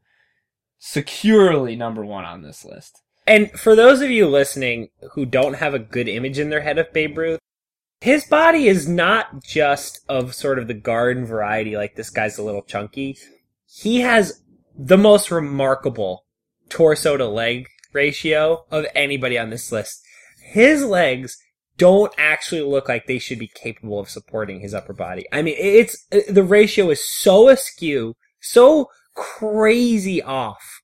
Securely 0.80 1.76
number 1.76 2.04
one 2.06 2.26
on 2.26 2.42
this 2.42 2.66
list. 2.66 3.02
And 3.28 3.52
for 3.52 3.76
those 3.76 4.02
of 4.02 4.10
you 4.12 4.28
listening 4.28 4.90
who 5.14 5.26
don't 5.26 5.56
have 5.56 5.74
a 5.74 5.80
good 5.80 6.08
image 6.08 6.38
in 6.38 6.50
their 6.50 6.62
head 6.62 6.78
of 6.78 6.94
Babe 6.94 7.18
Ruth, 7.18 7.40
his 8.02 8.26
body 8.26 8.68
is 8.68 8.88
not 8.88 9.44
just 9.44 10.02
of 10.10 10.36
sort 10.36 10.60
of 10.60 10.68
the 10.68 10.74
garden 10.76 11.26
variety, 11.26 11.76
like 11.76 11.96
this 11.96 12.10
guy's 12.10 12.38
a 12.38 12.44
little 12.44 12.62
chunky. 12.62 13.18
He 13.66 14.02
has 14.02 14.44
the 14.78 14.98
most 14.98 15.32
remarkable 15.32 16.25
torso 16.70 17.18
to 17.18 17.28
leg 17.28 17.68
ratio 17.94 18.66
of 18.72 18.86
anybody 18.96 19.38
on 19.38 19.50
this 19.50 19.72
list. 19.72 20.02
His 20.44 20.84
legs 20.84 21.38
don't 21.78 22.14
actually 22.18 22.62
look 22.62 22.88
like 22.88 23.06
they 23.06 23.20
should 23.20 23.40
be 23.40 23.48
capable 23.54 24.00
of 24.00 24.10
supporting 24.10 24.60
his 24.62 24.74
upper 24.74 24.94
body. 24.94 25.26
I 25.32 25.42
mean, 25.42 25.56
it's, 25.58 26.06
the 26.30 26.44
ratio 26.44 26.90
is 26.90 27.08
so 27.08 27.50
askew, 27.50 28.16
so 28.40 28.90
crazy 29.16 30.22
off. 30.22 30.82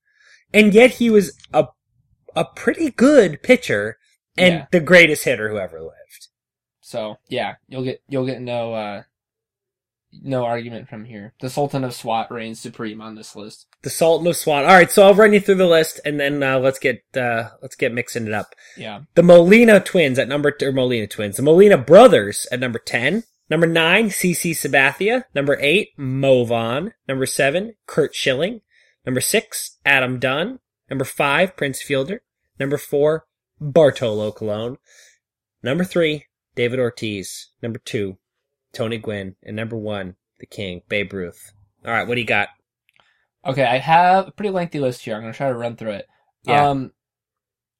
And 0.53 0.73
yet 0.73 0.91
he 0.91 1.09
was 1.09 1.38
a 1.53 1.67
a 2.36 2.45
pretty 2.45 2.91
good 2.91 3.43
pitcher 3.43 3.97
and 4.38 4.53
Yeah. 4.53 4.65
the 4.71 4.79
greatest 4.79 5.23
hitter 5.25 5.49
who 5.49 5.57
ever 5.57 5.82
lived. 5.82 6.27
So 6.82 7.17
yeah, 7.29 7.55
you'll 7.67 7.84
get 7.84 8.01
you'll 8.07 8.25
get 8.25 8.41
no 8.41 8.73
uh 8.73 9.03
no 10.22 10.45
argument 10.45 10.89
from 10.89 11.05
here. 11.05 11.34
The 11.41 11.49
Sultan 11.49 11.84
of 11.84 11.93
SWAT 11.93 12.32
reigns 12.32 12.59
supreme 12.59 13.01
on 13.01 13.16
this 13.16 13.36
list. 13.36 13.68
The 13.82 13.89
Sultan 13.89 14.28
of 14.28 14.36
SWAT. 14.36 14.66
All 14.66 14.72
right, 14.72 14.91
so 14.91 15.03
I'll 15.03 15.16
run 15.16 15.34
you 15.34 15.39
through 15.39 15.55
the 15.55 15.66
list 15.66 15.99
and 16.05 16.20
then 16.20 16.43
uh, 16.43 16.59
let's 16.59 16.80
get 16.80 17.03
uh, 17.16 17.49
let's 17.62 17.76
get 17.76 17.93
mixing 17.93 18.28
it 18.28 18.34
up. 18.34 18.55
Yeah. 18.78 19.01
The 19.16 19.24
Molina 19.24 19.80
twins 19.80 20.20
at 20.20 20.28
number 20.28 20.55
or 20.62 20.72
Molina 20.72 21.07
twins. 21.07 21.38
The 21.38 21.43
Molina 21.43 21.78
brothers 21.78 22.47
at 22.51 22.59
number 22.59 22.80
ten. 22.80 23.24
Number 23.49 23.68
nine, 23.68 24.07
CC 24.07 24.51
Sabathia. 24.51 25.26
Number 25.36 25.57
eight, 25.59 25.89
Mo 25.97 26.45
Vaughn. 26.45 26.93
Number 27.07 27.26
seven, 27.26 27.76
Curt 27.86 28.16
Schilling. 28.16 28.62
Number 29.05 29.20
six, 29.20 29.78
Adam 29.86 30.20
Dunn. 30.20 30.59
Number 30.89 31.03
five, 31.05 31.57
Prince 31.57 31.82
Fielder. 31.82 32.22
Number 32.59 32.78
four, 32.78 33.26
Bartolo 33.59 34.32
Colon. 34.32 34.78
Number 35.64 35.84
three, 35.84 36.26
David 36.55 36.80
Ortiz. 36.80 37.49
Number 37.62 37.80
two, 37.80 38.18
Tony 38.74 38.97
Gwynn. 38.97 39.36
And 39.43 39.55
number 39.55 39.78
one, 39.78 40.15
the 40.39 40.45
King, 40.45 40.82
Babe 40.89 41.13
Ruth. 41.13 41.53
All 41.86 41.91
right, 41.91 42.07
what 42.07 42.15
do 42.15 42.22
you 42.22 42.28
got? 42.28 42.49
Okay, 43.45 43.63
I 43.65 43.78
have 43.80 44.28
a 44.28 44.32
pretty 44.32 44.51
lengthy 44.51 44.80
list 44.80 45.01
here. 45.03 45.15
I'm 45.15 45.22
gonna 45.22 45.34
try 45.34 45.49
to 45.49 45.57
run 45.57 45.76
through 45.76 45.91
it. 45.91 46.07
Yeah. 46.43 46.69
Um 46.69 46.91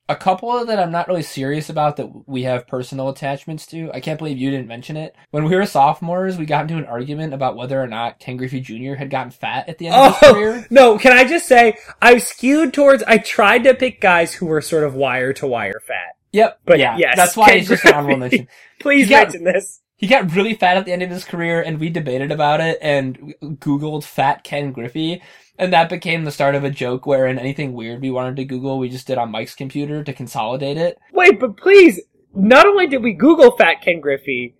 a 0.10 0.16
couple 0.16 0.66
that 0.66 0.80
I'm 0.80 0.92
not 0.92 1.08
really 1.08 1.22
serious 1.22 1.70
about 1.70 1.96
that 1.98 2.28
we 2.28 2.44
have 2.44 2.68
personal 2.68 3.08
attachments 3.10 3.66
to. 3.68 3.90
I 3.94 4.02
can't 4.02 4.18
believe 4.18 4.38
you 4.38 4.50
didn't 4.52 4.68
mention 4.68 4.98
it. 4.98 5.16
When 5.30 5.46
we 5.46 5.56
were 5.56 5.66
sophomores, 5.66 6.38
we 6.38 6.46
got 6.46 6.64
into 6.64 6.76
an 6.78 6.86
argument 6.86 7.34
about 7.34 7.56
whether 7.56 7.82
or 7.82 7.88
not 7.88 8.20
Ken 8.20 8.36
Griffey 8.36 8.60
Jr. 8.60 8.96
had 8.96 9.10
gotten 9.10 9.32
fat 9.32 9.70
at 9.70 9.78
the 9.78 9.88
end 9.88 9.96
of 9.96 10.20
his 10.20 10.30
Oh 10.30 10.34
career. 10.34 10.68
no! 10.70 10.98
Can 10.98 11.14
I 11.14 11.24
just 11.24 11.48
say 11.48 11.78
I 12.02 12.18
skewed 12.18 12.74
towards? 12.74 13.04
I 13.04 13.20
tried 13.20 13.64
to 13.66 13.74
pick 13.74 14.02
guys 14.02 14.34
who 14.34 14.48
were 14.48 14.60
sort 14.62 14.84
of 14.84 14.96
wire 14.96 15.32
to 15.34 15.48
wire 15.48 15.80
fat. 15.88 16.16
Yep. 16.34 16.60
But 16.66 16.80
yeah, 16.80 16.98
yes, 16.98 17.16
that's 17.16 17.38
why 17.38 17.50
Ken 17.50 17.58
it's 17.60 17.68
just 17.70 17.86
an 17.86 17.94
honorable 17.94 18.18
Griffey. 18.18 18.38
mention. 18.38 18.48
Please 18.82 19.08
got- 19.10 19.28
mention 19.32 19.44
this. 19.46 19.82
He 20.02 20.08
got 20.08 20.34
really 20.36 20.56
fat 20.56 20.78
at 20.78 20.86
the 20.86 20.94
end 20.94 21.04
of 21.04 21.12
his 21.12 21.24
career, 21.24 21.62
and 21.62 21.80
we 21.80 21.92
debated 21.92 22.32
about 22.32 22.60
it 22.60 22.80
and 22.82 23.36
Googled 23.40 24.04
fat 24.04 24.44
Ken 24.44 24.72
Griffey, 24.72 25.22
and 25.60 25.72
that 25.72 25.90
became 25.90 26.24
the 26.24 26.32
start 26.32 26.56
of 26.56 26.64
a 26.64 26.72
joke 26.72 27.06
wherein 27.06 27.38
anything 27.38 27.74
weird 27.74 28.02
we 28.02 28.10
wanted 28.10 28.36
to 28.38 28.46
Google, 28.46 28.80
we 28.80 28.90
just 28.90 29.06
did 29.06 29.20
on 29.20 29.30
Mike's 29.30 29.54
computer 29.54 30.04
to 30.04 30.12
consolidate 30.12 30.76
it. 30.76 30.98
Wait, 31.14 31.40
but 31.40 31.56
please, 31.56 32.02
not 32.34 32.66
only 32.66 32.88
did 32.88 33.04
we 33.04 33.14
Google 33.14 33.56
Fat 33.56 33.84
Ken 33.84 34.00
Griffey, 34.00 34.56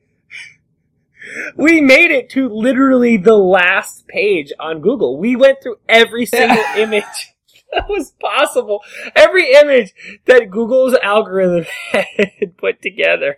we 1.56 1.82
made 1.82 2.12
it 2.12 2.30
to 2.30 2.48
literally 2.48 3.18
the 3.18 3.34
last 3.34 4.08
page 4.08 4.54
on 4.60 4.80
Google. 4.80 5.18
We 5.18 5.36
went 5.36 5.58
through 5.64 5.78
every 5.90 6.26
single 6.28 6.64
image 6.76 7.34
that 7.74 7.90
was 7.90 8.12
possible. 8.22 8.82
Every 9.16 9.52
image 9.54 9.92
that 10.26 10.52
Google's 10.52 10.94
algorithm 11.02 11.66
had 11.94 12.58
put 12.58 12.80
together. 12.84 13.38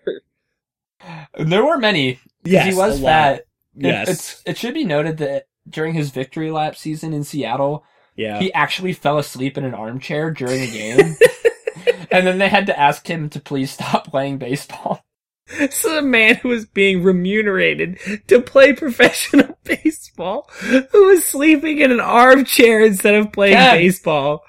There 1.37 1.63
were 1.65 1.77
many. 1.77 2.19
Yes, 2.43 2.67
he 2.73 2.75
was 2.75 2.99
fat. 3.01 3.39
It- 3.39 3.47
Yes. 3.75 4.07
it's, 4.07 4.43
it 4.45 4.57
should 4.57 4.75
be 4.75 4.83
noted 4.83 5.17
that 5.17 5.47
during 5.67 5.95
his 5.95 6.11
victory 6.11 6.51
lap 6.51 6.75
season 6.75 7.11
in 7.11 7.23
Seattle, 7.23 7.83
yeah. 8.15 8.37
he 8.39 8.53
actually 8.53 8.93
fell 8.93 9.17
asleep 9.17 9.57
in 9.57 9.65
an 9.65 9.73
armchair 9.73 10.29
during 10.29 10.61
a 10.61 10.67
game. 10.67 11.15
and 12.11 12.27
then 12.27 12.37
they 12.37 12.49
had 12.49 12.67
to 12.67 12.79
ask 12.79 13.07
him 13.07 13.29
to 13.31 13.39
please 13.39 13.71
stop 13.71 14.05
playing 14.07 14.37
baseball. 14.37 15.03
So 15.71 15.97
a 15.97 16.01
man 16.01 16.35
who 16.35 16.47
was 16.49 16.65
being 16.65 17.03
remunerated 17.03 17.99
to 18.27 18.41
play 18.41 18.71
professional 18.73 19.57
baseball, 19.65 20.49
who 20.61 21.07
was 21.07 21.25
sleeping 21.25 21.79
in 21.79 21.91
an 21.91 21.99
armchair 21.99 22.81
instead 22.85 23.15
of 23.15 23.33
playing 23.33 23.55
Ken. 23.55 23.75
baseball. 23.77 24.41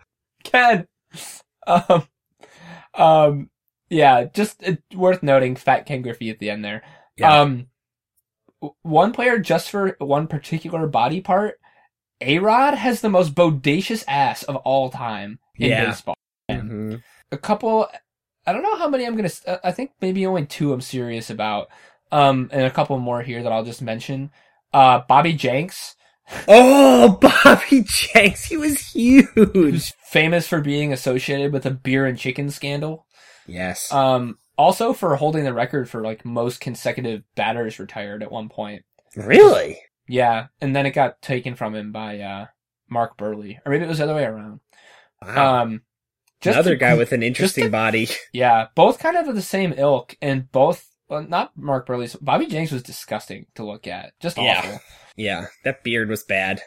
Ken. 0.44 0.86
Um, 1.66 2.06
um, 2.94 3.50
yeah, 3.94 4.24
just 4.24 4.62
uh, 4.66 4.72
worth 4.94 5.22
noting, 5.22 5.56
Fat 5.56 5.86
Ken 5.86 6.02
Griffey 6.02 6.30
at 6.30 6.38
the 6.38 6.50
end 6.50 6.64
there. 6.64 6.82
Yeah. 7.16 7.40
Um, 7.42 7.66
one 8.82 9.12
player 9.12 9.38
just 9.38 9.70
for 9.70 9.96
one 9.98 10.26
particular 10.26 10.86
body 10.86 11.20
part. 11.20 11.58
A 12.20 12.38
Rod 12.38 12.74
has 12.74 13.00
the 13.00 13.08
most 13.10 13.34
bodacious 13.34 14.04
ass 14.08 14.42
of 14.44 14.56
all 14.56 14.88
time 14.90 15.38
in 15.56 15.70
Yeah. 15.70 15.86
baseball. 15.86 16.14
Mhm. 16.50 17.02
A 17.32 17.36
couple, 17.38 17.88
I 18.46 18.52
don't 18.52 18.62
know 18.62 18.76
how 18.76 18.88
many 18.88 19.04
I'm 19.04 19.16
gonna. 19.16 19.30
uh, 19.46 19.58
I 19.64 19.72
think 19.72 19.90
maybe 20.00 20.24
only 20.26 20.46
two 20.46 20.72
I'm 20.72 20.80
serious 20.80 21.28
about. 21.30 21.68
Um, 22.12 22.48
and 22.52 22.62
a 22.62 22.70
couple 22.70 22.98
more 22.98 23.22
here 23.22 23.42
that 23.42 23.52
I'll 23.52 23.64
just 23.64 23.82
mention. 23.82 24.30
Uh, 24.72 25.00
Bobby 25.08 25.32
Jenks, 25.34 25.96
Oh, 26.48 27.18
Bobby 27.44 27.84
Jenks, 27.86 28.44
he 28.46 28.56
was 28.56 28.78
huge. 28.92 29.28
who's 29.34 29.92
famous 30.06 30.46
for 30.48 30.60
being 30.60 30.92
associated 30.92 31.52
with 31.52 31.66
a 31.66 31.70
beer 31.70 32.06
and 32.06 32.18
chicken 32.18 32.50
scandal. 32.50 33.03
Yes. 33.46 33.92
Um, 33.92 34.38
also 34.56 34.92
for 34.92 35.16
holding 35.16 35.44
the 35.44 35.52
record 35.54 35.88
for 35.90 36.02
like 36.02 36.24
most 36.24 36.60
consecutive 36.60 37.22
batters 37.34 37.78
retired 37.78 38.22
at 38.22 38.30
one 38.32 38.48
point. 38.48 38.84
really? 39.16 39.80
Yeah, 40.06 40.48
and 40.60 40.76
then 40.76 40.84
it 40.86 40.90
got 40.90 41.22
taken 41.22 41.54
from 41.54 41.74
him 41.74 41.90
by 41.92 42.20
uh 42.20 42.46
Mark 42.88 43.16
Buehrle, 43.16 43.58
or 43.64 43.70
maybe 43.72 43.84
it 43.84 43.88
was 43.88 43.98
the 43.98 44.04
other 44.04 44.14
way 44.14 44.24
around. 44.24 44.60
Wow. 45.22 45.62
Um, 45.62 45.82
just 46.40 46.56
Another 46.56 46.74
to- 46.74 46.76
guy 46.76 46.94
with 46.94 47.12
an 47.12 47.22
interesting 47.22 47.64
to- 47.64 47.70
body. 47.70 48.08
yeah, 48.32 48.66
both 48.74 48.98
kind 48.98 49.16
of 49.16 49.28
of 49.28 49.34
the 49.34 49.40
same 49.42 49.72
ilk, 49.76 50.16
and 50.20 50.50
both 50.52 50.88
well, 51.08 51.22
not 51.22 51.56
Mark 51.56 51.86
Buehrle's. 51.86 52.16
Bobby 52.16 52.46
Jenks 52.46 52.70
was 52.72 52.82
disgusting 52.82 53.46
to 53.54 53.64
look 53.64 53.86
at, 53.86 54.12
just 54.20 54.36
Yeah. 54.38 54.58
awful. 54.58 54.80
Yeah, 55.16 55.46
that 55.64 55.82
beard 55.84 56.08
was 56.10 56.22
bad. 56.22 56.60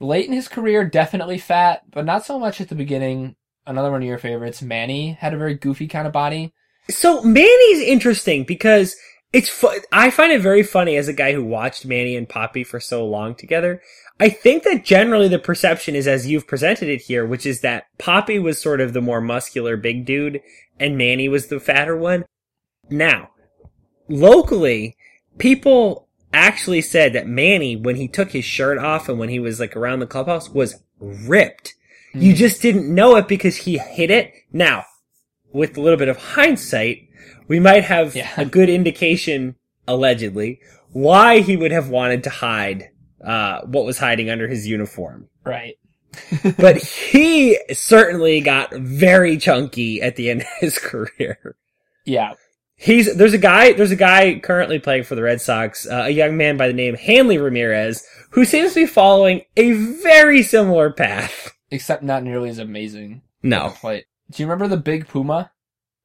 Late 0.00 0.26
in 0.26 0.32
his 0.32 0.46
career, 0.48 0.84
definitely 0.84 1.38
fat, 1.38 1.82
but 1.90 2.04
not 2.04 2.24
so 2.24 2.38
much 2.38 2.60
at 2.60 2.68
the 2.68 2.74
beginning. 2.76 3.34
Another 3.68 3.90
one 3.90 4.00
of 4.00 4.08
your 4.08 4.16
favorites, 4.16 4.62
Manny, 4.62 5.12
had 5.12 5.34
a 5.34 5.38
very 5.38 5.54
goofy 5.54 5.86
kind 5.86 6.06
of 6.06 6.12
body. 6.12 6.54
So 6.88 7.22
Manny's 7.22 7.82
interesting 7.82 8.44
because 8.44 8.96
it's 9.34 9.50
fu- 9.50 9.78
I 9.92 10.10
find 10.10 10.32
it 10.32 10.40
very 10.40 10.62
funny 10.62 10.96
as 10.96 11.06
a 11.06 11.12
guy 11.12 11.34
who 11.34 11.44
watched 11.44 11.84
Manny 11.84 12.16
and 12.16 12.26
Papi 12.26 12.66
for 12.66 12.80
so 12.80 13.06
long 13.06 13.34
together. 13.34 13.82
I 14.18 14.30
think 14.30 14.62
that 14.62 14.86
generally 14.86 15.28
the 15.28 15.38
perception 15.38 15.94
is 15.94 16.08
as 16.08 16.26
you've 16.26 16.46
presented 16.46 16.88
it 16.88 17.02
here, 17.02 17.26
which 17.26 17.44
is 17.44 17.60
that 17.60 17.84
Papi 17.98 18.42
was 18.42 18.58
sort 18.58 18.80
of 18.80 18.94
the 18.94 19.02
more 19.02 19.20
muscular 19.20 19.76
big 19.76 20.06
dude 20.06 20.40
and 20.80 20.96
Manny 20.96 21.28
was 21.28 21.48
the 21.48 21.60
fatter 21.60 21.94
one. 21.94 22.24
Now, 22.88 23.28
locally, 24.08 24.96
people 25.36 26.08
actually 26.32 26.80
said 26.80 27.12
that 27.12 27.28
Manny, 27.28 27.76
when 27.76 27.96
he 27.96 28.08
took 28.08 28.30
his 28.30 28.46
shirt 28.46 28.78
off 28.78 29.10
and 29.10 29.18
when 29.18 29.28
he 29.28 29.38
was 29.38 29.60
like 29.60 29.76
around 29.76 29.98
the 29.98 30.06
clubhouse, 30.06 30.48
was 30.48 30.82
ripped. 30.98 31.74
You 32.14 32.32
just 32.34 32.62
didn't 32.62 32.92
know 32.92 33.16
it 33.16 33.28
because 33.28 33.56
he 33.56 33.78
hit 33.78 34.10
it. 34.10 34.32
Now, 34.52 34.84
with 35.52 35.76
a 35.76 35.80
little 35.80 35.98
bit 35.98 36.08
of 36.08 36.16
hindsight, 36.16 37.08
we 37.48 37.60
might 37.60 37.84
have 37.84 38.14
Yeah. 38.16 38.30
a 38.36 38.44
good 38.44 38.68
indication, 38.68 39.56
allegedly, 39.86 40.60
why 40.92 41.40
he 41.40 41.56
would 41.56 41.70
have 41.72 41.88
wanted 41.88 42.24
to 42.24 42.30
hide 42.30 42.90
uh, 43.24 43.62
what 43.62 43.84
was 43.84 43.98
hiding 43.98 44.30
under 44.30 44.46
his 44.48 44.66
uniform. 44.66 45.28
right. 45.44 45.74
But 46.58 46.78
he 46.78 47.58
certainly 47.72 48.40
got 48.40 48.72
very 48.74 49.36
chunky 49.36 50.00
at 50.00 50.16
the 50.16 50.30
end 50.30 50.40
of 50.42 50.46
his 50.60 50.78
career. 50.78 51.56
Yeah, 52.06 52.34
He's 52.80 53.14
there's 53.16 53.34
a 53.34 53.38
guy 53.38 53.72
there's 53.72 53.90
a 53.90 53.96
guy 53.96 54.38
currently 54.38 54.78
playing 54.78 55.02
for 55.02 55.16
the 55.16 55.22
Red 55.22 55.40
Sox, 55.40 55.84
uh, 55.86 56.04
a 56.06 56.10
young 56.10 56.36
man 56.36 56.56
by 56.56 56.68
the 56.68 56.72
name 56.72 56.94
Hanley 56.94 57.36
Ramirez, 57.36 58.06
who 58.30 58.44
seems 58.44 58.72
to 58.74 58.80
be 58.82 58.86
following 58.86 59.42
a 59.56 59.72
very 59.72 60.42
similar 60.44 60.90
path. 60.90 61.52
Except 61.70 62.02
not 62.02 62.22
nearly 62.22 62.50
as 62.50 62.58
amazing. 62.58 63.22
No. 63.42 63.74
Wait, 63.82 64.06
do 64.30 64.42
you 64.42 64.46
remember 64.48 64.68
the 64.68 64.80
Big 64.82 65.08
Puma, 65.08 65.50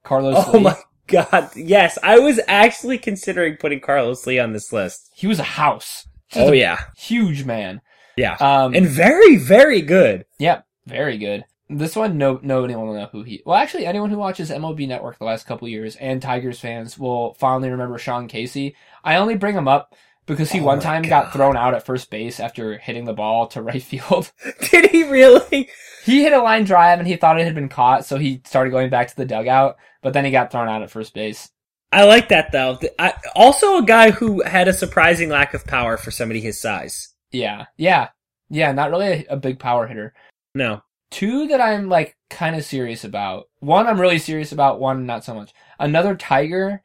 Carlos? 0.03 0.43
Oh 0.47 0.57
Lee? 0.57 0.63
my 0.63 0.75
god, 1.07 1.51
yes, 1.55 1.97
I 2.03 2.19
was 2.19 2.39
actually 2.47 2.97
considering 2.97 3.57
putting 3.57 3.79
Carlos 3.81 4.25
Lee 4.27 4.39
on 4.39 4.53
this 4.53 4.71
list. 4.71 5.11
He 5.15 5.27
was 5.27 5.39
a 5.39 5.43
house. 5.43 6.07
Just 6.29 6.49
Oh 6.49 6.51
a 6.51 6.55
yeah, 6.55 6.79
huge 6.97 7.45
man. 7.45 7.81
yeah, 8.17 8.35
Um, 8.39 8.73
and 8.73 8.87
very 8.87 9.37
very 9.37 9.81
good. 9.81 10.25
Yep, 10.39 10.65
very 10.87 11.17
good. 11.17 11.45
This 11.69 11.95
one, 11.95 12.17
no, 12.17 12.33
no, 12.43 12.65
nobody 12.65 12.75
will 12.75 12.93
know 12.93 13.07
who 13.11 13.23
he. 13.23 13.41
Well, 13.45 13.55
actually, 13.57 13.85
anyone 13.85 14.09
who 14.11 14.17
watches 14.17 14.51
MLB 14.51 14.87
Network 14.87 15.17
the 15.17 15.25
last 15.25 15.47
couple 15.47 15.67
years 15.67 15.95
and 15.95 16.21
Tigers 16.21 16.59
fans 16.59 16.99
will 16.99 17.33
fondly 17.35 17.69
remember 17.69 17.97
Sean 17.97 18.27
Casey. 18.27 18.75
I 19.03 19.15
only 19.15 19.35
bring 19.35 19.55
him 19.55 19.67
up 19.67 19.95
because 20.25 20.51
he 20.51 20.59
Oh 20.59 20.63
one 20.63 20.79
time 20.79 21.01
God. 21.03 21.09
got 21.09 21.33
thrown 21.33 21.57
out 21.57 21.73
at 21.73 21.85
first 21.85 22.09
base 22.09 22.39
after 22.39 22.77
hitting 22.77 23.05
the 23.05 23.13
ball 23.13 23.47
to 23.47 23.61
right 23.63 23.81
field. 23.83 24.31
Did 24.71 24.91
he 24.91 25.03
really? 25.03 25.69
he 26.05 26.23
hit 26.23 26.33
a 26.33 26.41
line 26.41 26.63
drive 26.63 26.99
and 26.99 27.07
he 27.07 27.15
thought 27.15 27.39
it 27.39 27.45
had 27.45 27.55
been 27.55 27.69
caught, 27.69 28.05
so 28.05 28.17
he 28.17 28.41
started 28.45 28.71
going 28.71 28.89
back 28.89 29.07
to 29.09 29.15
the 29.15 29.25
dugout. 29.25 29.77
But 30.01 30.13
then 30.13 30.25
he 30.25 30.31
got 30.31 30.51
thrown 30.51 30.67
out 30.67 30.81
at 30.83 30.91
first 30.91 31.13
base. 31.13 31.49
I 31.91 32.05
like 32.05 32.29
that 32.29 32.51
though. 32.51 32.79
I, 32.97 33.13
also, 33.35 33.77
a 33.77 33.85
guy 33.85 34.11
who 34.11 34.41
had 34.43 34.67
a 34.67 34.73
surprising 34.73 35.29
lack 35.29 35.53
of 35.53 35.65
power 35.65 35.95
for 35.97 36.11
somebody 36.11 36.41
his 36.41 36.59
size. 36.59 37.09
Yeah, 37.31 37.65
yeah, 37.77 38.09
yeah. 38.49 38.71
Not 38.71 38.89
really 38.89 39.25
a, 39.29 39.33
a 39.33 39.37
big 39.37 39.59
power 39.59 39.85
hitter. 39.87 40.13
No. 40.55 40.81
two 41.11 41.47
that 41.47 41.61
I'm 41.61 41.89
like 41.89 42.17
kind 42.29 42.55
of 42.55 42.65
serious 42.65 43.03
about. 43.03 43.45
One 43.59 43.87
I'm 43.87 44.01
really 44.01 44.17
serious 44.19 44.51
about, 44.51 44.79
one 44.79 45.05
not 45.05 45.23
so 45.23 45.35
much. 45.35 45.53
Another 45.79 46.15
Tiger, 46.15 46.81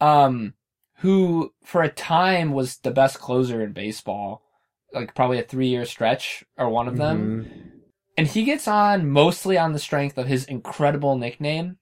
um, 0.00 0.54
who 0.98 1.52
for 1.64 1.82
a 1.82 1.88
time 1.88 2.52
was 2.52 2.78
the 2.78 2.90
best 2.90 3.18
closer 3.18 3.62
in 3.62 3.72
baseball, 3.72 4.42
like 4.92 5.14
probably 5.14 5.38
a 5.38 5.42
three 5.42 5.68
year 5.68 5.84
stretch 5.84 6.44
or 6.56 6.68
one 6.68 6.88
of 6.88 6.96
them. 6.96 7.44
Mhm. 7.44 7.80
And 8.16 8.26
he 8.26 8.42
gets 8.44 8.66
on 8.66 9.08
mostly 9.08 9.56
on 9.56 9.72
the 9.72 9.78
strength 9.78 10.18
of 10.18 10.26
his 10.26 10.44
incredible 10.44 11.16
nickname. 11.16 11.78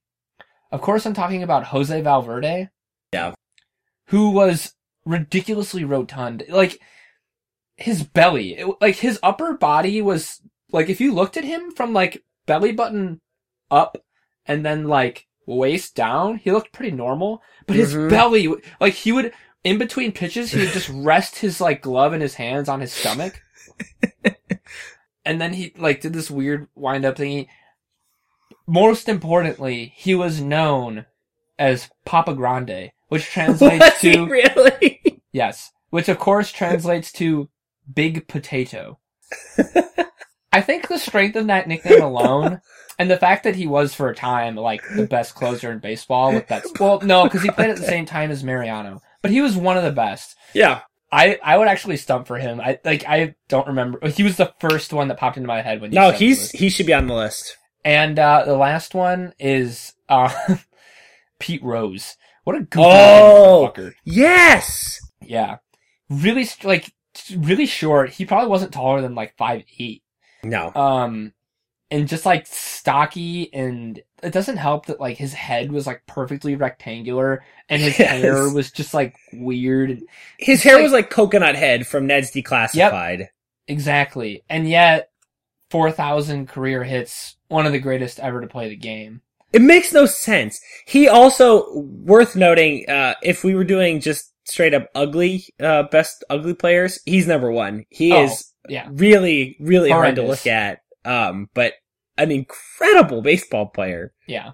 Of 0.71 0.83
course, 0.83 1.07
I'm 1.07 1.15
talking 1.15 1.43
about 1.43 1.65
Jose 1.69 2.01
Valverde. 2.03 2.69
Yeah. 3.13 3.33
Who 4.09 4.31
was 4.31 4.75
ridiculously 5.07 5.85
rotund. 5.85 6.45
Like, 6.49 6.79
his 7.77 8.03
belly, 8.03 8.57
it- 8.59 8.81
like 8.81 8.97
his 8.97 9.19
upper 9.23 9.55
body 9.55 10.03
was, 10.03 10.43
like 10.73 10.89
if 10.89 11.01
you 11.01 11.15
looked 11.15 11.37
at 11.37 11.45
him 11.45 11.71
from 11.71 11.93
like 11.93 12.23
belly 12.47 12.73
button 12.73 13.21
up 13.71 13.97
and 14.45 14.65
then 14.65 14.89
like 14.89 15.26
waist 15.47 15.95
down, 15.95 16.37
he 16.39 16.51
looked 16.53 16.73
pretty 16.73 16.95
normal. 16.95 17.43
But 17.67 17.77
his 17.77 17.95
Mhm. 17.95 18.11
belly, 18.11 18.53
like 18.81 18.95
he 18.95 19.13
would, 19.13 19.33
in 19.65 19.79
between 19.79 20.13
pitches, 20.13 20.53
he 20.53 20.61
would 20.61 20.73
just 20.73 20.89
rest 20.93 21.39
his 21.39 21.61
like 21.61 21.83
glove 21.83 22.13
in 22.13 22.21
his 22.21 22.35
hands 22.35 22.69
on 22.69 22.81
his 22.81 22.93
stomach. 22.93 23.41
and 25.25 25.41
then 25.41 25.53
he 25.53 25.73
like 25.77 26.01
did 26.01 26.13
this 26.13 26.31
weird 26.31 26.69
wind 26.75 27.05
up 27.05 27.17
thingy. 27.17 27.49
Most 28.67 29.09
importantly, 29.09 29.93
he 29.97 30.15
was 30.15 30.41
known 30.41 31.07
as 31.59 31.89
Papa 32.05 32.35
Grande, 32.35 32.91
which 33.09 33.25
translates 33.27 33.85
Was 33.85 33.99
to 34.01 34.27
really? 34.27 35.23
yes, 35.33 35.71
which 35.91 36.09
of 36.09 36.19
course 36.19 36.51
translates 36.51 37.13
to 37.13 37.49
big 37.93 38.27
potato. 38.29 38.99
I 40.53 40.61
think 40.63 40.89
the 40.89 40.99
strength 40.99 41.37
of 41.37 41.47
that 41.49 41.69
nickname 41.69 42.01
alone, 42.03 42.61
and 42.99 43.11
the 43.11 43.17
fact 43.19 43.45
that 43.45 43.57
he 43.57 43.67
was 43.67 43.95
for 43.95 44.09
a 44.09 44.15
time 44.15 44.57
like 44.57 44.83
the 44.97 45.07
best 45.07 45.35
closer 45.35 45.71
in 45.73 45.79
baseball 45.79 46.33
with 46.33 46.49
that. 46.49 46.65
Well, 46.81 47.01
no, 47.01 47.25
because 47.25 47.43
he 47.43 47.51
played 47.51 47.71
at 47.71 47.77
the 47.77 47.83
same 47.85 48.07
time 48.07 48.31
as 48.31 48.43
Mariano, 48.45 49.03
but 49.23 49.31
he 49.31 49.41
was 49.41 49.57
one 49.57 49.77
of 49.77 49.85
the 49.85 49.93
best. 49.93 50.37
yeah. 50.55 50.81
I, 51.13 51.39
I 51.43 51.57
would 51.57 51.69
actually 51.69 51.99
stump 51.99 52.27
for 52.27 52.37
him. 52.37 52.61
I 52.61 52.81
like 52.85 53.05
I 53.09 53.37
don't 53.49 53.69
remember. 53.69 54.07
He 54.09 54.25
was 54.25 54.37
the 54.37 54.53
first 54.59 54.93
one 54.93 55.07
that 55.09 55.19
popped 55.19 55.37
into 55.37 55.47
my 55.47 55.63
head 55.63 55.81
when 55.81 55.93
you 55.93 55.95
No, 55.95 56.11
he's 56.11 56.51
he 56.51 56.69
should 56.69 56.85
be 56.87 56.93
on 56.93 57.07
the 57.07 57.15
list. 57.15 57.57
and 57.85 58.19
uh, 58.19 58.45
the 58.45 58.57
last 58.57 58.93
one 58.93 59.33
is 59.39 59.95
uh, 60.09 60.33
Pete 61.39 61.63
Rose. 61.63 62.17
What 62.43 62.57
a 62.57 62.61
goofy 62.61 62.85
Oh. 62.89 63.73
fucker. 63.73 63.95
Yes. 64.05 64.99
Yeah, 65.23 65.59
really 66.11 66.49
like 66.65 66.93
really 67.37 67.67
short. 67.67 68.11
He 68.11 68.25
probably 68.27 68.49
wasn't 68.51 68.73
taller 68.73 69.01
than 69.01 69.15
like 69.15 69.37
five 69.37 69.63
eight. 69.79 70.03
No. 70.43 70.73
Um, 70.75 71.33
and 71.91 72.09
just 72.09 72.27
like 72.27 72.47
stocky, 72.47 73.53
and 73.55 74.01
it 74.23 74.33
doesn't 74.33 74.57
help 74.57 74.87
that 74.87 75.01
like 75.01 75.17
his 75.17 75.33
head 75.33 75.71
was 75.73 75.87
like 75.87 76.03
perfectly 76.07 76.55
rectangular, 76.57 77.45
and 77.69 77.81
his 77.83 77.99
Yes. 77.99 78.23
hair 78.23 78.49
was 78.53 78.71
just 78.73 78.95
like 78.95 79.17
weird. 79.33 80.01
His 80.39 80.63
hair 80.63 80.75
like- 80.77 80.83
was 80.83 80.93
like 80.93 81.11
coconut 81.11 81.57
head 81.57 81.87
from 81.87 82.07
Ned's 82.07 82.31
Declassified. 82.33 83.19
Yep, 83.19 83.31
Exactly, 83.69 84.43
and 84.49 84.69
yet 84.69 85.11
four 85.71 85.91
thousand 85.91 86.49
career 86.49 86.85
hits, 86.85 87.37
one 87.49 87.67
of 87.67 87.73
the 87.73 87.79
greatest 87.81 88.21
ever 88.21 88.41
to 88.41 88.47
play 88.47 88.69
the 88.69 88.77
game. 88.77 89.23
It 89.53 89.63
makes 89.63 89.93
no 89.93 90.07
sense. 90.07 90.61
He 90.87 91.09
also 91.09 91.73
worth 91.81 92.37
noting. 92.37 92.89
Uh, 92.89 93.15
if 93.23 93.43
we 93.43 93.55
were 93.55 93.65
doing 93.65 94.01
just 94.01 94.33
straight 94.45 94.75
up 94.75 94.89
ugly, 94.95 95.45
uh, 95.61 95.85
best 95.85 96.25
ugly 96.31 96.55
players, 96.55 96.99
he's 97.07 97.27
number 97.27 97.51
one. 97.51 97.85
He 97.91 98.13
Oh, 98.13 98.25
is 98.25 98.53
yeah. 98.69 98.89
really, 98.93 99.57
really 99.61 99.91
hard 99.91 100.17
to 100.17 100.23
look 100.23 100.47
at. 100.47 100.81
Um, 101.07 101.49
but 101.55 101.75
an 102.19 102.31
incredible 102.31 103.23
baseball 103.23 103.67
player. 103.67 104.13
Yeah. 104.27 104.53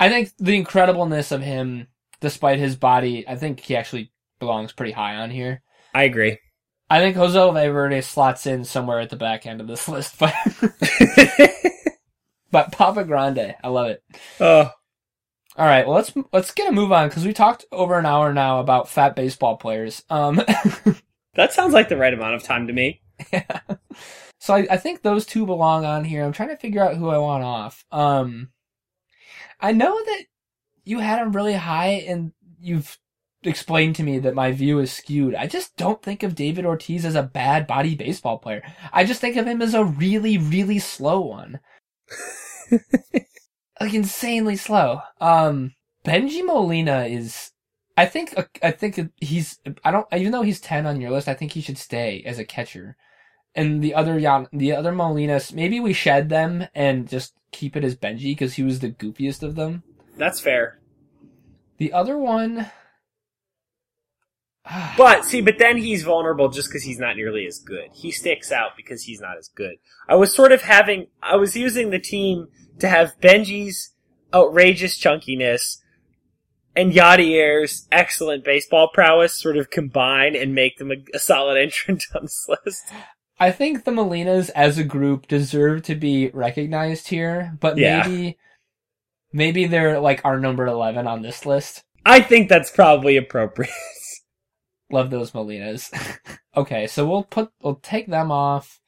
I 0.00 0.08
think 0.08 0.32
the 0.38 0.62
incredibleness 0.62 1.32
of 1.32 1.42
him, 1.42 1.86
despite 2.20 2.58
his 2.58 2.76
body, 2.76 3.26
I 3.26 3.36
think 3.36 3.60
he 3.60 3.76
actually 3.76 4.12
belongs 4.40 4.72
pretty 4.72 4.92
high 4.92 5.16
on 5.16 5.30
here. 5.30 5.62
I 5.94 6.02
agree. 6.04 6.38
I 6.90 7.00
think 7.00 7.16
Jose 7.16 7.36
Valverde 7.36 8.00
slots 8.02 8.46
in 8.46 8.64
somewhere 8.64 9.00
at 9.00 9.10
the 9.10 9.16
back 9.16 9.46
end 9.46 9.60
of 9.60 9.66
this 9.66 9.88
list, 9.88 10.18
but 10.18 10.32
but 12.50 12.72
Papa 12.72 13.04
Grande, 13.04 13.56
I 13.62 13.68
love 13.68 13.88
it. 13.88 14.02
oh, 14.40 14.70
All 15.56 15.66
right, 15.66 15.86
well 15.86 15.96
let's 15.96 16.12
let's 16.32 16.52
get 16.52 16.68
a 16.68 16.72
move 16.72 16.92
on 16.92 17.08
because 17.08 17.24
we 17.24 17.32
talked 17.32 17.64
over 17.72 17.98
an 17.98 18.06
hour 18.06 18.32
now 18.32 18.60
about 18.60 18.88
fat 18.88 19.16
baseball 19.16 19.56
players. 19.56 20.04
Um, 20.10 20.36
that 21.34 21.52
sounds 21.52 21.74
like 21.74 21.88
the 21.88 21.96
right 21.96 22.14
amount 22.14 22.34
of 22.34 22.44
time 22.44 22.66
to 22.68 22.72
me. 22.72 23.00
so 24.38 24.54
I, 24.54 24.66
I 24.70 24.76
think 24.76 25.02
those 25.02 25.26
two 25.26 25.46
belong 25.46 25.84
on 25.84 26.04
here. 26.04 26.24
I'm 26.24 26.32
trying 26.32 26.50
to 26.50 26.56
figure 26.56 26.82
out 26.82 26.96
who 26.96 27.08
I 27.08 27.18
want 27.18 27.44
off. 27.44 27.84
Um, 27.90 28.50
I 29.60 29.72
know 29.72 29.92
that 29.92 30.24
you 30.84 30.98
had 31.00 31.20
him 31.20 31.32
really 31.32 31.54
high, 31.54 32.04
and 32.06 32.32
you've 32.60 32.98
explained 33.42 33.96
to 33.96 34.02
me 34.02 34.18
that 34.18 34.34
my 34.34 34.52
view 34.52 34.78
is 34.78 34.92
skewed. 34.92 35.34
I 35.34 35.46
just 35.46 35.76
don't 35.76 36.02
think 36.02 36.22
of 36.22 36.34
David 36.34 36.66
Ortiz 36.66 37.04
as 37.04 37.14
a 37.14 37.22
bad 37.22 37.66
body 37.66 37.94
baseball 37.94 38.38
player. 38.38 38.62
I 38.92 39.04
just 39.04 39.20
think 39.20 39.36
of 39.36 39.46
him 39.46 39.62
as 39.62 39.74
a 39.74 39.84
really, 39.84 40.38
really 40.38 40.78
slow 40.78 41.20
one. 41.20 41.60
like 43.80 43.94
insanely 43.94 44.56
slow. 44.56 45.00
Um, 45.20 45.74
Benji 46.04 46.44
Molina 46.44 47.04
is. 47.04 47.52
I 47.96 48.06
think 48.06 48.34
uh, 48.36 48.44
I 48.62 48.72
think 48.72 49.00
he's. 49.16 49.58
I 49.84 49.90
don't. 49.90 50.06
Even 50.14 50.32
though 50.32 50.42
he's 50.42 50.60
ten 50.60 50.86
on 50.86 51.00
your 51.00 51.10
list, 51.10 51.28
I 51.28 51.34
think 51.34 51.52
he 51.52 51.60
should 51.60 51.78
stay 51.78 52.22
as 52.26 52.38
a 52.38 52.44
catcher. 52.44 52.96
And 53.54 53.82
the 53.82 53.94
other 53.94 54.20
Jan, 54.20 54.48
the 54.52 54.74
other 54.74 54.92
Molinas, 54.92 55.52
maybe 55.52 55.80
we 55.80 55.94
shed 55.94 56.28
them 56.28 56.66
and 56.74 57.08
just 57.08 57.32
keep 57.52 57.74
it 57.74 57.84
as 57.84 57.96
Benji 57.96 58.32
because 58.32 58.54
he 58.54 58.62
was 58.62 58.80
the 58.80 58.90
goofiest 58.90 59.42
of 59.42 59.54
them. 59.54 59.82
That's 60.18 60.40
fair. 60.40 60.78
The 61.78 61.92
other 61.92 62.18
one. 62.18 62.70
But 64.96 65.24
see, 65.24 65.40
but 65.40 65.58
then 65.58 65.76
he's 65.76 66.02
vulnerable 66.02 66.48
just 66.48 66.68
because 66.68 66.82
he's 66.82 66.98
not 66.98 67.14
nearly 67.14 67.46
as 67.46 67.60
good. 67.60 67.90
He 67.92 68.10
sticks 68.10 68.50
out 68.50 68.70
because 68.76 69.04
he's 69.04 69.20
not 69.20 69.38
as 69.38 69.46
good. 69.46 69.76
I 70.08 70.16
was 70.16 70.34
sort 70.34 70.50
of 70.50 70.62
having, 70.62 71.06
I 71.22 71.36
was 71.36 71.54
using 71.54 71.90
the 71.90 72.00
team 72.00 72.48
to 72.80 72.88
have 72.88 73.14
Benji's 73.20 73.92
outrageous 74.34 74.98
chunkiness 74.98 75.78
and 76.76 76.92
Yadier's 76.92 77.88
excellent 77.90 78.44
baseball 78.44 78.88
prowess 78.92 79.34
sort 79.34 79.56
of 79.56 79.70
combine 79.70 80.36
and 80.36 80.54
make 80.54 80.76
them 80.76 80.92
a, 80.92 80.96
a 81.14 81.18
solid 81.18 81.56
entrant 81.62 82.04
on 82.14 82.22
this 82.22 82.46
list. 82.64 82.84
I 83.38 83.50
think 83.50 83.84
the 83.84 83.90
Molinas 83.90 84.50
as 84.54 84.78
a 84.78 84.84
group 84.84 85.26
deserve 85.26 85.82
to 85.84 85.94
be 85.94 86.28
recognized 86.28 87.08
here, 87.08 87.56
but 87.60 87.76
Yeah. 87.76 88.06
maybe 88.06 88.38
maybe 89.32 89.66
they're 89.66 90.00
like 90.00 90.24
our 90.24 90.38
number 90.38 90.66
11 90.66 91.06
on 91.06 91.22
this 91.22 91.44
list. 91.44 91.82
I 92.04 92.20
think 92.20 92.48
that's 92.48 92.70
probably 92.70 93.16
appropriate. 93.16 93.72
Love 94.90 95.10
those 95.10 95.32
Molinas. 95.32 95.90
okay, 96.56 96.86
so 96.86 97.06
we'll 97.06 97.24
put 97.24 97.50
we'll 97.60 97.74
take 97.76 98.06
them 98.06 98.30
off. 98.30 98.80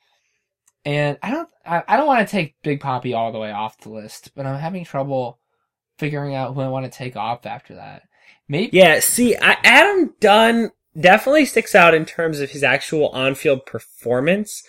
And 0.85 1.19
I 1.23 1.31
don't 1.31 1.49
I, 1.67 1.83
I 1.89 1.97
don't 1.97 2.07
want 2.07 2.27
to 2.27 2.31
take 2.31 2.55
Big 2.63 2.81
Papi 2.81 3.15
all 3.17 3.33
the 3.33 3.39
way 3.39 3.51
off 3.51 3.81
the 3.81 3.91
list, 3.91 4.31
but 4.35 4.47
I'm 4.47 4.59
having 4.61 4.85
trouble 4.85 5.39
figuring 5.99 6.35
out 6.35 6.55
who 6.55 6.61
I 6.61 6.69
want 6.69 6.91
to 6.91 6.97
take 6.97 7.17
off 7.17 7.45
after 7.45 7.75
that. 7.75 8.03
Maybe 8.49 8.77
Yeah, 8.77 9.01
see, 9.01 9.37
I, 9.37 9.57
Adam 9.65 10.15
Dunn 10.21 10.71
definitely 10.99 11.45
sticks 11.45 11.75
out 11.75 11.93
in 11.95 12.07
terms 12.07 12.41
of 12.41 12.51
his 12.51 12.63
actual 12.65 13.09
on-field 13.11 13.67
performance, 13.67 14.63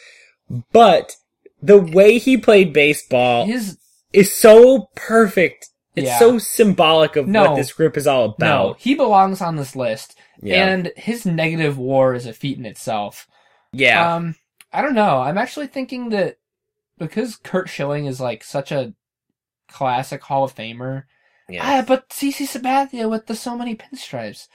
but 0.71 1.15
the 1.61 1.77
way 1.79 2.17
he 2.17 2.37
played 2.37 2.73
baseball 2.73 3.45
his 3.45 3.77
is 4.11 4.33
so 4.33 4.89
perfect. 4.95 5.69
It's 5.95 6.07
Yeah. 6.07 6.19
so 6.19 6.37
symbolic 6.39 7.15
of 7.15 7.27
No. 7.27 7.43
what 7.51 7.55
this 7.55 7.71
group 7.73 7.95
is 7.97 8.07
all 8.07 8.25
about. 8.25 8.39
no, 8.39 8.75
he 8.79 8.95
belongs 8.95 9.41
on 9.41 9.55
this 9.55 9.75
list. 9.75 10.17
yeah. 10.41 10.65
And 10.67 10.91
his 10.95 11.25
negative 11.25 11.77
war 11.77 12.13
is 12.13 12.25
a 12.25 12.33
feat 12.33 12.57
in 12.57 12.65
itself. 12.65 13.27
yeah. 13.71 14.15
Um, 14.15 14.35
I 14.73 14.81
don't 14.81 14.93
know. 14.95 15.21
I'm 15.21 15.37
actually 15.37 15.67
thinking 15.67 16.09
that 16.09 16.37
because 16.97 17.35
Curt 17.37 17.69
Schilling 17.69 18.05
is 18.05 18.19
like 18.21 18.43
such 18.43 18.71
a 18.71 18.93
classic 19.67 20.23
Hall 20.23 20.43
of 20.43 20.55
Famer. 20.55 21.03
Yeah. 21.49 21.61
Ah, 21.63 21.83
but 21.85 22.09
CC 22.09 22.45
Sabathia 22.47 23.09
with 23.09 23.25
the 23.27 23.35
so 23.35 23.57
many 23.57 23.75
pinstripes, 23.75 24.47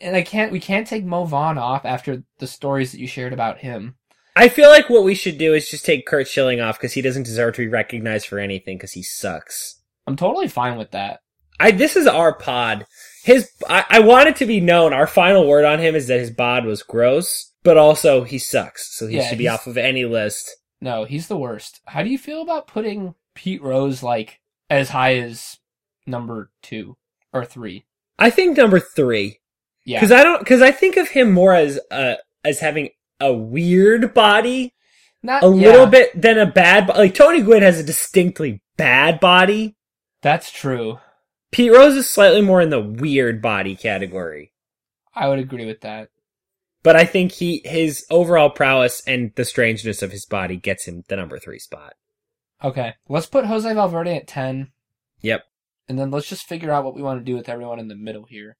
and 0.00 0.16
I 0.16 0.22
can't. 0.22 0.52
We 0.52 0.60
can't 0.60 0.86
take 0.86 1.04
Mo 1.04 1.24
Vaughn 1.24 1.58
off 1.58 1.84
after 1.84 2.22
the 2.38 2.46
stories 2.46 2.92
that 2.92 3.00
you 3.00 3.06
shared 3.06 3.32
about 3.32 3.58
him. 3.58 3.96
I 4.36 4.48
feel 4.48 4.68
like 4.70 4.88
what 4.88 5.04
we 5.04 5.14
should 5.14 5.38
do 5.38 5.54
is 5.54 5.68
just 5.68 5.84
take 5.84 6.06
Curt 6.06 6.28
Schilling 6.28 6.60
off 6.60 6.78
because 6.78 6.92
he 6.92 7.02
doesn't 7.02 7.24
deserve 7.24 7.54
to 7.54 7.62
be 7.62 7.68
recognized 7.68 8.26
for 8.26 8.38
anything 8.38 8.76
because 8.76 8.92
he 8.92 9.02
sucks. 9.02 9.80
I'm 10.06 10.16
totally 10.16 10.48
fine 10.48 10.78
with 10.78 10.92
that. 10.92 11.20
I 11.58 11.72
this 11.72 11.96
is 11.96 12.06
our 12.06 12.32
pod. 12.32 12.86
His 13.22 13.50
I, 13.68 13.84
I 13.88 14.00
want 14.00 14.28
it 14.28 14.36
to 14.36 14.46
be 14.46 14.60
known. 14.60 14.92
Our 14.92 15.06
final 15.06 15.46
word 15.46 15.64
on 15.64 15.78
him 15.78 15.94
is 15.94 16.06
that 16.06 16.20
his 16.20 16.30
bod 16.30 16.64
was 16.64 16.82
gross, 16.82 17.52
but 17.62 17.76
also 17.76 18.24
he 18.24 18.38
sucks, 18.38 18.96
so 18.96 19.06
he 19.06 19.16
Yeah, 19.18 19.28
should 19.28 19.38
be 19.38 19.48
off 19.48 19.66
of 19.66 19.76
any 19.76 20.04
list. 20.06 20.56
No, 20.80 21.04
he's 21.04 21.28
the 21.28 21.36
worst. 21.36 21.80
How 21.86 22.02
do 22.02 22.08
you 22.08 22.16
feel 22.18 22.40
about 22.40 22.66
putting 22.66 23.14
Pete 23.34 23.62
Rose 23.62 24.02
like 24.02 24.40
as 24.70 24.88
high 24.88 25.16
as 25.16 25.58
number 26.10 26.50
two 26.62 26.96
or 27.32 27.44
three? 27.44 27.84
I 28.18 28.30
think 28.30 28.56
number 28.56 28.80
three 28.80 29.40
Yeah, 29.84 29.98
because 29.98 30.12
I 30.12 30.22
don't 30.22 30.40
because 30.40 30.62
I 30.62 30.70
think 30.72 30.96
of 30.96 31.08
him 31.08 31.32
more 31.32 31.54
as 31.54 31.80
uh 31.90 32.16
as 32.44 32.60
having 32.60 32.90
a 33.18 33.32
weird 33.32 34.14
body, 34.14 34.74
not 35.22 35.42
a 35.42 35.46
little 35.46 35.86
bit 35.86 36.20
than 36.20 36.38
a 36.38 36.46
bad. 36.46 36.88
Like 36.88 37.14
Tony 37.14 37.42
Gwynn 37.42 37.62
has 37.62 37.78
a 37.78 37.84
distinctly 37.84 38.62
bad 38.76 39.20
body. 39.20 39.76
That's 40.22 40.50
true. 40.50 40.98
Pete 41.50 41.72
Rose 41.72 41.96
is 41.96 42.08
slightly 42.08 42.42
more 42.42 42.60
in 42.60 42.70
the 42.70 42.80
weird 42.80 43.42
body 43.42 43.74
category. 43.74 44.52
I 45.14 45.28
would 45.28 45.38
agree 45.38 45.66
with 45.66 45.80
that. 45.80 46.10
But 46.82 46.96
I 46.96 47.04
think 47.04 47.32
he 47.32 47.60
his 47.64 48.06
overall 48.10 48.50
prowess 48.50 49.02
and 49.06 49.32
the 49.34 49.44
strangeness 49.44 50.02
of 50.02 50.12
his 50.12 50.24
body 50.24 50.56
gets 50.56 50.86
him 50.86 51.04
the 51.08 51.16
number 51.16 51.38
three 51.38 51.58
spot. 51.58 51.94
Okay, 52.62 52.94
let's 53.08 53.26
put 53.26 53.46
Jose 53.46 53.72
Valverde 53.72 54.16
at 54.16 54.26
ten. 54.26 54.70
Yep. 55.20 55.44
And 55.90 55.98
then 55.98 56.12
let's 56.12 56.28
just 56.28 56.46
figure 56.46 56.70
out 56.70 56.84
what 56.84 56.94
we 56.94 57.02
want 57.02 57.18
to 57.18 57.24
do 57.24 57.34
with 57.36 57.48
everyone 57.48 57.80
in 57.80 57.88
the 57.88 57.96
middle 57.96 58.22
here. 58.28 58.56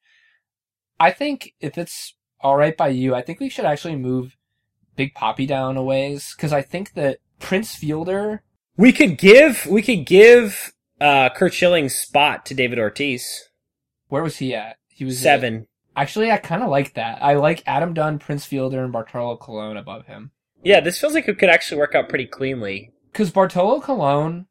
I 0.99 1.13
think 1.13 1.55
if 1.61 1.79
it's 1.79 2.17
all 2.41 2.57
right 2.57 2.77
by 2.77 2.89
you, 2.89 3.15
I 3.15 3.23
think 3.23 3.39
we 3.39 3.49
should 3.49 3.65
actually 3.65 3.95
move 3.95 4.37
Big 4.97 5.15
Papi 5.15 5.47
down 5.47 5.77
a 5.77 5.83
ways 5.85 6.35
because 6.37 6.53
I 6.53 6.63
think 6.63 6.95
that 6.95 7.19
Prince 7.39 7.77
Fielder. 7.77 8.43
We 8.77 8.91
could 8.93 9.17
give 9.17 9.65
we 9.67 9.81
could 9.81 10.07
give 10.07 10.73
uh 11.01 11.29
Curt 11.31 11.55
Schilling's 11.55 11.95
spot 11.95 12.45
to 12.47 12.55
David 12.55 12.81
Ortiz. 12.81 13.49
Where 14.09 14.25
was 14.25 14.39
he 14.39 14.53
at? 14.53 14.77
He 14.89 15.05
was 15.05 15.19
at- 15.21 15.23
Seven. 15.23 15.69
actually, 15.95 16.33
I 16.33 16.37
kind 16.39 16.65
of 16.65 16.69
like 16.69 16.95
that. 16.95 17.23
I 17.23 17.35
like 17.35 17.63
Adam 17.65 17.95
Dunn, 17.95 18.19
Prince 18.19 18.45
Fielder, 18.45 18.83
and 18.83 18.93
Bartolo 18.93 19.37
Colon 19.37 19.77
above 19.77 20.07
him 20.07 20.33
Yeah, 20.65 20.81
this 20.81 20.99
feels 21.01 21.15
like 21.15 21.29
it 21.29 21.39
could 21.39 21.49
actually 21.49 21.79
work 21.79 21.95
out 21.95 22.09
pretty 22.09 22.27
cleanly. 22.27 22.91
because 23.13 23.31
Bartolo 23.31 23.81
Colon, 23.81 24.47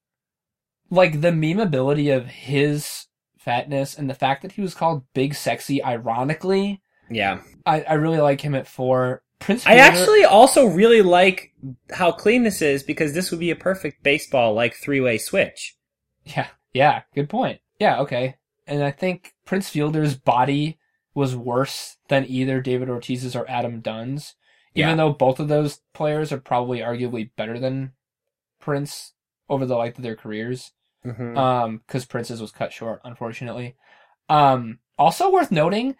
like 0.90 1.22
the 1.22 1.30
memeability 1.32 2.16
of 2.16 2.26
his 2.28 3.06
fatness 3.38 3.98
and 3.98 4.10
the 4.10 4.14
fact 4.16 4.42
that 4.42 4.54
he 4.54 4.62
was 4.62 4.74
called 4.74 5.04
Big 5.14 5.34
Sexy, 5.36 5.84
ironically, 5.84 6.82
Yeah. 7.10 7.42
I, 7.66 7.82
I 7.82 7.94
really 7.94 8.20
like 8.20 8.42
him 8.42 8.56
at 8.56 8.68
four. 8.68 9.24
Prince 9.40 9.66
I 9.66 9.76
actually 9.76 10.26
also 10.26 10.66
really 10.66 11.02
like 11.02 11.54
how 11.92 12.12
clean 12.12 12.44
this 12.44 12.62
is 12.62 12.84
because 12.84 13.14
this 13.14 13.32
would 13.32 13.40
be 13.40 13.52
a 13.52 13.56
perfect 13.56 14.04
baseball 14.04 14.54
like 14.54 14.74
three 14.76 15.00
way 15.00 15.18
switch. 15.18 15.78
Yeah, 16.26 16.48
yeah, 16.74 17.04
good 17.16 17.30
point. 17.30 17.62
Yeah, 17.80 18.00
okay. 18.02 18.36
And 18.68 18.84
I 18.84 18.92
think 18.92 19.34
Prince 19.46 19.70
Fielder's 19.70 20.16
body 20.16 20.78
was 21.16 21.36
worse 21.36 21.96
than 22.10 22.26
either 22.28 22.60
David 22.62 22.90
Ortiz's 22.90 23.36
or 23.36 23.50
Adam 23.50 23.80
Dunn's, 23.80 24.36
even 24.76 24.90
Yeah. 24.92 24.96
though 24.98 25.14
both 25.14 25.40
of 25.40 25.48
those 25.48 25.80
players 25.94 26.32
are 26.34 26.38
probably 26.40 26.80
arguably 26.80 27.30
better 27.38 27.58
than 27.60 27.94
Prince 28.60 29.14
over 29.50 29.66
the 29.66 29.78
length 29.78 29.98
of 29.98 30.04
their 30.04 30.16
careers. 30.18 30.74
Mm-hmm. 31.06 31.38
Um, 31.38 31.82
because 31.86 32.06
Prince's 32.06 32.42
was 32.42 32.52
cut 32.52 32.74
short, 32.74 33.02
unfortunately. 33.04 33.76
Um, 34.28 34.80
also 34.98 35.32
worth 35.32 35.52
noting, 35.52 35.96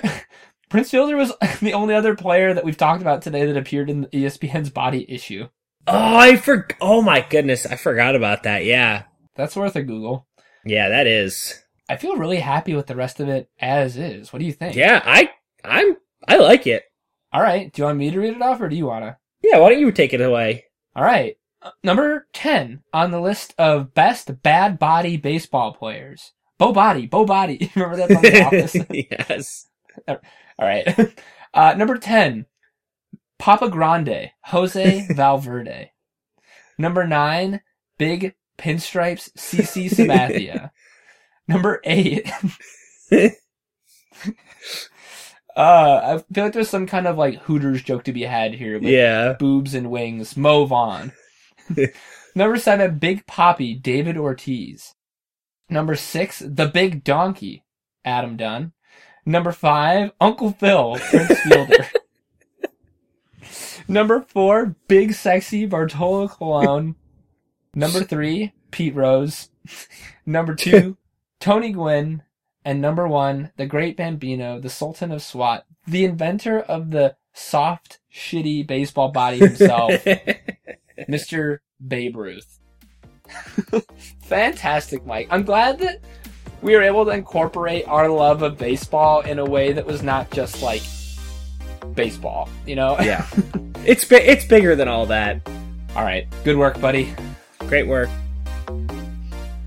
Prince 0.68 0.90
Fielder 0.90 1.16
was 1.16 1.32
the 1.60 1.74
only 1.74 1.94
other 1.94 2.14
player 2.14 2.54
that 2.54 2.64
we've 2.64 2.76
talked 2.76 3.02
about 3.02 3.22
today 3.22 3.44
that 3.46 3.56
appeared 3.56 3.90
in 3.90 4.06
ESPN's 4.06 4.70
body 4.70 5.10
issue. 5.10 5.48
oh, 5.86 6.16
I 6.16 6.36
for 6.36 6.66
oh 6.80 7.02
my 7.02 7.20
goodness, 7.28 7.66
I 7.66 7.76
forgot 7.76 8.14
about 8.16 8.44
that. 8.44 8.64
Yeah. 8.64 9.04
That's 9.34 9.56
worth 9.56 9.76
a 9.76 9.82
Google. 9.82 10.26
Yeah, 10.64 10.88
that 10.90 11.06
is. 11.06 11.62
I 11.88 11.96
feel 11.96 12.16
really 12.16 12.38
happy 12.40 12.74
with 12.74 12.86
the 12.86 12.96
rest 12.96 13.20
of 13.20 13.28
it 13.28 13.50
as 13.58 13.96
is. 13.96 14.32
What 14.32 14.38
do 14.38 14.44
you 14.44 14.52
think? 14.52 14.76
Yeah, 14.76 15.02
I 15.04 15.30
I'm 15.64 15.96
I 16.26 16.36
like 16.36 16.66
it. 16.66 16.84
All 17.32 17.42
right. 17.42 17.72
Do 17.72 17.82
you 17.82 17.86
want 17.86 17.98
me 17.98 18.10
to 18.10 18.20
read 18.20 18.34
it 18.34 18.42
off 18.42 18.60
or 18.60 18.68
do 18.68 18.76
you 18.76 18.86
want 18.86 19.04
to? 19.04 19.16
Yeah, 19.42 19.58
why 19.58 19.70
don't 19.70 19.80
you 19.80 19.90
take 19.92 20.12
it 20.12 20.20
away? 20.20 20.64
All 20.94 21.04
right. 21.04 21.36
Number 21.84 22.26
10 22.32 22.82
on 22.92 23.10
the 23.10 23.20
list 23.20 23.54
of 23.58 23.92
best 23.94 24.42
bad 24.42 24.78
body 24.78 25.16
baseball 25.16 25.72
players. 25.74 26.32
Bo 26.58 26.72
Body, 26.72 27.06
Bo 27.06 27.24
Body. 27.24 27.70
Remember 27.76 27.96
that 27.96 28.08
from 28.10 28.22
The 28.22 28.44
Office? 28.44 28.76
yes. 29.28 29.66
All 30.08 30.18
right. 30.58 30.86
Uh, 31.52 31.74
number 31.76 31.98
10, 31.98 32.46
Papa 33.40 33.68
Grande, 33.68 34.30
Jose 34.44 35.04
Valverde. 35.10 35.90
Number 36.78 37.08
9, 37.08 37.60
Big 37.98 38.36
Pinstripes, 38.56 39.32
CC 39.36 39.90
Sabathia. 39.90 40.70
Number 41.48 41.80
8, 41.82 42.30
uh, 43.12 43.20
I 45.56 46.18
feel 46.32 46.44
like 46.44 46.52
there's 46.52 46.70
some 46.70 46.86
kind 46.86 47.08
of 47.08 47.18
like 47.18 47.34
Hooters 47.40 47.82
joke 47.82 48.04
to 48.04 48.12
be 48.12 48.22
had 48.22 48.54
here 48.54 48.74
with 48.74 48.84
Yeah. 48.84 49.32
boobs 49.32 49.74
and 49.74 49.90
wings, 49.90 50.36
Mo 50.36 50.64
Vaughn. 50.66 51.10
Number 52.34 52.56
seven, 52.56 52.98
Big 52.98 53.26
Papi, 53.26 53.80
David 53.80 54.16
Ortiz. 54.16 54.94
Number 55.68 55.94
six, 55.94 56.40
The 56.40 56.66
Big 56.66 57.04
Donkey, 57.04 57.64
Adam 58.04 58.36
Dunn. 58.36 58.72
Number 59.24 59.52
five, 59.52 60.12
Uncle 60.20 60.52
Phil, 60.52 60.96
Prince 60.98 61.40
Fielder. 61.42 61.86
Number 63.86 64.20
four, 64.20 64.76
Big 64.88 65.14
Sexy, 65.14 65.66
Bartolo 65.66 66.28
Colon. 66.28 66.94
Number 67.74 68.02
three, 68.02 68.52
Pete 68.70 68.94
Rose. 68.94 69.50
Number 70.24 70.54
two, 70.54 70.96
Tony 71.40 71.72
Gwynn. 71.72 72.22
And 72.64 72.80
number 72.80 73.08
one, 73.08 73.52
the 73.56 73.66
Great 73.66 73.96
Bambino, 73.96 74.60
the 74.60 74.68
Sultan 74.68 75.10
of 75.12 75.22
SWAT, 75.22 75.64
the 75.86 76.04
inventor 76.04 76.60
of 76.60 76.90
the 76.90 77.16
soft, 77.32 78.00
shitty 78.12 78.66
baseball 78.66 79.10
body 79.10 79.38
himself, 79.38 79.92
Mr. 81.08 81.58
Babe 81.86 82.16
Ruth. 82.16 82.58
Fantastic, 84.22 85.06
Mike. 85.06 85.28
I'm 85.30 85.44
glad 85.44 85.78
that 85.80 86.00
we 86.62 86.74
were 86.74 86.82
able 86.82 87.04
to 87.06 87.10
incorporate 87.12 87.86
our 87.86 88.08
love 88.08 88.42
of 88.42 88.58
baseball 88.58 89.20
in 89.20 89.38
a 89.38 89.44
way 89.44 89.72
that 89.72 89.86
was 89.86 90.02
not 90.02 90.30
just 90.30 90.62
like 90.62 90.82
baseball, 91.94 92.48
you 92.66 92.76
know? 92.76 92.98
yeah. 93.00 93.26
It's 93.86 94.04
bi- 94.04 94.16
it's 94.16 94.44
bigger 94.44 94.76
than 94.76 94.88
all 94.88 95.06
that. 95.06 95.40
All 95.96 96.02
right. 96.04 96.26
Good 96.44 96.58
work, 96.58 96.78
buddy. 96.82 97.14
Great 97.60 97.86
work. 97.86 98.10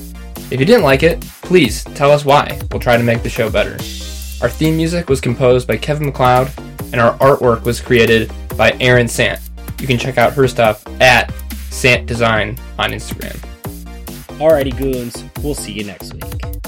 If 0.51 0.59
you 0.59 0.65
didn't 0.65 0.85
like 0.85 1.03
it, 1.03 1.21
please 1.43 1.85
tell 1.85 2.11
us 2.11 2.25
why. 2.25 2.59
We'll 2.71 2.81
try 2.81 2.97
to 2.97 3.03
make 3.03 3.23
the 3.23 3.29
show 3.29 3.51
better. 3.51 3.73
Our 4.43 4.49
theme 4.49 4.79
music 4.79 5.11
was 5.11 5.21
composed 5.21 5.69
by 5.69 5.77
Kevin 5.77 6.07
MacLeod, 6.07 6.51
and 6.93 7.01
our 7.01 7.17
artwork 7.19 7.65
was 7.65 7.79
created 7.79 8.33
by 8.57 8.73
Erin 8.81 9.07
Sant. 9.07 9.39
You 9.79 9.87
can 9.87 9.99
check 9.99 10.17
out 10.17 10.33
her 10.33 10.49
stuff 10.49 10.83
at 11.01 11.31
Sant 11.69 12.07
Design 12.07 12.59
on 12.79 12.93
Instagram. 12.93 13.37
Alrighty, 14.39 14.77
goons. 14.79 15.23
We'll 15.43 15.55
see 15.55 15.73
you 15.73 15.85
next 15.85 16.15
week. 16.15 16.60